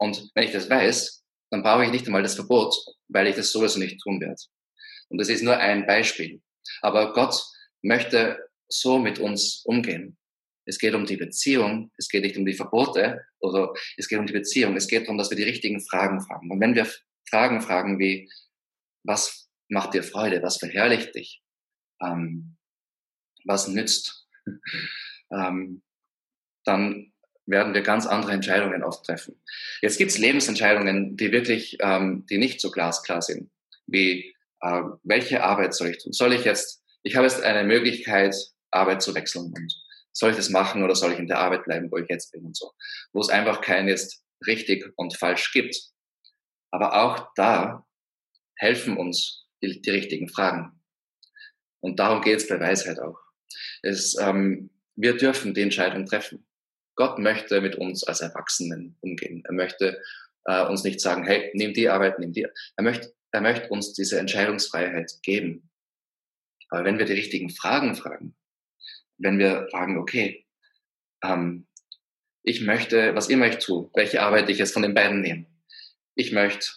Und 0.00 0.30
wenn 0.34 0.44
ich 0.44 0.52
das 0.52 0.68
weiß, 0.68 1.22
dann 1.50 1.62
brauche 1.62 1.84
ich 1.84 1.90
nicht 1.90 2.06
einmal 2.06 2.22
das 2.22 2.34
Verbot, 2.34 2.74
weil 3.08 3.26
ich 3.26 3.36
das 3.36 3.52
sowieso 3.52 3.78
nicht 3.78 4.00
tun 4.00 4.20
werde. 4.20 4.40
Und 5.08 5.18
das 5.18 5.28
ist 5.28 5.42
nur 5.42 5.56
ein 5.56 5.86
Beispiel. 5.86 6.40
Aber 6.80 7.12
Gott 7.12 7.42
möchte 7.82 8.38
so 8.68 8.98
mit 8.98 9.18
uns 9.18 9.62
umgehen. 9.64 10.16
Es 10.64 10.78
geht 10.78 10.94
um 10.94 11.04
die 11.04 11.16
Beziehung, 11.16 11.90
es 11.98 12.08
geht 12.08 12.22
nicht 12.22 12.36
um 12.36 12.46
die 12.46 12.54
Verbote, 12.54 13.20
oder 13.40 13.72
es 13.96 14.08
geht 14.08 14.18
um 14.18 14.26
die 14.26 14.32
Beziehung. 14.32 14.76
Es 14.76 14.86
geht 14.86 15.02
darum, 15.02 15.18
dass 15.18 15.30
wir 15.30 15.36
die 15.36 15.42
richtigen 15.42 15.80
Fragen 15.80 16.20
fragen. 16.20 16.50
Und 16.50 16.60
wenn 16.60 16.74
wir 16.74 16.88
Fragen 17.28 17.60
fragen 17.60 17.98
wie, 17.98 18.30
was 19.02 19.50
macht 19.68 19.94
dir 19.94 20.02
Freude, 20.02 20.42
was 20.42 20.58
verherrlicht 20.58 21.14
dich, 21.14 21.42
ähm, 22.02 22.56
was 23.44 23.68
nützt, 23.68 24.28
ähm, 25.32 25.82
dann 26.64 27.12
werden 27.46 27.74
wir 27.74 27.82
ganz 27.82 28.06
andere 28.06 28.32
Entscheidungen 28.32 28.84
oft 28.84 29.04
treffen. 29.04 29.40
Jetzt 29.82 29.98
gibt 29.98 30.10
es 30.10 30.18
Lebensentscheidungen, 30.18 31.16
die 31.16 31.32
wirklich, 31.32 31.78
ähm, 31.80 32.26
die 32.30 32.38
nicht 32.38 32.60
so 32.60 32.70
glasklar 32.70 33.22
sind, 33.22 33.50
wie 33.86 34.34
äh, 34.60 34.82
welche 35.02 35.42
Arbeit 35.42 35.74
soll 35.74 35.88
ich 35.88 35.98
tun? 35.98 36.12
Soll 36.12 36.32
ich 36.32 36.44
jetzt, 36.44 36.82
ich 37.02 37.16
habe 37.16 37.26
jetzt 37.26 37.42
eine 37.42 37.64
Möglichkeit, 37.64 38.34
Arbeit 38.70 39.02
zu 39.02 39.14
wechseln 39.14 39.52
und 39.54 39.74
soll 40.12 40.30
ich 40.30 40.36
das 40.36 40.50
machen 40.50 40.82
oder 40.82 40.94
soll 40.94 41.12
ich 41.12 41.18
in 41.18 41.28
der 41.28 41.38
Arbeit 41.38 41.64
bleiben, 41.64 41.90
wo 41.90 41.96
ich 41.96 42.08
jetzt 42.08 42.32
bin 42.32 42.44
und 42.44 42.56
so, 42.56 42.72
wo 43.12 43.20
es 43.20 43.30
einfach 43.30 43.60
kein 43.60 43.88
jetzt 43.88 44.22
richtig 44.46 44.92
und 44.96 45.16
falsch 45.16 45.52
gibt. 45.52 45.76
Aber 46.70 47.02
auch 47.02 47.32
da 47.34 47.86
helfen 48.56 48.96
uns 48.96 49.46
die, 49.62 49.80
die 49.80 49.90
richtigen 49.90 50.28
Fragen. 50.28 50.80
Und 51.80 51.98
darum 51.98 52.20
geht 52.20 52.38
es 52.38 52.48
bei 52.48 52.60
Weisheit 52.60 53.00
auch. 53.00 53.18
Es, 53.82 54.16
ähm, 54.18 54.70
wir 54.94 55.16
dürfen 55.16 55.54
die 55.54 55.62
Entscheidung 55.62 56.06
treffen. 56.06 56.46
Gott 57.00 57.18
möchte 57.18 57.62
mit 57.62 57.76
uns 57.76 58.04
als 58.04 58.20
Erwachsenen 58.20 58.94
umgehen. 59.00 59.42
Er 59.46 59.54
möchte 59.54 60.02
äh, 60.44 60.66
uns 60.66 60.84
nicht 60.84 61.00
sagen, 61.00 61.24
hey, 61.24 61.50
nimm 61.54 61.72
die 61.72 61.88
Arbeit, 61.88 62.18
nimm 62.18 62.34
die. 62.34 62.46
Er 62.76 62.84
möchte, 62.84 63.14
er 63.30 63.40
möchte 63.40 63.70
uns 63.70 63.94
diese 63.94 64.18
Entscheidungsfreiheit 64.18 65.10
geben. 65.22 65.70
Aber 66.68 66.84
wenn 66.84 66.98
wir 66.98 67.06
die 67.06 67.14
richtigen 67.14 67.48
Fragen 67.48 67.94
fragen, 67.94 68.36
wenn 69.16 69.38
wir 69.38 69.66
fragen, 69.70 69.96
okay, 69.96 70.46
ähm, 71.24 71.66
ich 72.42 72.60
möchte, 72.60 73.14
was 73.14 73.30
immer 73.30 73.46
ich 73.46 73.60
tue, 73.64 73.88
welche 73.94 74.20
Arbeit 74.20 74.50
ich 74.50 74.58
jetzt 74.58 74.74
von 74.74 74.82
den 74.82 74.92
beiden 74.92 75.22
nehme, 75.22 75.46
ich 76.16 76.32
möchte, 76.32 76.68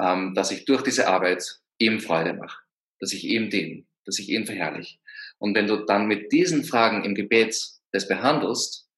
ähm, 0.00 0.32
dass 0.34 0.52
ich 0.52 0.64
durch 0.64 0.80
diese 0.80 1.06
Arbeit 1.06 1.60
ihm 1.76 2.00
Freude 2.00 2.32
mache, 2.32 2.62
dass 2.98 3.12
ich 3.12 3.24
ihm 3.24 3.50
diene, 3.50 3.84
dass 4.06 4.18
ich 4.18 4.30
ihn 4.30 4.46
verherrliche. 4.46 4.96
Und 5.36 5.54
wenn 5.54 5.66
du 5.66 5.84
dann 5.84 6.06
mit 6.06 6.32
diesen 6.32 6.64
Fragen 6.64 7.04
im 7.04 7.14
Gebet 7.14 7.62
das 7.92 8.08
behandelst, 8.08 8.89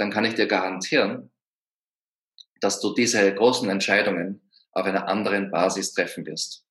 dann 0.00 0.10
kann 0.10 0.24
ich 0.24 0.34
dir 0.34 0.46
garantieren, 0.46 1.30
dass 2.62 2.80
du 2.80 2.94
diese 2.94 3.34
großen 3.34 3.68
Entscheidungen 3.68 4.50
auf 4.72 4.86
einer 4.86 5.08
anderen 5.08 5.50
Basis 5.50 5.92
treffen 5.92 6.24
wirst. 6.24 6.64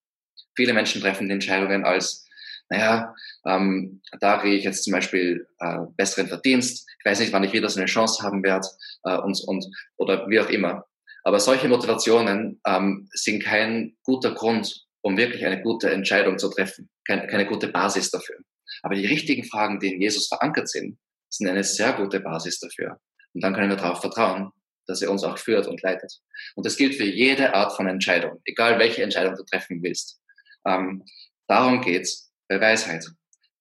Viele 0.56 0.74
Menschen 0.74 1.00
treffen 1.00 1.28
die 1.28 1.34
Entscheidungen 1.34 1.86
als, 1.86 2.26
naja, 2.70 3.14
ähm, 3.46 4.02
da 4.20 4.38
kriege 4.38 4.56
ich 4.56 4.64
jetzt 4.64 4.84
zum 4.84 4.94
Beispiel 4.94 5.48
äh, 5.60 5.78
besseren 5.96 6.28
Verdienst, 6.28 6.90
ich 6.98 7.06
weiß 7.06 7.20
nicht, 7.20 7.32
wann 7.32 7.44
ich 7.44 7.54
wieder 7.54 7.70
so 7.70 7.80
eine 7.80 7.86
Chance 7.86 8.24
haben 8.24 8.44
werde 8.44 8.68
äh, 9.04 9.18
und, 9.18 9.40
und, 9.46 9.66
oder 9.98 10.28
wie 10.28 10.40
auch 10.40 10.50
immer. 10.50 10.86
Aber 11.24 11.40
solche 11.40 11.68
Motivationen 11.68 12.60
ähm, 12.66 13.10
sind 13.14 13.44
kein 13.44 13.96
guter 14.04 14.34
Grund, 14.34 14.88
um 15.02 15.18
wirklich 15.18 15.46
eine 15.46 15.62
gute 15.62 15.92
Entscheidung 15.92 16.40
zu 16.40 16.50
treffen, 16.50 16.90
keine, 17.06 17.28
keine 17.28 17.46
gute 17.46 17.68
Basis 17.68 18.10
dafür. 18.10 18.38
Aber 18.82 18.96
die 18.96 19.06
richtigen 19.06 19.44
Fragen, 19.44 19.80
die 19.80 19.94
in 19.94 20.02
Jesus 20.02 20.28
verankert 20.28 20.68
sind, 20.68 20.98
sind 21.30 21.48
eine 21.48 21.64
sehr 21.64 21.94
gute 21.94 22.22
Basis 22.22 22.60
dafür. 22.60 23.00
Und 23.40 23.44
dann 23.44 23.54
können 23.54 23.70
wir 23.70 23.78
darauf 23.78 24.02
vertrauen, 24.02 24.52
dass 24.86 25.02
er 25.02 25.10
uns 25.10 25.24
auch 25.24 25.38
führt 25.38 25.66
und 25.66 25.82
leitet. 25.82 26.20
Und 26.56 26.66
das 26.66 26.76
gilt 26.76 26.96
für 26.96 27.06
jede 27.06 27.54
Art 27.54 27.74
von 27.74 27.88
Entscheidung, 27.88 28.42
egal 28.44 28.78
welche 28.80 29.02
Entscheidung 29.02 29.34
du 29.34 29.46
treffen 29.46 29.82
willst. 29.82 30.22
Ähm, 30.66 31.06
darum 31.48 31.80
geht's 31.80 32.34
bei 32.50 32.60
Weisheit. 32.60 33.10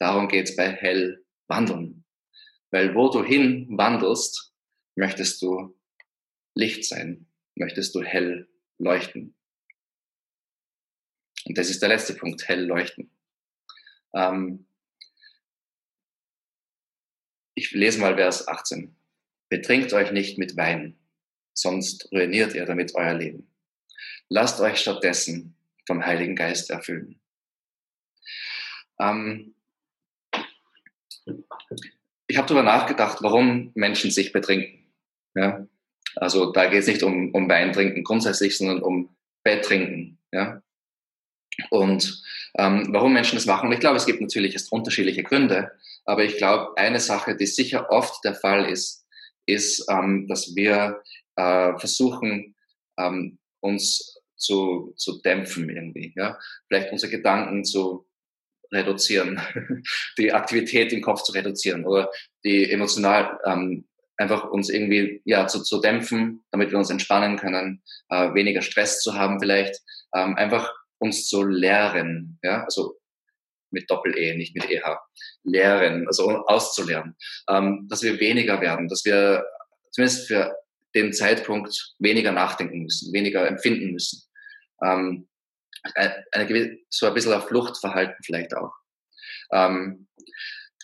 Darum 0.01 0.26
geht's 0.26 0.57
bei 0.57 0.72
hell 0.72 1.24
wandeln. 1.47 2.05
Weil 2.72 2.93
wo 2.97 3.09
du 3.09 3.22
hin 3.22 3.68
wandelst, 3.70 4.53
möchtest 4.97 5.41
du 5.43 5.79
Licht 6.57 6.85
sein, 6.85 7.29
möchtest 7.55 7.95
du 7.95 8.03
hell 8.03 8.49
leuchten. 8.79 9.37
Und 11.45 11.57
das 11.57 11.70
ist 11.70 11.81
der 11.81 11.91
letzte 11.91 12.14
Punkt, 12.14 12.49
hell 12.49 12.64
leuchten. 12.64 13.16
Ähm, 14.12 14.66
ich 17.55 17.70
lese 17.70 18.01
mal 18.01 18.16
Vers 18.16 18.49
18. 18.49 18.98
Betrinkt 19.49 19.93
euch 19.93 20.13
nicht 20.13 20.39
mit 20.39 20.57
Wein, 20.57 20.99
sonst 21.55 22.11
ruiniert 22.13 22.55
ihr 22.55 22.67
damit 22.67 22.95
euer 22.95 23.15
Leben. 23.15 23.51
Lasst 24.29 24.61
euch 24.61 24.79
stattdessen 24.79 25.57
vom 25.87 26.05
Heiligen 26.05 26.37
Geist 26.37 26.71
erfüllen. 26.71 27.19
Ähm, 29.01 29.55
ich 32.27 32.37
habe 32.37 32.47
darüber 32.47 32.63
nachgedacht, 32.63 33.19
warum 33.23 33.71
Menschen 33.75 34.11
sich 34.11 34.33
betrinken. 34.33 34.93
Ja? 35.35 35.67
Also 36.17 36.53
da 36.53 36.67
geht 36.67 36.81
es 36.81 36.87
nicht 36.87 37.03
um, 37.03 37.35
um 37.35 37.49
Wein 37.49 37.73
trinken 37.73 38.05
grundsätzlich, 38.05 38.57
sondern 38.57 38.83
um 38.83 39.17
Bett 39.43 39.65
trinken. 39.65 40.19
Ja? 40.31 40.63
Und 41.71 42.23
ähm, 42.59 42.89
warum 42.91 43.13
Menschen 43.13 43.37
das 43.37 43.47
machen, 43.47 43.73
ich 43.73 43.81
glaube, 43.81 43.97
es 43.97 44.07
gibt 44.07 44.21
natürlich 44.21 44.57
unterschiedliche 44.71 45.23
Gründe, 45.23 45.73
aber 46.05 46.25
ich 46.25 46.37
glaube, 46.37 46.77
eine 46.77 47.01
Sache, 47.01 47.37
die 47.37 47.47
sicher 47.47 47.91
oft 47.91 48.25
der 48.25 48.35
Fall 48.35 48.67
ist, 48.67 49.07
ist, 49.49 49.87
ähm, 49.91 50.27
dass 50.29 50.55
wir 50.55 51.03
äh, 51.37 51.79
versuchen, 51.79 52.55
ähm, 52.99 53.39
uns 53.61 54.21
zu, 54.37 54.93
zu 54.97 55.21
dämpfen 55.21 55.69
irgendwie. 55.69 56.13
Ja? 56.17 56.39
Vielleicht 56.69 56.93
unsere 56.93 57.11
Gedanken 57.11 57.65
zu 57.65 58.07
reduzieren, 58.73 59.41
die 60.19 60.33
Aktivität 60.33 60.93
im 60.93 61.01
Kopf 61.01 61.23
zu 61.23 61.33
reduzieren 61.33 61.85
oder 61.87 62.11
die 62.45 62.71
emotional 62.71 63.39
ähm, 63.45 63.87
einfach 64.17 64.51
uns 64.51 64.69
irgendwie 64.69 65.23
ja 65.25 65.47
zu, 65.47 65.63
zu 65.63 65.81
dämpfen, 65.81 66.45
damit 66.51 66.71
wir 66.71 66.79
uns 66.79 66.91
entspannen 66.91 67.37
können, 67.37 67.83
äh, 68.11 68.35
weniger 68.35 68.63
Stress 68.63 69.01
zu 69.01 69.15
haben 69.15 69.41
vielleicht, 69.41 69.81
ähm, 70.15 70.37
einfach 70.37 70.73
uns 70.99 71.29
zu 71.29 71.45
lehren. 71.45 72.39
Ja? 72.43 72.65
Also 72.65 72.98
mit 73.73 73.91
Doppel-E, 73.91 74.37
nicht 74.37 74.55
mit 74.55 74.71
EH. 74.71 74.99
Lehren, 75.45 76.07
also 76.07 76.45
auszulernen. 76.47 77.16
Ähm, 77.49 77.87
dass 77.89 78.03
wir 78.03 78.21
weniger 78.21 78.61
werden, 78.61 78.89
dass 78.89 79.05
wir 79.05 79.45
zumindest 79.93 80.27
für 80.27 80.55
den 80.95 81.12
Zeitpunkt 81.12 81.95
weniger 81.99 82.33
nachdenken 82.33 82.83
müssen, 82.83 83.12
weniger 83.12 83.47
empfinden 83.47 83.93
müssen. 83.93 84.23
Ähm, 84.83 85.29
eine, 85.95 86.25
eine, 86.33 86.79
so 86.89 87.07
ein 87.07 87.14
bisschen 87.14 87.33
auf 87.33 87.49
Fluchtverhalten 87.49 88.16
vielleicht 88.25 88.55
auch. 88.55 88.73
Ähm, 89.53 90.09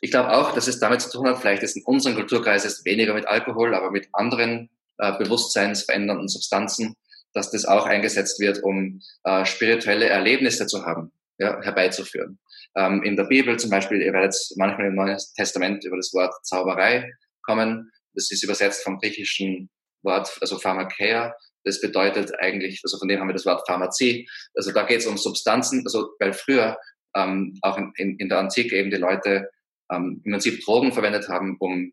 ich 0.01 0.11
glaube 0.11 0.33
auch, 0.33 0.53
dass 0.53 0.67
es 0.67 0.81
damit 0.81 1.01
zu 1.01 1.11
tun 1.11 1.27
hat, 1.27 1.39
vielleicht 1.39 1.63
ist 1.63 1.77
in 1.77 1.85
unserem 1.85 2.15
Kulturkreis 2.15 2.65
ist 2.65 2.85
weniger 2.85 3.15
mit 3.15 3.27
Alkohol, 3.27 3.75
aber 3.75 3.91
mit 3.91 4.09
anderen 4.13 4.71
äh, 4.99 5.17
bewusstseinsverändernden 5.19 6.29
Substanzen, 6.29 6.97
dass 7.33 7.51
das 7.51 7.65
auch 7.65 7.87
eingesetzt 7.87 8.39
wird, 8.39 8.63
um 8.63 9.01
äh, 9.25 9.45
spirituelle 9.45 10.07
Erlebnisse 10.07 10.67
zu 10.67 10.85
haben, 10.85 11.13
ja, 11.39 11.61
herbeizuführen. 11.63 12.39
Ähm, 12.77 13.03
in 13.03 13.17
der 13.17 13.25
Bibel 13.25 13.59
zum 13.59 13.71
Beispiel, 13.71 14.01
ihr 14.03 14.13
werdet 14.13 14.35
manchmal 14.57 14.89
im 14.89 14.95
Neuen 14.95 15.19
Testament 15.37 15.85
über 15.85 15.97
das 15.97 16.13
Wort 16.13 16.35
Zauberei 16.45 17.11
kommen. 17.43 17.91
Das 18.15 18.31
ist 18.31 18.43
übersetzt 18.43 18.83
vom 18.83 18.99
griechischen 18.99 19.71
Wort, 20.03 20.37
also 20.41 20.59
Pharmakeia. 20.59 21.35
Das 21.65 21.81
bedeutet 21.81 22.33
eigentlich, 22.41 22.81
also 22.85 22.99
von 22.99 23.09
dem 23.09 23.21
haben 23.21 23.29
wir 23.29 23.35
das 23.35 23.47
Wort 23.47 23.67
Pharmazie. 23.67 24.29
Also 24.55 24.73
da 24.73 24.85
geht 24.85 25.01
es 25.01 25.07
um 25.07 25.17
Substanzen, 25.17 25.83
also 25.87 26.11
weil 26.19 26.33
früher 26.33 26.77
ähm, 27.17 27.57
auch 27.63 27.79
in, 27.79 27.93
in, 27.97 28.19
in 28.19 28.29
der 28.29 28.39
Antike 28.39 28.77
eben 28.77 28.91
die 28.91 28.97
Leute 28.97 29.49
ähm, 29.91 30.21
im 30.25 30.33
Prinzip 30.33 30.63
Drogen 30.65 30.93
verwendet 30.93 31.29
haben, 31.29 31.57
um 31.59 31.93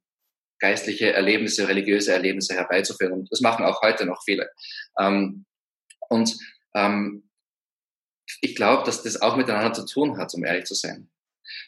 geistliche 0.60 1.14
Erlebnisse, 1.14 1.68
religiöse 1.68 2.14
Erlebnisse 2.14 2.56
herbeizuführen. 2.56 3.14
Und 3.14 3.32
das 3.32 3.42
machen 3.42 3.66
auch 3.66 3.82
heute 3.82 4.06
noch 4.06 4.22
viele. 4.24 4.50
Ähm, 5.00 5.46
und 6.10 6.36
ähm, 6.76 7.30
ich 8.40 8.56
glaube, 8.56 8.84
dass 8.86 9.04
das 9.04 9.22
auch 9.22 9.36
miteinander 9.36 9.74
zu 9.74 9.86
tun 9.86 10.18
hat, 10.18 10.34
um 10.34 10.46
ehrlich 10.46 10.66
zu 10.66 10.76
sein. 10.76 11.10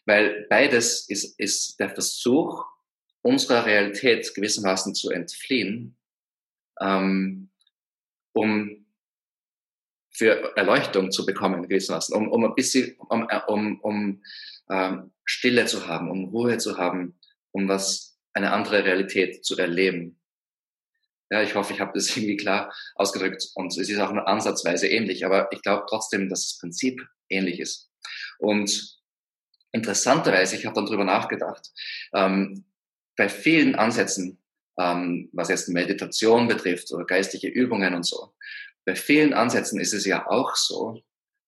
Weil 0.05 0.45
beides 0.49 1.09
ist, 1.09 1.39
ist 1.39 1.80
der 1.80 1.89
Versuch, 1.89 2.66
unserer 3.22 3.66
Realität 3.66 4.34
gewissermaßen 4.36 4.95
zu 4.95 5.09
entfliehen, 5.09 5.97
ähm, 6.80 7.49
um 8.34 8.86
für 10.09 10.55
Erleuchtung 10.55 11.11
zu 11.11 11.26
bekommen, 11.26 11.68
gewissermaßen, 11.68 12.16
um, 12.16 12.30
um 12.30 12.45
ein 12.45 12.55
bisschen, 12.55 12.95
um, 12.97 13.28
um, 13.47 13.80
um 13.82 14.24
ähm, 14.70 15.11
Stille 15.26 15.66
zu 15.66 15.88
haben, 15.88 16.11
um 16.11 16.26
Ruhe 16.26 16.57
zu 16.57 16.78
haben, 16.78 17.18
um 17.51 17.68
was, 17.68 18.20
eine 18.34 18.51
andere 18.51 18.84
Realität 18.84 19.45
zu 19.45 19.57
erleben. 19.57 20.20
Ja, 21.34 21.41
ich 21.41 21.55
hoffe, 21.55 21.73
ich 21.73 21.79
habe 21.79 21.93
das 21.95 22.09
irgendwie 22.15 22.38
klar 22.38 22.71
ausgedrückt 22.93 23.49
und 23.55 23.75
es 23.75 23.89
ist 23.89 23.99
auch 23.99 24.11
eine 24.11 24.27
Ansatzweise 24.27 24.88
ähnlich, 24.88 25.25
aber 25.25 25.51
ich 25.51 25.63
glaube 25.63 25.86
trotzdem, 25.89 26.29
dass 26.29 26.41
das 26.41 26.59
Prinzip 26.59 27.01
ähnlich 27.27 27.59
ist. 27.59 27.89
Und 28.38 28.99
interessanterweise, 29.71 30.55
ich 30.55 30.67
habe 30.67 30.75
dann 30.75 30.86
drüber 30.86 31.05
nachgedacht, 31.05 31.71
ähm, 32.13 32.65
bei 33.17 33.29
vielen 33.29 33.73
Ansätzen, 33.73 34.43
ähm, 34.77 35.29
was 35.34 35.49
jetzt 35.49 35.69
Meditation 35.69 36.47
betrifft 36.47 36.91
oder 36.93 37.03
geistliche 37.05 37.47
Übungen 37.47 37.95
und 37.95 38.05
so, 38.05 38.36
bei 38.86 38.95
vielen 38.95 39.34
Ansätzen 39.34 39.79
ist 39.79 39.93
es 39.93 40.05
ja 40.05 40.29
auch 40.29 40.55
so, 40.55 41.01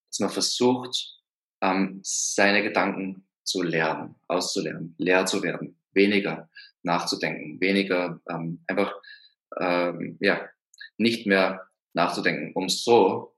dass 0.09 0.19
man 0.19 0.31
versucht, 0.31 1.21
ähm, 1.61 1.99
seine 2.03 2.63
Gedanken 2.63 3.27
zu 3.43 3.61
lernen, 3.61 4.15
auszulernen, 4.27 4.95
leer 4.97 5.27
zu 5.27 5.43
werden, 5.43 5.79
weniger 5.91 6.49
nachzudenken, 6.81 7.61
weniger 7.61 8.19
ähm, 8.27 8.63
einfach 8.65 8.91
ähm, 9.59 10.17
ja, 10.19 10.49
nicht 10.97 11.27
mehr 11.27 11.69
nachzudenken, 11.93 12.53
um 12.53 12.69
so 12.69 13.35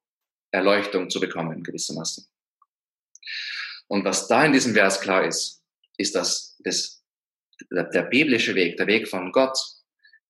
Erleuchtung 0.52 1.10
zu 1.10 1.20
bekommen, 1.20 1.64
gewissermaßen. 1.64 2.28
Und 3.88 4.04
was 4.06 4.28
da 4.28 4.46
in 4.46 4.54
diesem 4.54 4.74
Vers 4.74 5.00
klar 5.02 5.26
ist, 5.26 5.64
ist, 5.98 6.16
dass 6.16 6.58
das, 6.64 7.04
der, 7.72 7.86
der 7.86 8.04
biblische 8.04 8.56
Weg, 8.56 8.78
der 8.78 8.88
Weg 8.88 9.08
von 9.08 9.32
Gott, 9.32 9.58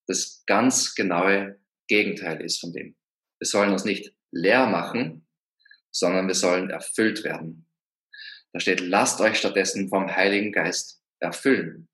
das 0.08 0.44
ganz 0.46 0.96
genaue 0.96 1.60
Gegenteil 1.88 2.42
ist 2.42 2.60
von 2.60 2.74
dem. 2.74 2.96
Wir 3.40 3.48
sollen 3.48 3.72
uns 3.72 3.84
nicht 3.84 4.14
leer 4.32 4.68
machen, 4.68 5.28
sondern 5.92 6.28
wir 6.28 6.36
sollen 6.36 6.70
erfüllt 6.70 7.24
werden. 7.24 7.70
Da 8.54 8.60
steht, 8.60 8.80
lasst 8.80 9.20
euch 9.22 9.38
stattdessen 9.38 9.90
vom 9.90 10.08
Heiligen 10.08 10.52
Geist 10.52 11.02
erfüllen. 11.20 11.90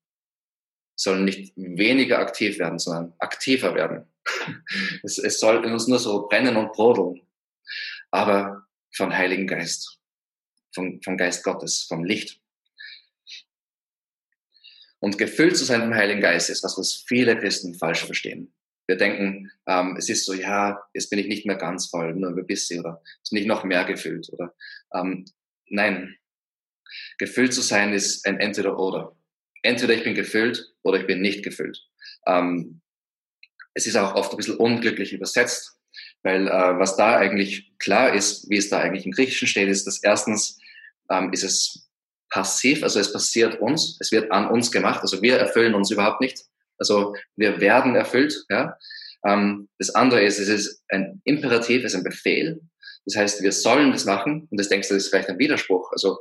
Sollen 0.96 1.24
nicht 1.24 1.52
weniger 1.56 2.18
aktiv 2.18 2.58
werden, 2.58 2.78
sondern 2.78 3.14
aktiver 3.18 3.74
werden. 3.74 4.06
Es, 5.02 5.18
es 5.18 5.38
soll 5.38 5.64
in 5.64 5.72
uns 5.72 5.86
nur 5.86 5.98
so 5.98 6.26
brennen 6.28 6.56
und 6.56 6.72
brodeln, 6.72 7.20
aber 8.10 8.64
vom 8.94 9.12
Heiligen 9.12 9.46
Geist, 9.46 9.98
vom, 10.74 11.02
vom 11.02 11.18
Geist 11.18 11.44
Gottes, 11.44 11.82
vom 11.82 12.04
Licht. 12.04 12.40
Und 15.00 15.18
gefüllt 15.18 15.58
zu 15.58 15.64
sein 15.64 15.82
vom 15.82 15.94
Heiligen 15.94 16.22
Geist 16.22 16.48
ist 16.48 16.64
was, 16.64 16.78
was 16.78 17.04
viele 17.06 17.38
Christen 17.38 17.74
falsch 17.74 18.06
verstehen. 18.06 18.54
Wir 18.86 18.96
denken, 18.96 19.50
ähm, 19.66 19.96
es 19.98 20.08
ist 20.08 20.24
so, 20.24 20.32
ja, 20.32 20.82
jetzt 20.94 21.10
bin 21.10 21.18
ich 21.18 21.26
nicht 21.26 21.44
mehr 21.44 21.56
ganz 21.56 21.86
voll, 21.88 22.14
nur 22.14 22.30
ein 22.30 22.46
bisschen 22.46 22.80
oder 22.80 23.02
ist 23.22 23.32
nicht 23.32 23.46
noch 23.46 23.64
mehr 23.64 23.84
gefüllt 23.84 24.30
oder 24.32 24.54
ähm, 24.94 25.26
nein, 25.66 26.16
Gefüllt 27.18 27.54
zu 27.54 27.60
sein 27.60 27.92
ist 27.92 28.26
ein 28.26 28.40
Entweder-Oder. 28.40 29.16
Entweder 29.62 29.94
ich 29.94 30.04
bin 30.04 30.14
gefüllt 30.14 30.73
oder 30.84 31.00
ich 31.00 31.06
bin 31.06 31.20
nicht 31.20 31.42
gefüllt. 31.42 31.80
Ähm, 32.26 32.80
es 33.74 33.86
ist 33.86 33.96
auch 33.96 34.14
oft 34.14 34.32
ein 34.32 34.36
bisschen 34.36 34.56
unglücklich 34.56 35.12
übersetzt, 35.12 35.76
weil 36.22 36.46
äh, 36.46 36.78
was 36.78 36.96
da 36.96 37.16
eigentlich 37.16 37.72
klar 37.78 38.14
ist, 38.14 38.48
wie 38.48 38.56
es 38.56 38.70
da 38.70 38.78
eigentlich 38.78 39.04
im 39.04 39.12
Griechischen 39.12 39.48
steht, 39.48 39.68
ist, 39.68 39.86
dass 39.86 40.02
erstens 40.02 40.60
ähm, 41.10 41.32
ist 41.32 41.44
es 41.44 41.88
passiv, 42.30 42.82
also 42.82 43.00
es 43.00 43.12
passiert 43.12 43.60
uns, 43.60 43.98
es 44.00 44.12
wird 44.12 44.30
an 44.30 44.48
uns 44.48 44.70
gemacht, 44.70 45.00
also 45.02 45.22
wir 45.22 45.36
erfüllen 45.36 45.74
uns 45.74 45.90
überhaupt 45.90 46.20
nicht. 46.20 46.44
Also 46.78 47.14
wir 47.36 47.60
werden 47.60 47.94
erfüllt. 47.94 48.44
Ja? 48.48 48.76
Ähm, 49.24 49.68
das 49.78 49.94
andere 49.94 50.22
ist, 50.22 50.38
es 50.38 50.48
ist 50.48 50.82
ein 50.88 51.20
Imperativ, 51.24 51.84
es 51.84 51.92
ist 51.92 51.98
ein 51.98 52.04
Befehl. 52.04 52.60
Das 53.06 53.16
heißt, 53.16 53.42
wir 53.42 53.52
sollen 53.52 53.92
das 53.92 54.04
machen 54.04 54.48
und 54.50 54.58
das 54.58 54.68
denkst 54.68 54.88
du, 54.88 54.94
das 54.94 55.04
ist 55.04 55.10
vielleicht 55.10 55.28
ein 55.28 55.38
Widerspruch. 55.38 55.92
Also 55.92 56.18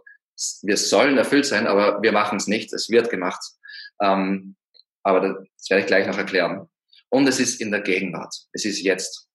wir 0.63 0.77
sollen 0.77 1.17
erfüllt 1.17 1.45
sein, 1.45 1.67
aber 1.67 2.01
wir 2.01 2.11
machen 2.11 2.37
es 2.37 2.47
nicht. 2.47 2.73
Es 2.73 2.89
wird 2.89 3.09
gemacht. 3.09 3.41
Ähm, 4.01 4.55
aber 5.03 5.47
das 5.57 5.69
werde 5.69 5.81
ich 5.81 5.87
gleich 5.87 6.07
noch 6.07 6.17
erklären. 6.17 6.69
Und 7.09 7.27
es 7.27 7.39
ist 7.39 7.61
in 7.61 7.71
der 7.71 7.81
Gegenwart. 7.81 8.33
Es 8.53 8.65
ist 8.65 8.81
jetzt. 8.81 9.27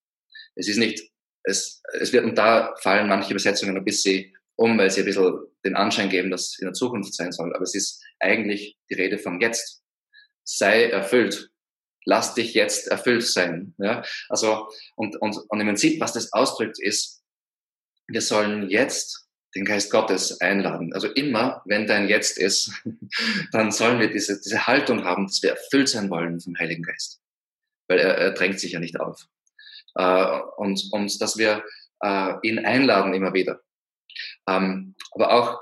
Es 0.55 0.67
ist 0.67 0.77
nicht, 0.77 1.09
es, 1.43 1.81
es 1.93 2.11
wird, 2.11 2.25
und 2.25 2.37
da 2.37 2.75
fallen 2.81 3.07
manche 3.07 3.31
Übersetzungen 3.31 3.77
ein 3.77 3.85
bisschen 3.85 4.35
um, 4.55 4.77
weil 4.77 4.91
sie 4.91 5.01
ein 5.01 5.05
bisschen 5.05 5.39
den 5.63 5.75
Anschein 5.75 6.09
geben, 6.09 6.31
dass 6.31 6.51
es 6.51 6.59
in 6.59 6.65
der 6.65 6.73
Zukunft 6.73 7.13
sein 7.13 7.31
soll. 7.31 7.53
Aber 7.53 7.63
es 7.63 7.75
ist 7.75 8.03
eigentlich 8.19 8.77
die 8.89 8.95
Rede 8.95 9.17
von 9.17 9.39
jetzt. 9.39 9.81
Sei 10.43 10.89
erfüllt. 10.89 11.49
Lass 12.05 12.33
dich 12.33 12.53
jetzt 12.53 12.87
erfüllt 12.87 13.23
sein. 13.23 13.73
Ja? 13.77 14.03
Also, 14.27 14.67
und, 14.95 15.15
und, 15.21 15.37
und 15.47 15.59
im 15.61 15.67
Prinzip, 15.67 16.01
was 16.01 16.13
das 16.13 16.33
ausdrückt, 16.33 16.77
ist, 16.79 17.23
wir 18.07 18.21
sollen 18.21 18.69
jetzt 18.69 19.28
den 19.55 19.65
Geist 19.65 19.91
Gottes 19.91 20.39
einladen. 20.41 20.93
Also 20.93 21.07
immer, 21.07 21.61
wenn 21.65 21.87
dein 21.87 22.07
Jetzt 22.07 22.37
ist, 22.37 22.71
dann 23.51 23.71
sollen 23.71 23.99
wir 23.99 24.09
diese, 24.09 24.39
diese 24.39 24.67
Haltung 24.67 25.03
haben, 25.03 25.27
dass 25.27 25.41
wir 25.41 25.51
erfüllt 25.51 25.89
sein 25.89 26.09
wollen 26.09 26.39
vom 26.39 26.57
Heiligen 26.57 26.83
Geist. 26.83 27.21
Weil 27.87 27.99
er, 27.99 28.15
er 28.17 28.31
drängt 28.31 28.59
sich 28.59 28.73
ja 28.73 28.79
nicht 28.79 28.99
auf. 28.99 29.27
Äh, 29.95 30.39
und, 30.57 30.89
und 30.91 31.21
dass 31.21 31.37
wir 31.37 31.63
äh, 32.01 32.33
ihn 32.43 32.59
einladen 32.59 33.13
immer 33.13 33.33
wieder. 33.33 33.61
Ähm, 34.47 34.95
aber 35.11 35.31
auch 35.33 35.59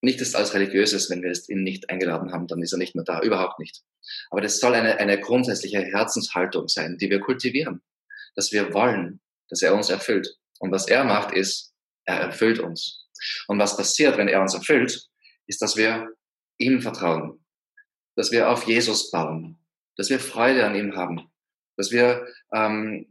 nicht 0.00 0.20
das 0.20 0.34
als 0.34 0.54
religiöses, 0.54 1.10
wenn 1.10 1.22
wir 1.22 1.32
ihn 1.48 1.62
nicht 1.62 1.90
eingeladen 1.90 2.32
haben, 2.32 2.46
dann 2.46 2.62
ist 2.62 2.72
er 2.72 2.78
nicht 2.78 2.94
mehr 2.94 3.04
da. 3.04 3.20
Überhaupt 3.20 3.58
nicht. 3.58 3.82
Aber 4.30 4.40
das 4.40 4.60
soll 4.60 4.74
eine, 4.74 4.98
eine 4.98 5.20
grundsätzliche 5.20 5.80
Herzenshaltung 5.80 6.68
sein, 6.68 6.96
die 6.98 7.10
wir 7.10 7.20
kultivieren. 7.20 7.82
Dass 8.34 8.52
wir 8.52 8.72
wollen, 8.74 9.20
dass 9.48 9.62
er 9.62 9.74
uns 9.74 9.90
erfüllt. 9.90 10.28
Und 10.58 10.70
was 10.70 10.86
er 10.88 11.04
macht, 11.04 11.32
ist, 11.32 11.74
er 12.04 12.20
erfüllt 12.20 12.60
uns. 12.60 13.05
Und 13.48 13.58
was 13.58 13.76
passiert, 13.76 14.16
wenn 14.18 14.28
er 14.28 14.40
uns 14.40 14.54
erfüllt, 14.54 15.08
ist, 15.46 15.62
dass 15.62 15.76
wir 15.76 16.08
ihm 16.58 16.80
vertrauen, 16.80 17.44
dass 18.16 18.30
wir 18.30 18.50
auf 18.50 18.66
Jesus 18.66 19.10
bauen, 19.10 19.58
dass 19.96 20.10
wir 20.10 20.18
Freude 20.18 20.66
an 20.66 20.74
ihm 20.74 20.96
haben, 20.96 21.30
dass 21.76 21.90
wir 21.90 22.26
ähm, 22.52 23.06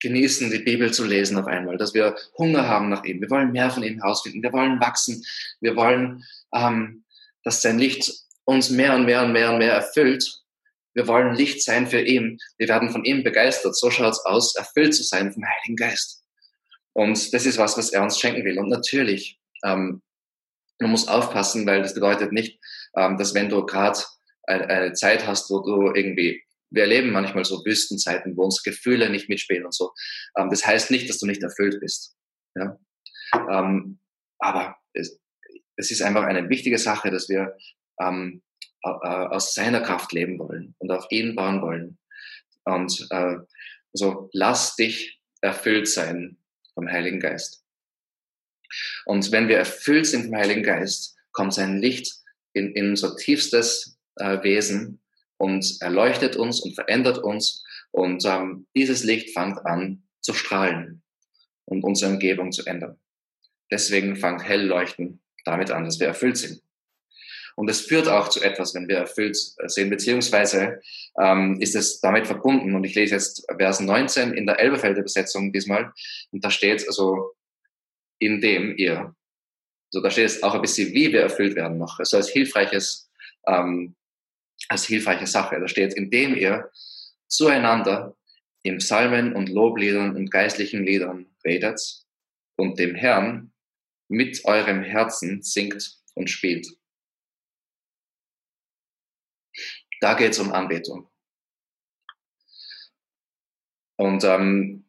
genießen, 0.00 0.50
die 0.50 0.58
Bibel 0.58 0.92
zu 0.92 1.04
lesen 1.04 1.38
auf 1.38 1.46
einmal, 1.46 1.78
dass 1.78 1.94
wir 1.94 2.14
Hunger 2.36 2.68
haben 2.68 2.90
nach 2.90 3.04
ihm. 3.04 3.20
Wir 3.20 3.30
wollen 3.30 3.52
mehr 3.52 3.70
von 3.70 3.82
ihm 3.82 4.00
herausfinden. 4.00 4.42
Wir 4.42 4.52
wollen 4.52 4.80
wachsen. 4.80 5.24
Wir 5.60 5.74
wollen, 5.76 6.22
ähm, 6.54 7.04
dass 7.42 7.62
sein 7.62 7.78
Licht 7.78 8.12
uns 8.44 8.70
mehr 8.70 8.94
und 8.94 9.06
mehr 9.06 9.24
und 9.24 9.32
mehr 9.32 9.50
und 9.50 9.58
mehr 9.58 9.72
erfüllt. 9.72 10.42
Wir 10.92 11.08
wollen 11.08 11.34
Licht 11.34 11.62
sein 11.62 11.86
für 11.86 12.00
ihn. 12.00 12.38
Wir 12.58 12.68
werden 12.68 12.90
von 12.90 13.04
ihm 13.04 13.24
begeistert. 13.24 13.76
So 13.76 13.90
schaut 13.90 14.12
es 14.12 14.24
aus, 14.24 14.54
erfüllt 14.54 14.94
zu 14.94 15.02
sein 15.02 15.32
vom 15.32 15.44
Heiligen 15.44 15.76
Geist. 15.76 16.22
Und 16.92 17.32
das 17.32 17.46
ist 17.46 17.58
was, 17.58 17.76
was 17.76 17.90
er 17.90 18.02
uns 18.02 18.20
schenken 18.20 18.44
will. 18.44 18.58
Und 18.58 18.68
natürlich 18.68 19.40
ähm, 19.64 20.02
man 20.80 20.90
muss 20.90 21.08
aufpassen, 21.08 21.66
weil 21.66 21.82
das 21.82 21.94
bedeutet 21.94 22.32
nicht, 22.32 22.60
ähm, 22.96 23.16
dass 23.16 23.34
wenn 23.34 23.48
du 23.48 23.64
gerade 23.64 23.98
eine, 24.44 24.68
eine 24.68 24.92
Zeit 24.92 25.26
hast, 25.26 25.50
wo 25.50 25.60
du 25.60 25.92
irgendwie 25.94 26.44
wir 26.74 26.82
erleben 26.82 27.12
manchmal 27.12 27.44
so 27.44 27.64
Wüstenzeiten, 27.64 28.36
wo 28.36 28.44
uns 28.44 28.62
Gefühle 28.62 29.08
nicht 29.08 29.28
mitspielen 29.28 29.64
und 29.64 29.74
so. 29.74 29.92
Ähm, 30.36 30.50
das 30.50 30.66
heißt 30.66 30.90
nicht, 30.90 31.08
dass 31.08 31.18
du 31.18 31.26
nicht 31.26 31.42
erfüllt 31.42 31.78
bist. 31.80 32.16
Ja? 32.56 32.78
Ähm, 33.48 34.00
aber 34.38 34.76
es, 34.92 35.20
es 35.76 35.90
ist 35.90 36.02
einfach 36.02 36.24
eine 36.24 36.48
wichtige 36.48 36.78
Sache, 36.78 37.10
dass 37.10 37.28
wir 37.28 37.56
ähm, 38.00 38.42
aus 38.82 39.54
seiner 39.54 39.80
Kraft 39.80 40.12
leben 40.12 40.38
wollen 40.38 40.74
und 40.78 40.90
auf 40.90 41.06
ihn 41.10 41.34
bauen 41.34 41.62
wollen. 41.62 41.98
Und 42.64 43.06
äh, 43.10 43.36
also 43.94 44.28
lass 44.32 44.76
dich 44.76 45.20
erfüllt 45.40 45.88
sein 45.88 46.38
vom 46.74 46.88
Heiligen 46.88 47.20
Geist. 47.20 47.63
Und 49.06 49.32
wenn 49.32 49.48
wir 49.48 49.58
erfüllt 49.58 50.06
sind 50.06 50.26
vom 50.26 50.36
Heiligen 50.36 50.62
Geist, 50.62 51.16
kommt 51.32 51.54
sein 51.54 51.78
Licht 51.78 52.14
in, 52.52 52.72
in 52.72 52.90
unser 52.90 53.16
tiefstes 53.16 53.98
äh, 54.16 54.42
Wesen 54.42 55.00
und 55.36 55.76
erleuchtet 55.80 56.36
uns 56.36 56.60
und 56.60 56.74
verändert 56.74 57.18
uns. 57.18 57.64
Und 57.90 58.24
ähm, 58.24 58.66
dieses 58.74 59.04
Licht 59.04 59.30
fängt 59.30 59.64
an 59.66 60.02
zu 60.20 60.32
strahlen 60.32 61.02
und 61.66 61.84
unsere 61.84 62.12
Umgebung 62.12 62.52
zu 62.52 62.64
ändern. 62.66 62.98
Deswegen 63.70 64.16
fängt 64.16 64.42
Hellleuchten 64.42 65.20
damit 65.44 65.70
an, 65.70 65.84
dass 65.84 66.00
wir 66.00 66.06
erfüllt 66.06 66.36
sind. 66.36 66.62
Und 67.56 67.70
es 67.70 67.82
führt 67.82 68.08
auch 68.08 68.28
zu 68.28 68.42
etwas, 68.42 68.74
wenn 68.74 68.88
wir 68.88 68.96
erfüllt 68.96 69.36
sind, 69.36 69.90
beziehungsweise 69.90 70.80
ähm, 71.20 71.60
ist 71.60 71.76
es 71.76 72.00
damit 72.00 72.26
verbunden. 72.26 72.74
Und 72.74 72.84
ich 72.84 72.94
lese 72.94 73.14
jetzt 73.14 73.46
Vers 73.56 73.80
19 73.80 74.32
in 74.32 74.46
der 74.46 74.58
Elberfelder 74.58 75.00
Übersetzung 75.00 75.52
diesmal. 75.52 75.92
Und 76.32 76.44
da 76.44 76.50
steht 76.50 76.86
also, 76.88 77.34
indem 78.18 78.76
ihr, 78.76 79.14
so 79.90 80.00
da 80.00 80.10
steht 80.10 80.26
es 80.26 80.42
auch 80.42 80.54
ein 80.54 80.62
bisschen, 80.62 80.92
wie 80.92 81.12
wir 81.12 81.22
erfüllt 81.22 81.56
werden 81.56 81.78
noch. 81.78 81.98
Also 81.98 82.16
als 82.16 82.28
hilfreiches, 82.28 83.10
ähm, 83.46 83.94
als 84.68 84.84
hilfreiche 84.84 85.26
Sache. 85.26 85.60
Da 85.60 85.68
steht, 85.68 85.94
indem 85.94 86.34
ihr 86.34 86.70
zueinander 87.28 88.16
in 88.62 88.78
Psalmen 88.78 89.34
und 89.34 89.48
Lobliedern 89.48 90.16
und 90.16 90.30
geistlichen 90.30 90.84
Liedern 90.84 91.26
redet 91.44 91.80
und 92.56 92.78
dem 92.78 92.94
Herrn 92.94 93.52
mit 94.08 94.44
eurem 94.44 94.82
Herzen 94.82 95.42
singt 95.42 95.98
und 96.14 96.30
spielt. 96.30 96.66
Da 100.00 100.14
geht 100.14 100.32
es 100.32 100.38
um 100.38 100.52
Anbetung. 100.52 101.10
Und 103.96 104.24
ähm, 104.24 104.83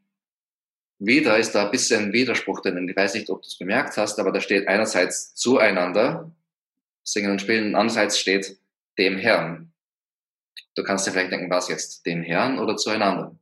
wieder 0.99 1.37
ist 1.37 1.53
da 1.53 1.65
ein 1.65 1.71
bisschen 1.71 2.13
Widerspruch 2.13 2.61
drin. 2.61 2.87
Ich 2.87 2.95
weiß 2.95 3.15
nicht, 3.15 3.29
ob 3.29 3.41
du 3.41 3.47
es 3.47 3.57
bemerkt 3.57 3.97
hast, 3.97 4.19
aber 4.19 4.31
da 4.31 4.39
steht 4.39 4.67
einerseits 4.67 5.35
zueinander, 5.35 6.31
singen 7.03 7.31
und 7.31 7.41
spielen, 7.41 7.67
und 7.67 7.75
andererseits 7.75 8.19
steht 8.19 8.57
dem 8.97 9.17
Herrn. 9.17 9.73
Du 10.75 10.83
kannst 10.83 11.05
dir 11.05 11.11
vielleicht 11.11 11.31
denken, 11.31 11.49
was 11.49 11.69
jetzt, 11.69 12.05
dem 12.05 12.21
Herrn 12.23 12.59
oder 12.59 12.75
zueinander? 12.75 13.37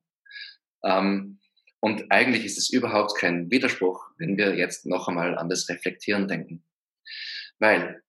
Ähm, 0.83 1.39
und 1.79 2.11
eigentlich 2.11 2.45
ist 2.45 2.57
es 2.57 2.69
überhaupt 2.69 3.17
kein 3.17 3.51
Widerspruch, 3.51 4.05
wenn 4.17 4.37
wir 4.37 4.55
jetzt 4.55 4.85
noch 4.85 5.07
einmal 5.07 5.37
an 5.37 5.49
das 5.49 5.67
Reflektieren 5.69 6.27
denken. 6.27 6.63
Weil, 7.59 8.01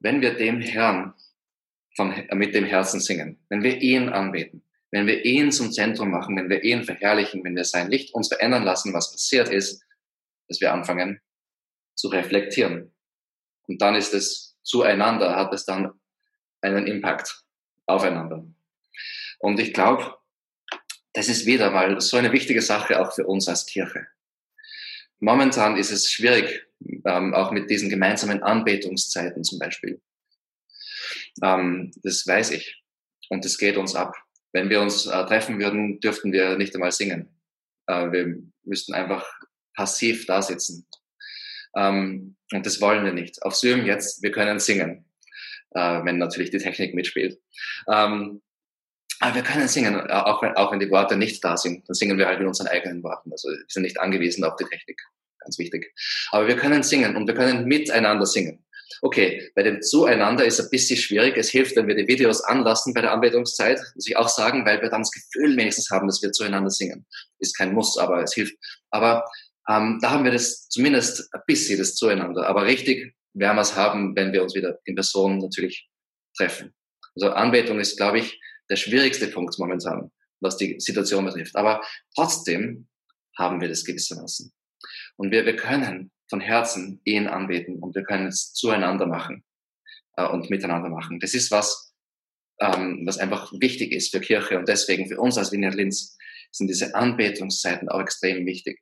wenn 0.00 0.20
wir 0.20 0.34
dem 0.34 0.60
Herrn 0.60 1.14
von, 1.94 2.14
mit 2.32 2.54
dem 2.54 2.64
Herzen 2.64 3.00
singen, 3.00 3.38
wenn 3.48 3.62
wir 3.62 3.80
ihn 3.80 4.08
anbeten, 4.08 4.64
wenn 4.92 5.06
wir 5.06 5.24
ihn 5.24 5.50
zum 5.50 5.72
Zentrum 5.72 6.10
machen, 6.10 6.36
wenn 6.36 6.50
wir 6.50 6.62
ihn 6.62 6.84
verherrlichen, 6.84 7.42
wenn 7.42 7.56
wir 7.56 7.64
sein 7.64 7.90
Licht 7.90 8.14
uns 8.14 8.28
verändern 8.28 8.62
lassen, 8.62 8.92
was 8.92 9.10
passiert 9.10 9.48
ist, 9.48 9.82
dass 10.48 10.60
wir 10.60 10.72
anfangen 10.72 11.20
zu 11.94 12.08
reflektieren. 12.08 12.94
Und 13.66 13.80
dann 13.80 13.94
ist 13.94 14.12
es 14.12 14.56
zueinander, 14.62 15.34
hat 15.34 15.52
es 15.54 15.64
dann 15.64 15.92
einen 16.60 16.86
Impact 16.86 17.42
aufeinander. 17.86 18.46
Und 19.38 19.58
ich 19.58 19.72
glaube, 19.72 20.14
das 21.14 21.28
ist 21.28 21.46
wieder 21.46 21.70
mal 21.70 22.00
so 22.00 22.18
eine 22.18 22.32
wichtige 22.32 22.62
Sache 22.62 23.00
auch 23.00 23.14
für 23.14 23.26
uns 23.26 23.48
als 23.48 23.66
Kirche. 23.66 24.06
Momentan 25.20 25.76
ist 25.76 25.90
es 25.90 26.10
schwierig, 26.10 26.66
ähm, 27.06 27.32
auch 27.32 27.50
mit 27.50 27.70
diesen 27.70 27.88
gemeinsamen 27.88 28.42
Anbetungszeiten 28.42 29.42
zum 29.42 29.58
Beispiel. 29.58 30.02
Ähm, 31.42 31.92
das 32.02 32.26
weiß 32.26 32.50
ich. 32.50 32.82
Und 33.30 33.44
das 33.44 33.56
geht 33.56 33.78
uns 33.78 33.94
ab. 33.94 34.14
Wenn 34.52 34.70
wir 34.70 34.80
uns 34.80 35.06
äh, 35.06 35.26
treffen 35.26 35.58
würden, 35.58 36.00
dürften 36.00 36.32
wir 36.32 36.56
nicht 36.56 36.74
einmal 36.74 36.92
singen. 36.92 37.28
Äh, 37.86 38.12
wir 38.12 38.36
müssten 38.64 38.94
einfach 38.94 39.26
passiv 39.74 40.26
da 40.26 40.42
sitzen. 40.42 40.86
Ähm, 41.74 42.36
und 42.52 42.66
das 42.66 42.80
wollen 42.80 43.04
wir 43.04 43.12
nicht. 43.12 43.42
Auf 43.42 43.54
Zoom 43.54 43.84
jetzt, 43.84 44.22
wir 44.22 44.30
können 44.30 44.60
singen, 44.60 45.06
äh, 45.70 46.04
wenn 46.04 46.18
natürlich 46.18 46.50
die 46.50 46.58
Technik 46.58 46.94
mitspielt. 46.94 47.40
Ähm, 47.90 48.42
aber 49.20 49.36
wir 49.36 49.42
können 49.42 49.68
singen, 49.68 49.94
äh, 49.94 50.12
auch 50.12 50.42
wenn, 50.42 50.54
auch 50.56 50.72
wenn 50.72 50.80
die 50.80 50.90
Worte 50.90 51.16
nicht 51.16 51.42
da 51.44 51.56
sind. 51.56 51.88
Dann 51.88 51.94
singen 51.94 52.18
wir 52.18 52.26
halt 52.26 52.40
mit 52.40 52.48
unseren 52.48 52.66
eigenen 52.66 53.02
Worten. 53.02 53.32
Also 53.32 53.48
wir 53.48 53.64
sind 53.68 53.82
nicht 53.82 54.00
angewiesen 54.00 54.44
auf 54.44 54.56
die 54.56 54.64
Technik. 54.64 55.00
Ganz 55.38 55.58
wichtig. 55.58 55.94
Aber 56.30 56.46
wir 56.46 56.56
können 56.56 56.82
singen 56.82 57.16
und 57.16 57.26
wir 57.26 57.34
können 57.34 57.64
miteinander 57.64 58.26
singen. 58.26 58.61
Okay, 59.00 59.50
bei 59.54 59.62
dem 59.62 59.80
Zueinander 59.82 60.44
ist 60.44 60.60
ein 60.60 60.70
bisschen 60.70 60.96
schwierig. 60.96 61.36
Es 61.36 61.50
hilft, 61.50 61.76
wenn 61.76 61.86
wir 61.86 61.94
die 61.94 62.06
Videos 62.06 62.42
anlassen 62.42 62.94
bei 62.94 63.00
der 63.00 63.12
Anbetungszeit, 63.12 63.80
muss 63.94 64.06
ich 64.06 64.16
auch 64.16 64.28
sagen, 64.28 64.66
weil 64.66 64.82
wir 64.82 64.90
dann 64.90 65.02
das 65.02 65.10
Gefühl 65.10 65.56
wenigstens 65.56 65.90
haben, 65.90 66.06
dass 66.06 66.22
wir 66.22 66.32
zueinander 66.32 66.70
singen. 66.70 67.06
Ist 67.38 67.56
kein 67.56 67.72
Muss, 67.72 67.98
aber 67.98 68.22
es 68.22 68.34
hilft. 68.34 68.54
Aber 68.90 69.24
ähm, 69.68 69.98
da 70.02 70.10
haben 70.10 70.24
wir 70.24 70.32
das 70.32 70.68
zumindest 70.68 71.32
ein 71.32 71.40
bisschen 71.46 71.78
das 71.78 71.94
Zueinander. 71.94 72.46
Aber 72.46 72.66
richtig 72.66 73.14
werden 73.34 73.56
wir 73.56 73.62
es 73.62 73.76
haben, 73.76 74.14
wenn 74.16 74.32
wir 74.32 74.42
uns 74.42 74.54
wieder 74.54 74.78
in 74.84 74.94
Person 74.94 75.38
natürlich 75.38 75.88
treffen. 76.36 76.74
Also 77.14 77.30
Anbetung 77.30 77.80
ist, 77.80 77.96
glaube 77.96 78.18
ich, 78.18 78.40
der 78.70 78.76
schwierigste 78.76 79.28
Punkt 79.28 79.58
momentan, 79.58 80.10
was 80.40 80.56
die 80.56 80.80
Situation 80.80 81.24
betrifft. 81.24 81.56
Aber 81.56 81.82
trotzdem 82.14 82.88
haben 83.36 83.60
wir 83.60 83.68
das 83.68 83.84
gewissermaßen. 83.84 84.52
Und 85.16 85.30
wir, 85.30 85.44
wir 85.46 85.56
können 85.56 86.10
von 86.32 86.40
Herzen 86.40 86.98
ihn 87.04 87.26
anbeten 87.28 87.78
und 87.82 87.94
wir 87.94 88.04
können 88.04 88.28
es 88.28 88.54
zueinander 88.54 89.06
machen 89.06 89.44
äh, 90.16 90.26
und 90.26 90.48
miteinander 90.48 90.88
machen. 90.88 91.20
Das 91.20 91.34
ist 91.34 91.50
was, 91.50 91.94
ähm, 92.58 93.02
was 93.04 93.18
einfach 93.18 93.52
wichtig 93.60 93.92
ist 93.92 94.10
für 94.12 94.20
Kirche 94.20 94.58
und 94.58 94.66
deswegen 94.66 95.06
für 95.06 95.20
uns 95.20 95.36
als 95.36 95.52
Vineyard 95.52 95.74
Linz 95.74 96.16
sind 96.50 96.68
diese 96.68 96.94
Anbetungszeiten 96.94 97.90
auch 97.90 98.00
extrem 98.00 98.46
wichtig. 98.46 98.80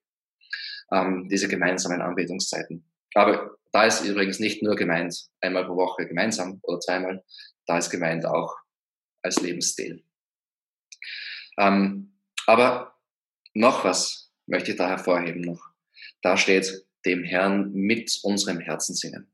Ähm, 0.92 1.28
diese 1.28 1.48
gemeinsamen 1.48 2.00
Anbetungszeiten. 2.00 2.88
Aber 3.14 3.56
da 3.72 3.84
ist 3.84 4.04
übrigens 4.04 4.38
nicht 4.38 4.62
nur 4.62 4.76
gemeint, 4.76 5.20
einmal 5.40 5.64
pro 5.66 5.74
Woche 5.74 6.06
gemeinsam 6.06 6.60
oder 6.62 6.78
zweimal, 6.78 7.24
da 7.66 7.78
ist 7.78 7.90
gemeint 7.90 8.26
auch 8.26 8.54
als 9.22 9.40
Lebensstil. 9.40 10.04
Ähm, 11.58 12.16
aber 12.46 12.96
noch 13.54 13.84
was 13.84 14.30
möchte 14.46 14.70
ich 14.70 14.76
da 14.76 14.88
hervorheben 14.88 15.40
noch. 15.40 15.68
Da 16.22 16.36
steht, 16.36 16.86
dem 17.04 17.24
Herrn 17.24 17.72
mit 17.72 18.18
unserem 18.22 18.60
Herzen 18.60 18.94
singen. 18.94 19.30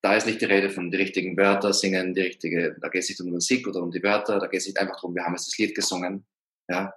Da 0.00 0.16
ist 0.16 0.26
nicht 0.26 0.40
die 0.40 0.46
Rede 0.46 0.70
von 0.70 0.90
die 0.90 0.96
richtigen 0.96 1.36
Wörter 1.36 1.72
singen, 1.72 2.14
die 2.14 2.20
richtige, 2.20 2.76
da 2.80 2.88
geht 2.88 3.02
es 3.02 3.08
nicht 3.08 3.20
um 3.20 3.30
Musik 3.30 3.66
oder 3.66 3.82
um 3.82 3.90
die 3.90 4.02
Wörter, 4.02 4.38
da 4.38 4.46
geht 4.46 4.60
es 4.60 4.66
nicht 4.66 4.78
einfach 4.78 4.96
darum, 4.96 5.14
wir 5.14 5.24
haben 5.24 5.34
jetzt 5.34 5.48
das 5.48 5.58
Lied 5.58 5.74
gesungen. 5.74 6.24
Ja. 6.68 6.94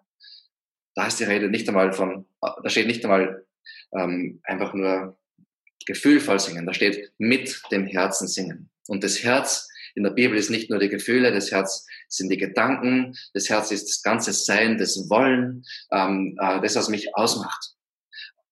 Da 0.93 1.08
ist 1.08 1.20
die 1.20 1.24
Rede 1.24 1.49
nicht 1.49 1.68
einmal 1.68 1.93
von, 1.93 2.26
da 2.41 2.70
steht 2.70 2.88
nicht 2.88 3.04
einmal 3.04 3.45
ähm, 3.93 4.39
einfach 4.43 4.74
nur 4.74 5.18
gefühlvoll 5.86 6.39
singen, 6.39 6.66
da 6.66 6.74
steht 6.74 7.12
mit 7.18 7.62
dem 7.72 7.88
Herzen 7.88 8.28
singen. 8.28 8.70
Und 8.88 9.04
das 9.04 9.24
Herz 9.24 9.68
in 9.95 10.04
der 10.04 10.12
Bibel 10.12 10.38
ist 10.38 10.49
nicht 10.49 10.70
nur 10.70 10.80
die 10.80 10.89
Gefühle, 10.89 11.32
das 11.32 11.52
Herz 11.52 11.86
sind 12.08 12.30
die 12.30 12.38
Gedanken, 12.38 13.16
das 13.34 13.49
Herz 13.49 13.72
ist 13.72 13.89
das 13.89 14.02
ganze 14.04 14.32
Sein, 14.32 14.78
das 14.78 15.10
Wollen, 15.10 15.66
ähm, 15.91 16.38
äh, 16.39 16.62
das, 16.62 16.76
was 16.76 16.89
mich 16.89 17.16
ausmacht. 17.16 17.76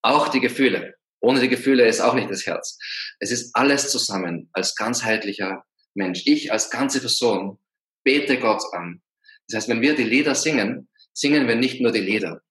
Auch 0.02 0.30
die 0.30 0.39
Gefühle. 0.39 0.95
Ohne 1.22 1.41
die 1.41 1.50
Gefühle 1.50 1.88
ist 1.88 2.00
auch 2.00 2.14
nicht 2.14 2.30
das 2.30 2.45
Herz. 2.45 2.78
Es 3.20 3.32
ist 3.32 3.56
alles 3.56 3.91
zusammen 3.91 4.50
als 4.54 4.76
ganzheitlicher 4.76 5.66
Mensch. 5.93 6.24
Ich 6.26 6.52
als 6.52 6.70
ganze 6.70 7.00
Person 7.00 7.60
bete 8.04 8.39
Gott 8.39 8.64
an. 8.74 9.02
Das 9.47 9.58
heißt, 9.58 9.70
wenn 9.70 9.82
wir 9.82 9.95
die 9.95 10.04
Lieder 10.04 10.36
singen, 10.36 10.88
singen 11.14 11.47
wir 11.47 11.56
nicht 11.56 11.82
nur 11.82 11.91
die 11.91 12.00
Lieder. 12.00 12.41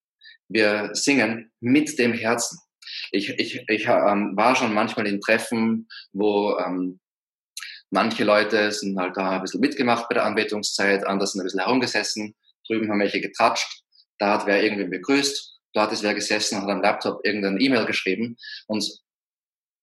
Wir 0.49 0.90
singen 0.92 1.51
mit 1.61 1.99
dem 1.99 2.12
Herzen. 2.12 2.59
Ich, 3.11 3.30
ich, 3.30 3.64
ich 3.68 3.86
ähm, 3.86 4.36
war 4.36 4.55
schon 4.57 4.74
manchmal 4.74 5.07
in 5.07 5.20
Treffen, 5.20 5.88
wo 6.12 6.57
ähm, 6.59 7.01
manche 7.90 8.24
Leute 8.24 8.70
sind 8.72 8.99
halt 8.99 9.16
da 9.16 9.36
ein 9.36 9.42
bisschen 9.42 9.61
mitgemacht 9.61 10.09
bei 10.09 10.14
der 10.14 10.24
Anbetungszeit, 10.24 11.07
andere 11.07 11.26
sind 11.26 11.40
ein 11.40 11.44
bisschen 11.44 11.61
herumgesessen, 11.61 12.34
drüben 12.66 12.90
haben 12.90 13.01
welche 13.01 13.20
getratscht, 13.20 13.82
da 14.18 14.34
hat 14.34 14.46
wer 14.46 14.62
irgendwie 14.62 14.88
begrüßt 14.88 15.57
dort 15.79 15.93
ist 15.93 16.03
wer 16.03 16.14
gesessen, 16.14 16.61
hat 16.61 16.68
am 16.68 16.83
Laptop 16.83 17.24
irgendeine 17.24 17.61
E-Mail 17.61 17.87
geschrieben 17.87 18.37
und 18.66 18.85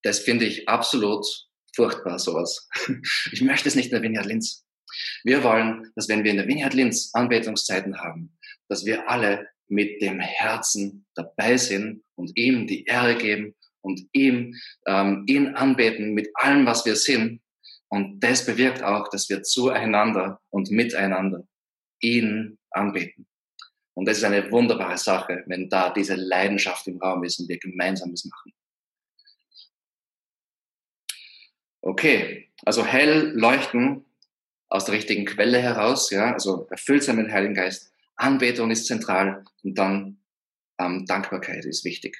das 0.03 0.19
finde 0.19 0.45
ich 0.45 0.67
absolut 0.67 1.25
furchtbar, 1.73 2.19
sowas. 2.19 2.67
Ich 3.31 3.41
möchte 3.41 3.69
es 3.69 3.75
nicht 3.75 3.87
in 3.87 3.91
der 3.93 4.01
Vineyard 4.01 4.25
Linz. 4.25 4.65
Wir 5.23 5.43
wollen, 5.43 5.91
dass 5.95 6.09
wenn 6.09 6.23
wir 6.23 6.31
in 6.31 6.37
der 6.37 6.47
Vineyard 6.47 6.73
Linz 6.73 7.11
Anbetungszeiten 7.13 7.97
haben, 7.97 8.37
dass 8.67 8.85
wir 8.85 9.09
alle 9.09 9.47
mit 9.67 10.01
dem 10.01 10.19
Herzen 10.19 11.05
dabei 11.15 11.57
sind 11.57 12.03
und 12.15 12.37
ihm 12.37 12.67
die 12.67 12.83
Ehre 12.85 13.15
geben 13.15 13.55
und 13.81 14.01
ihm, 14.11 14.53
ähm, 14.85 15.23
ihn 15.27 15.55
anbeten 15.55 16.13
mit 16.13 16.29
allem, 16.35 16.65
was 16.65 16.85
wir 16.85 16.95
sind. 16.95 17.41
Und 17.87 18.19
das 18.19 18.45
bewirkt 18.45 18.83
auch, 18.83 19.09
dass 19.09 19.29
wir 19.29 19.43
zueinander 19.43 20.39
und 20.49 20.69
miteinander 20.71 21.47
ihn 22.01 22.57
anbeten. 22.71 23.27
Und 23.95 24.05
das 24.05 24.17
ist 24.17 24.23
eine 24.25 24.51
wunderbare 24.51 24.97
Sache, 24.97 25.43
wenn 25.47 25.69
da 25.69 25.89
diese 25.89 26.15
Leidenschaft 26.15 26.85
im 26.87 26.99
Raum 26.99 27.23
ist 27.23 27.39
und 27.39 27.47
wir 27.47 27.57
gemeinsam 27.57 28.11
das 28.11 28.25
machen. 28.25 28.53
Okay, 31.81 32.49
also 32.65 32.85
hell 32.85 33.31
leuchten 33.35 34.05
aus 34.67 34.85
der 34.85 34.95
richtigen 34.95 35.25
Quelle 35.25 35.59
heraus, 35.59 36.09
ja, 36.09 36.33
also 36.33 36.67
erfüllt 36.69 37.03
sein 37.03 37.15
mit 37.15 37.31
Heiligen 37.31 37.53
Geist. 37.53 37.93
Anbetung 38.17 38.69
ist 38.71 38.87
zentral 38.87 39.45
und 39.63 39.77
dann 39.77 40.19
ähm, 40.79 41.05
Dankbarkeit 41.05 41.63
ist 41.63 41.85
wichtig. 41.85 42.17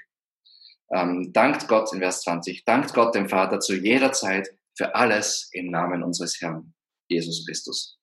Ähm, 0.92 1.34
dankt 1.34 1.68
Gott 1.68 1.92
in 1.92 2.00
Vers 2.00 2.22
20, 2.22 2.64
dankt 2.64 2.94
Gott 2.94 3.16
dem 3.16 3.28
Vater 3.28 3.60
zu 3.60 3.76
jeder 3.76 4.14
Zeit 4.14 4.50
für 4.78 4.96
alles 4.96 5.50
im 5.52 5.72
Namen 5.72 6.04
unseres 6.04 6.40
Herrn 6.40 6.74
Jesus 7.10 7.46
Christus. 7.46 8.00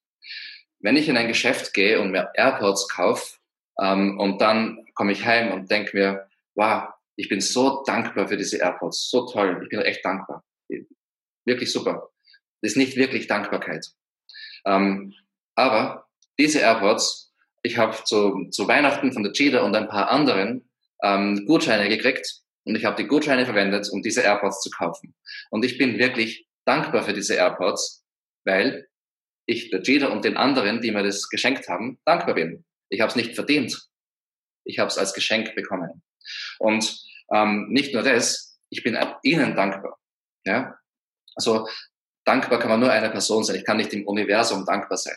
Wenn 0.81 0.97
ich 0.97 1.09
in 1.09 1.17
ein 1.17 1.29
Geschäft 1.29 1.73
gehe 1.73 2.01
und 2.01 2.11
mir 2.11 2.33
AirPods 2.35 2.89
kaufe 2.89 3.39
ähm, 3.81 4.19
und 4.19 4.41
dann 4.41 4.85
komme 4.95 5.13
ich 5.13 5.25
heim 5.25 5.53
und 5.53 5.71
denke 5.71 5.97
mir, 5.97 6.29
wow, 6.55 6.89
ich 7.17 7.29
bin 7.29 7.41
so 7.41 7.83
dankbar 7.85 8.29
für 8.29 8.37
diese 8.37 8.59
AirPods, 8.59 9.11
so 9.11 9.27
toll, 9.27 9.61
ich 9.63 9.69
bin 9.69 9.81
echt 9.81 10.05
dankbar 10.05 10.43
wirklich 11.45 11.73
super. 11.73 12.11
Das 12.61 12.73
ist 12.73 12.77
nicht 12.77 12.97
wirklich 12.97 13.27
Dankbarkeit. 13.27 13.87
Ähm, 14.65 15.15
aber 15.55 16.07
diese 16.39 16.61
AirPods, 16.61 17.33
ich 17.63 17.79
habe 17.79 17.97
zu, 18.05 18.49
zu 18.51 18.69
Weihnachten 18.69 19.13
von 19.13 19.23
der 19.23 19.33
Cheetah 19.33 19.63
und 19.63 19.75
ein 19.75 19.89
paar 19.89 20.11
anderen 20.11 20.69
ähm, 21.03 21.45
Gutscheine 21.47 21.89
gekriegt 21.89 22.43
und 22.65 22.77
ich 22.77 22.85
habe 22.85 23.01
die 23.03 23.09
Gutscheine 23.09 23.45
verwendet, 23.45 23.89
um 23.91 24.03
diese 24.03 24.23
AirPods 24.23 24.61
zu 24.61 24.71
kaufen. 24.71 25.15
Und 25.51 25.65
ich 25.65 25.79
bin 25.79 25.99
wirklich 25.99 26.47
dankbar 26.65 27.03
für 27.03 27.13
diese 27.13 27.35
AirPods, 27.35 28.05
weil 28.45 28.89
ich 29.47 29.71
der 29.71 29.83
Cheetah 29.83 30.09
und 30.09 30.25
den 30.25 30.37
anderen, 30.37 30.81
die 30.81 30.93
mir 30.93 31.03
das 31.03 31.29
geschenkt 31.29 31.69
haben, 31.69 31.99
dankbar 32.05 32.35
bin. 32.35 32.65
Ich 32.93 33.01
habe 33.01 33.11
es 33.11 33.17
nicht 33.17 33.35
verdient. 33.35 33.89
Ich 34.65 34.79
habe 34.79 34.89
es 34.89 34.99
als 34.99 35.15
Geschenk 35.15 35.55
bekommen. 35.55 36.03
Und 36.59 37.03
ähm, 37.33 37.69
nicht 37.71 37.95
nur 37.95 38.03
das, 38.03 38.61
ich 38.69 38.83
bin 38.83 38.99
ihnen 39.23 39.57
dankbar. 39.57 39.99
Ja? 40.45 40.77
Also 41.35 41.69
dankbar 42.25 42.59
kann 42.59 42.71
man 42.71 42.81
nur 42.81 42.91
einer 42.91 43.11
Person 43.11 43.45
sein. 43.45 43.57
Ich 43.57 43.65
kann 43.65 43.79
nicht 43.79 43.93
im 43.93 44.07
Universum 44.07 44.65
dankbar 44.65 44.99
sein. 44.99 45.17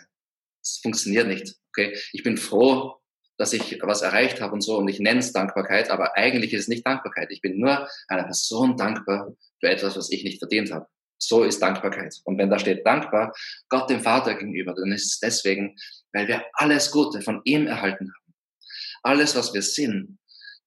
Das 0.61 0.80
funktioniert 0.82 1.28
nicht. 1.28 1.55
Okay, 1.69 1.97
ich 2.13 2.23
bin 2.23 2.38
froh, 2.38 2.99
dass 3.38 3.53
ich 3.53 3.80
was 3.82 4.01
erreicht 4.01 4.41
habe 4.41 4.53
und 4.53 4.61
so 4.61 4.78
und 4.78 4.88
ich 4.88 4.99
nenne 4.99 5.19
es 5.19 5.34
Dankbarkeit, 5.34 5.89
aber 5.89 6.15
eigentlich 6.15 6.53
ist 6.53 6.61
es 6.61 6.67
nicht 6.69 6.88
Dankbarkeit. 6.88 7.30
Ich 7.32 7.41
bin 7.41 7.59
nur 7.59 7.88
einer 8.07 8.23
Person 8.23 8.78
dankbar 8.78 9.34
für 9.59 9.69
etwas, 9.69 9.97
was 9.97 10.09
ich 10.09 10.23
nicht 10.23 10.39
verdient 10.39 10.71
habe. 10.71 10.88
So 11.17 11.43
ist 11.43 11.61
Dankbarkeit. 11.61 12.15
Und 12.23 12.38
wenn 12.38 12.49
da 12.49 12.59
steht 12.59 12.86
dankbar 12.86 13.34
Gott 13.69 13.89
dem 13.89 14.01
Vater 14.01 14.36
gegenüber, 14.36 14.73
dann 14.73 14.91
ist 14.91 15.05
es 15.05 15.19
deswegen, 15.19 15.76
weil 16.16 16.30
wir 16.30 16.45
alles 16.53 16.91
Gute 16.91 17.22
von 17.22 17.41
ihm 17.43 17.68
erhalten 17.68 18.09
haben. 18.09 18.34
Alles, 19.03 19.36
was 19.36 19.53
wir 19.53 19.61
sind, 19.61 20.18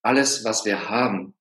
alles, 0.03 0.45
was 0.45 0.67
wir 0.67 0.91
haben, 0.91 1.37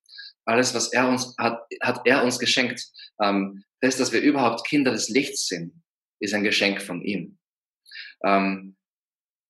alles, 0.46 0.74
was 0.74 0.94
er 0.94 1.10
uns 1.10 1.36
hat, 1.38 1.62
hat 1.82 2.02
er 2.06 2.24
uns 2.24 2.40
geschenkt. 2.40 2.82
Ähm, 3.22 3.66
das, 3.82 3.98
dass 3.98 4.14
wir 4.14 4.22
überhaupt 4.22 4.66
Kinder 4.66 4.92
des 4.92 5.10
Lichts 5.10 5.48
sind, 5.48 5.84
ist 6.20 6.34
ein 6.34 6.44
Geschenk 6.44 6.82
von 6.82 7.02
ihm. 7.02 7.38
Ähm, 8.24 8.78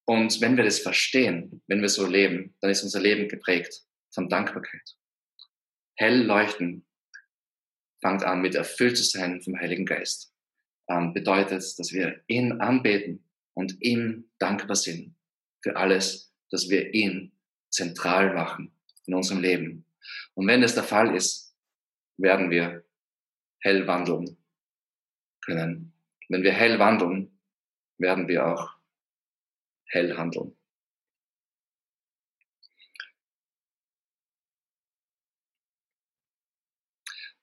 und 0.06 0.42
wenn 0.42 0.58
wir 0.58 0.64
das 0.64 0.80
verstehen, 0.80 1.62
wenn 1.68 1.82
wir 1.82 1.90
so 1.90 2.08
leben, 2.08 2.56
dann 2.60 2.72
ist 2.72 2.82
unser 2.82 3.00
Leben 3.00 3.30
geprägt 3.30 3.84
von 4.12 4.28
Dankbarkeit. 4.28 4.96
Hell 5.98 6.24
leuchten 6.24 6.88
fängt 8.02 8.24
an 8.24 8.42
mit 8.42 8.56
erfüllt 8.56 8.98
zu 8.98 9.04
sein 9.04 9.40
vom 9.40 9.60
Heiligen 9.60 9.86
Geist. 9.86 10.34
Ähm, 10.90 11.14
bedeutet, 11.14 11.62
dass 11.78 11.92
wir 11.92 12.24
ihn 12.26 12.54
anbeten 12.54 13.27
und 13.58 13.82
ihm 13.82 14.30
dankbar 14.38 14.76
sind 14.76 15.16
für 15.64 15.76
alles, 15.78 16.32
dass 16.52 16.70
wir 16.70 16.94
ihn 16.94 17.32
zentral 17.72 18.36
machen 18.36 18.72
in 19.08 19.16
unserem 19.16 19.42
Leben. 19.42 19.84
Und 20.36 20.46
wenn 20.46 20.62
das 20.62 20.76
der 20.76 20.84
Fall 20.84 21.16
ist, 21.16 21.56
werden 22.18 22.52
wir 22.52 22.86
hell 23.62 23.88
wandeln 23.88 24.38
können. 25.42 25.92
Wenn 26.30 26.44
wir 26.44 26.54
hell 26.54 26.78
wandeln, 26.78 27.40
werden 27.98 28.28
wir 28.28 28.46
auch 28.46 28.76
hell 29.86 30.16
handeln. 30.16 30.56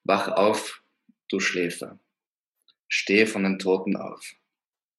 Wach 0.05 0.29
auf, 0.29 0.81
du 1.27 1.41
Schläfer. 1.41 1.99
Steh 2.87 3.25
von 3.25 3.43
den 3.43 3.59
Toten 3.59 3.97
auf. 3.97 4.33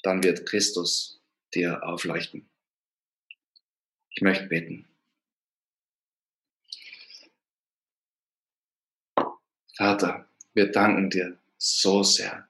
Dann 0.07 0.23
wird 0.23 0.47
Christus 0.47 1.21
dir 1.53 1.83
aufleuchten. 1.83 2.49
Ich 4.11 4.23
möchte 4.23 4.47
beten. 4.47 4.87
Vater, 9.77 10.31
wir 10.55 10.71
danken 10.71 11.11
dir 11.11 11.37
so 11.59 12.05
sehr 12.05 12.49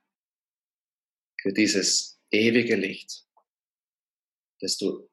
für 1.40 1.50
dieses 1.50 2.20
ewige 2.30 2.76
Licht, 2.76 3.26
das 4.60 4.76
du 4.76 5.08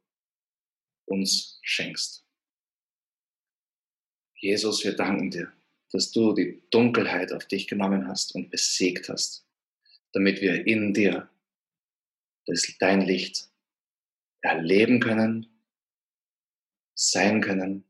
uns 1.06 1.60
schenkst. 1.62 2.26
Jesus, 4.36 4.84
wir 4.84 4.98
danken 4.98 5.32
dir, 5.32 5.54
dass 5.92 6.12
du 6.12 6.34
die 6.34 6.62
Dunkelheit 6.72 7.32
auf 7.32 7.48
dich 7.48 7.70
genommen 7.70 8.06
hast 8.06 8.36
und 8.36 8.50
besiegt 8.50 9.08
hast, 9.08 9.48
damit 10.12 10.42
wir 10.42 10.68
in 10.68 10.94
dir 10.94 11.30
das, 12.46 12.68
dein 12.80 13.02
Licht 13.02 13.50
erleben 14.42 15.00
können, 15.00 15.48
sein 16.96 17.42
können, 17.42 17.86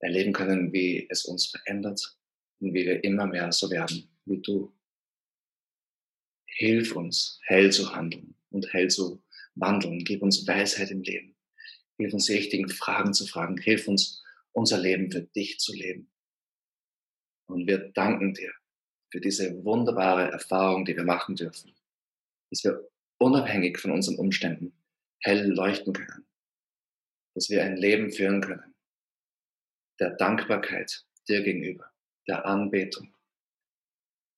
erleben 0.00 0.32
können, 0.32 0.72
wie 0.72 1.06
es 1.08 1.24
uns 1.24 1.46
verändert 1.46 2.18
und 2.60 2.74
wie 2.74 2.84
wir 2.84 3.02
immer 3.04 3.26
mehr 3.26 3.52
so 3.52 3.70
werden 3.70 4.08
wie 4.24 4.40
du. 4.40 4.72
Hilf 6.46 6.94
uns, 6.94 7.40
hell 7.44 7.72
zu 7.72 7.94
handeln 7.94 8.34
und 8.50 8.72
hell 8.72 8.88
zu 8.88 9.22
wandeln. 9.54 10.04
Gib 10.04 10.22
uns 10.22 10.46
Weisheit 10.46 10.90
im 10.90 11.02
Leben. 11.02 11.36
Hilf 11.98 12.12
uns, 12.12 12.26
die 12.26 12.34
richtigen 12.34 12.68
Fragen 12.68 13.14
zu 13.14 13.26
fragen. 13.26 13.56
Hilf 13.58 13.88
uns, 13.88 14.22
unser 14.52 14.78
Leben 14.78 15.10
für 15.10 15.22
dich 15.22 15.58
zu 15.58 15.72
leben. 15.72 16.10
Und 17.46 17.66
wir 17.66 17.78
danken 17.92 18.34
dir 18.34 18.52
für 19.10 19.20
diese 19.20 19.64
wunderbare 19.64 20.30
Erfahrung, 20.30 20.84
die 20.84 20.96
wir 20.96 21.04
machen 21.04 21.36
dürfen. 21.36 21.74
Dass 22.50 22.64
wir 22.64 22.91
unabhängig 23.22 23.78
von 23.78 23.92
unseren 23.92 24.16
Umständen 24.16 24.72
hell 25.20 25.46
leuchten 25.46 25.92
können. 25.92 26.26
Dass 27.34 27.48
wir 27.48 27.64
ein 27.64 27.76
Leben 27.76 28.12
führen 28.12 28.40
können. 28.40 28.74
Der 30.00 30.10
Dankbarkeit 30.10 31.06
dir 31.28 31.42
gegenüber, 31.42 31.90
der 32.26 32.44
Anbetung, 32.44 33.14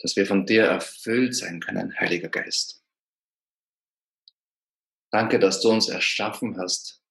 dass 0.01 0.17
wir 0.17 0.27
von 0.27 0.47
dir 0.47 0.65
erfüllt 0.65 1.35
sein 1.35 1.61
können, 1.61 1.99
Heiliger 1.99 2.29
Geist. 2.29 2.85
Danke, 5.11 5.39
dass 5.39 5.61
du 5.61 5.71
uns 5.71 5.89
erschaffen 5.89 6.59
hast, 6.59 7.03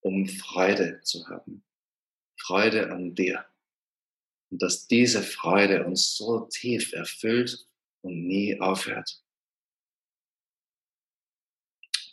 um 0.00 0.26
Freude 0.26 1.00
zu 1.02 1.28
haben. 1.28 1.64
Freude 2.40 2.90
an 2.90 3.14
dir. 3.14 3.44
Und 4.50 4.62
dass 4.62 4.86
diese 4.86 5.22
Freude 5.22 5.84
uns 5.84 6.16
so 6.16 6.46
tief 6.46 6.92
erfüllt 6.92 7.68
und 8.00 8.26
nie 8.26 8.58
aufhört. 8.60 9.22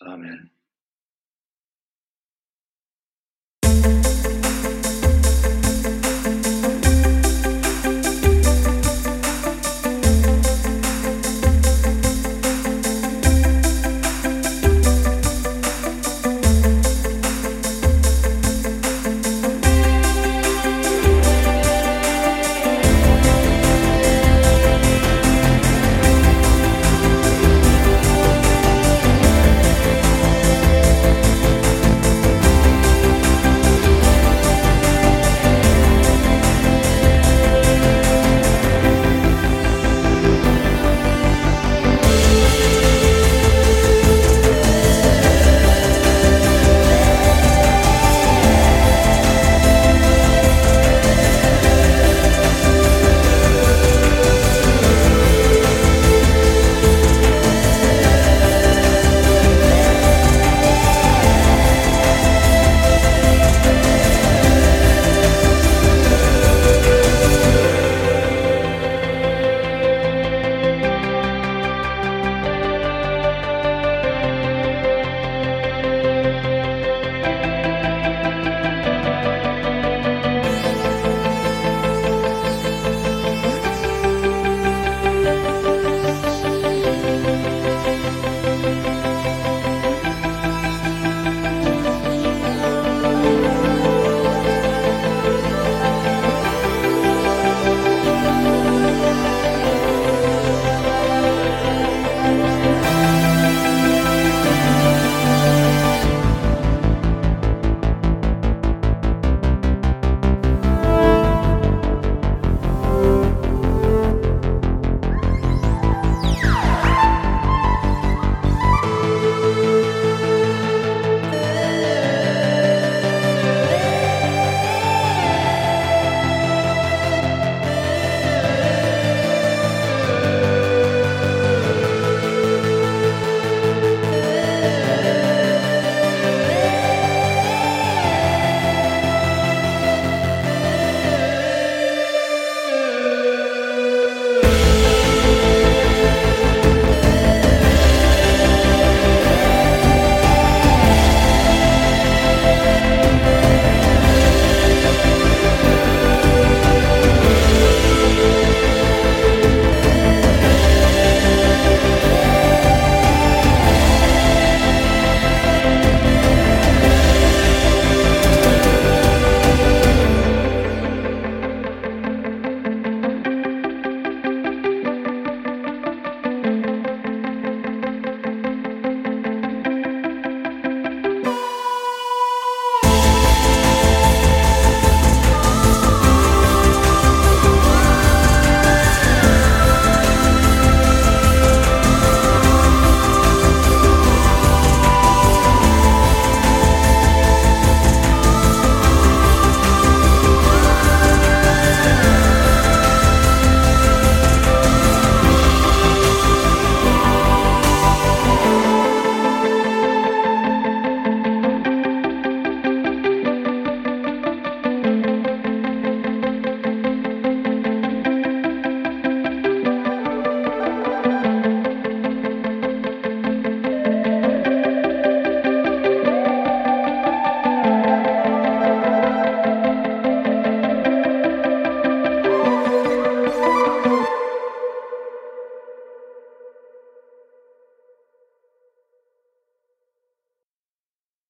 Amen. 0.01 0.49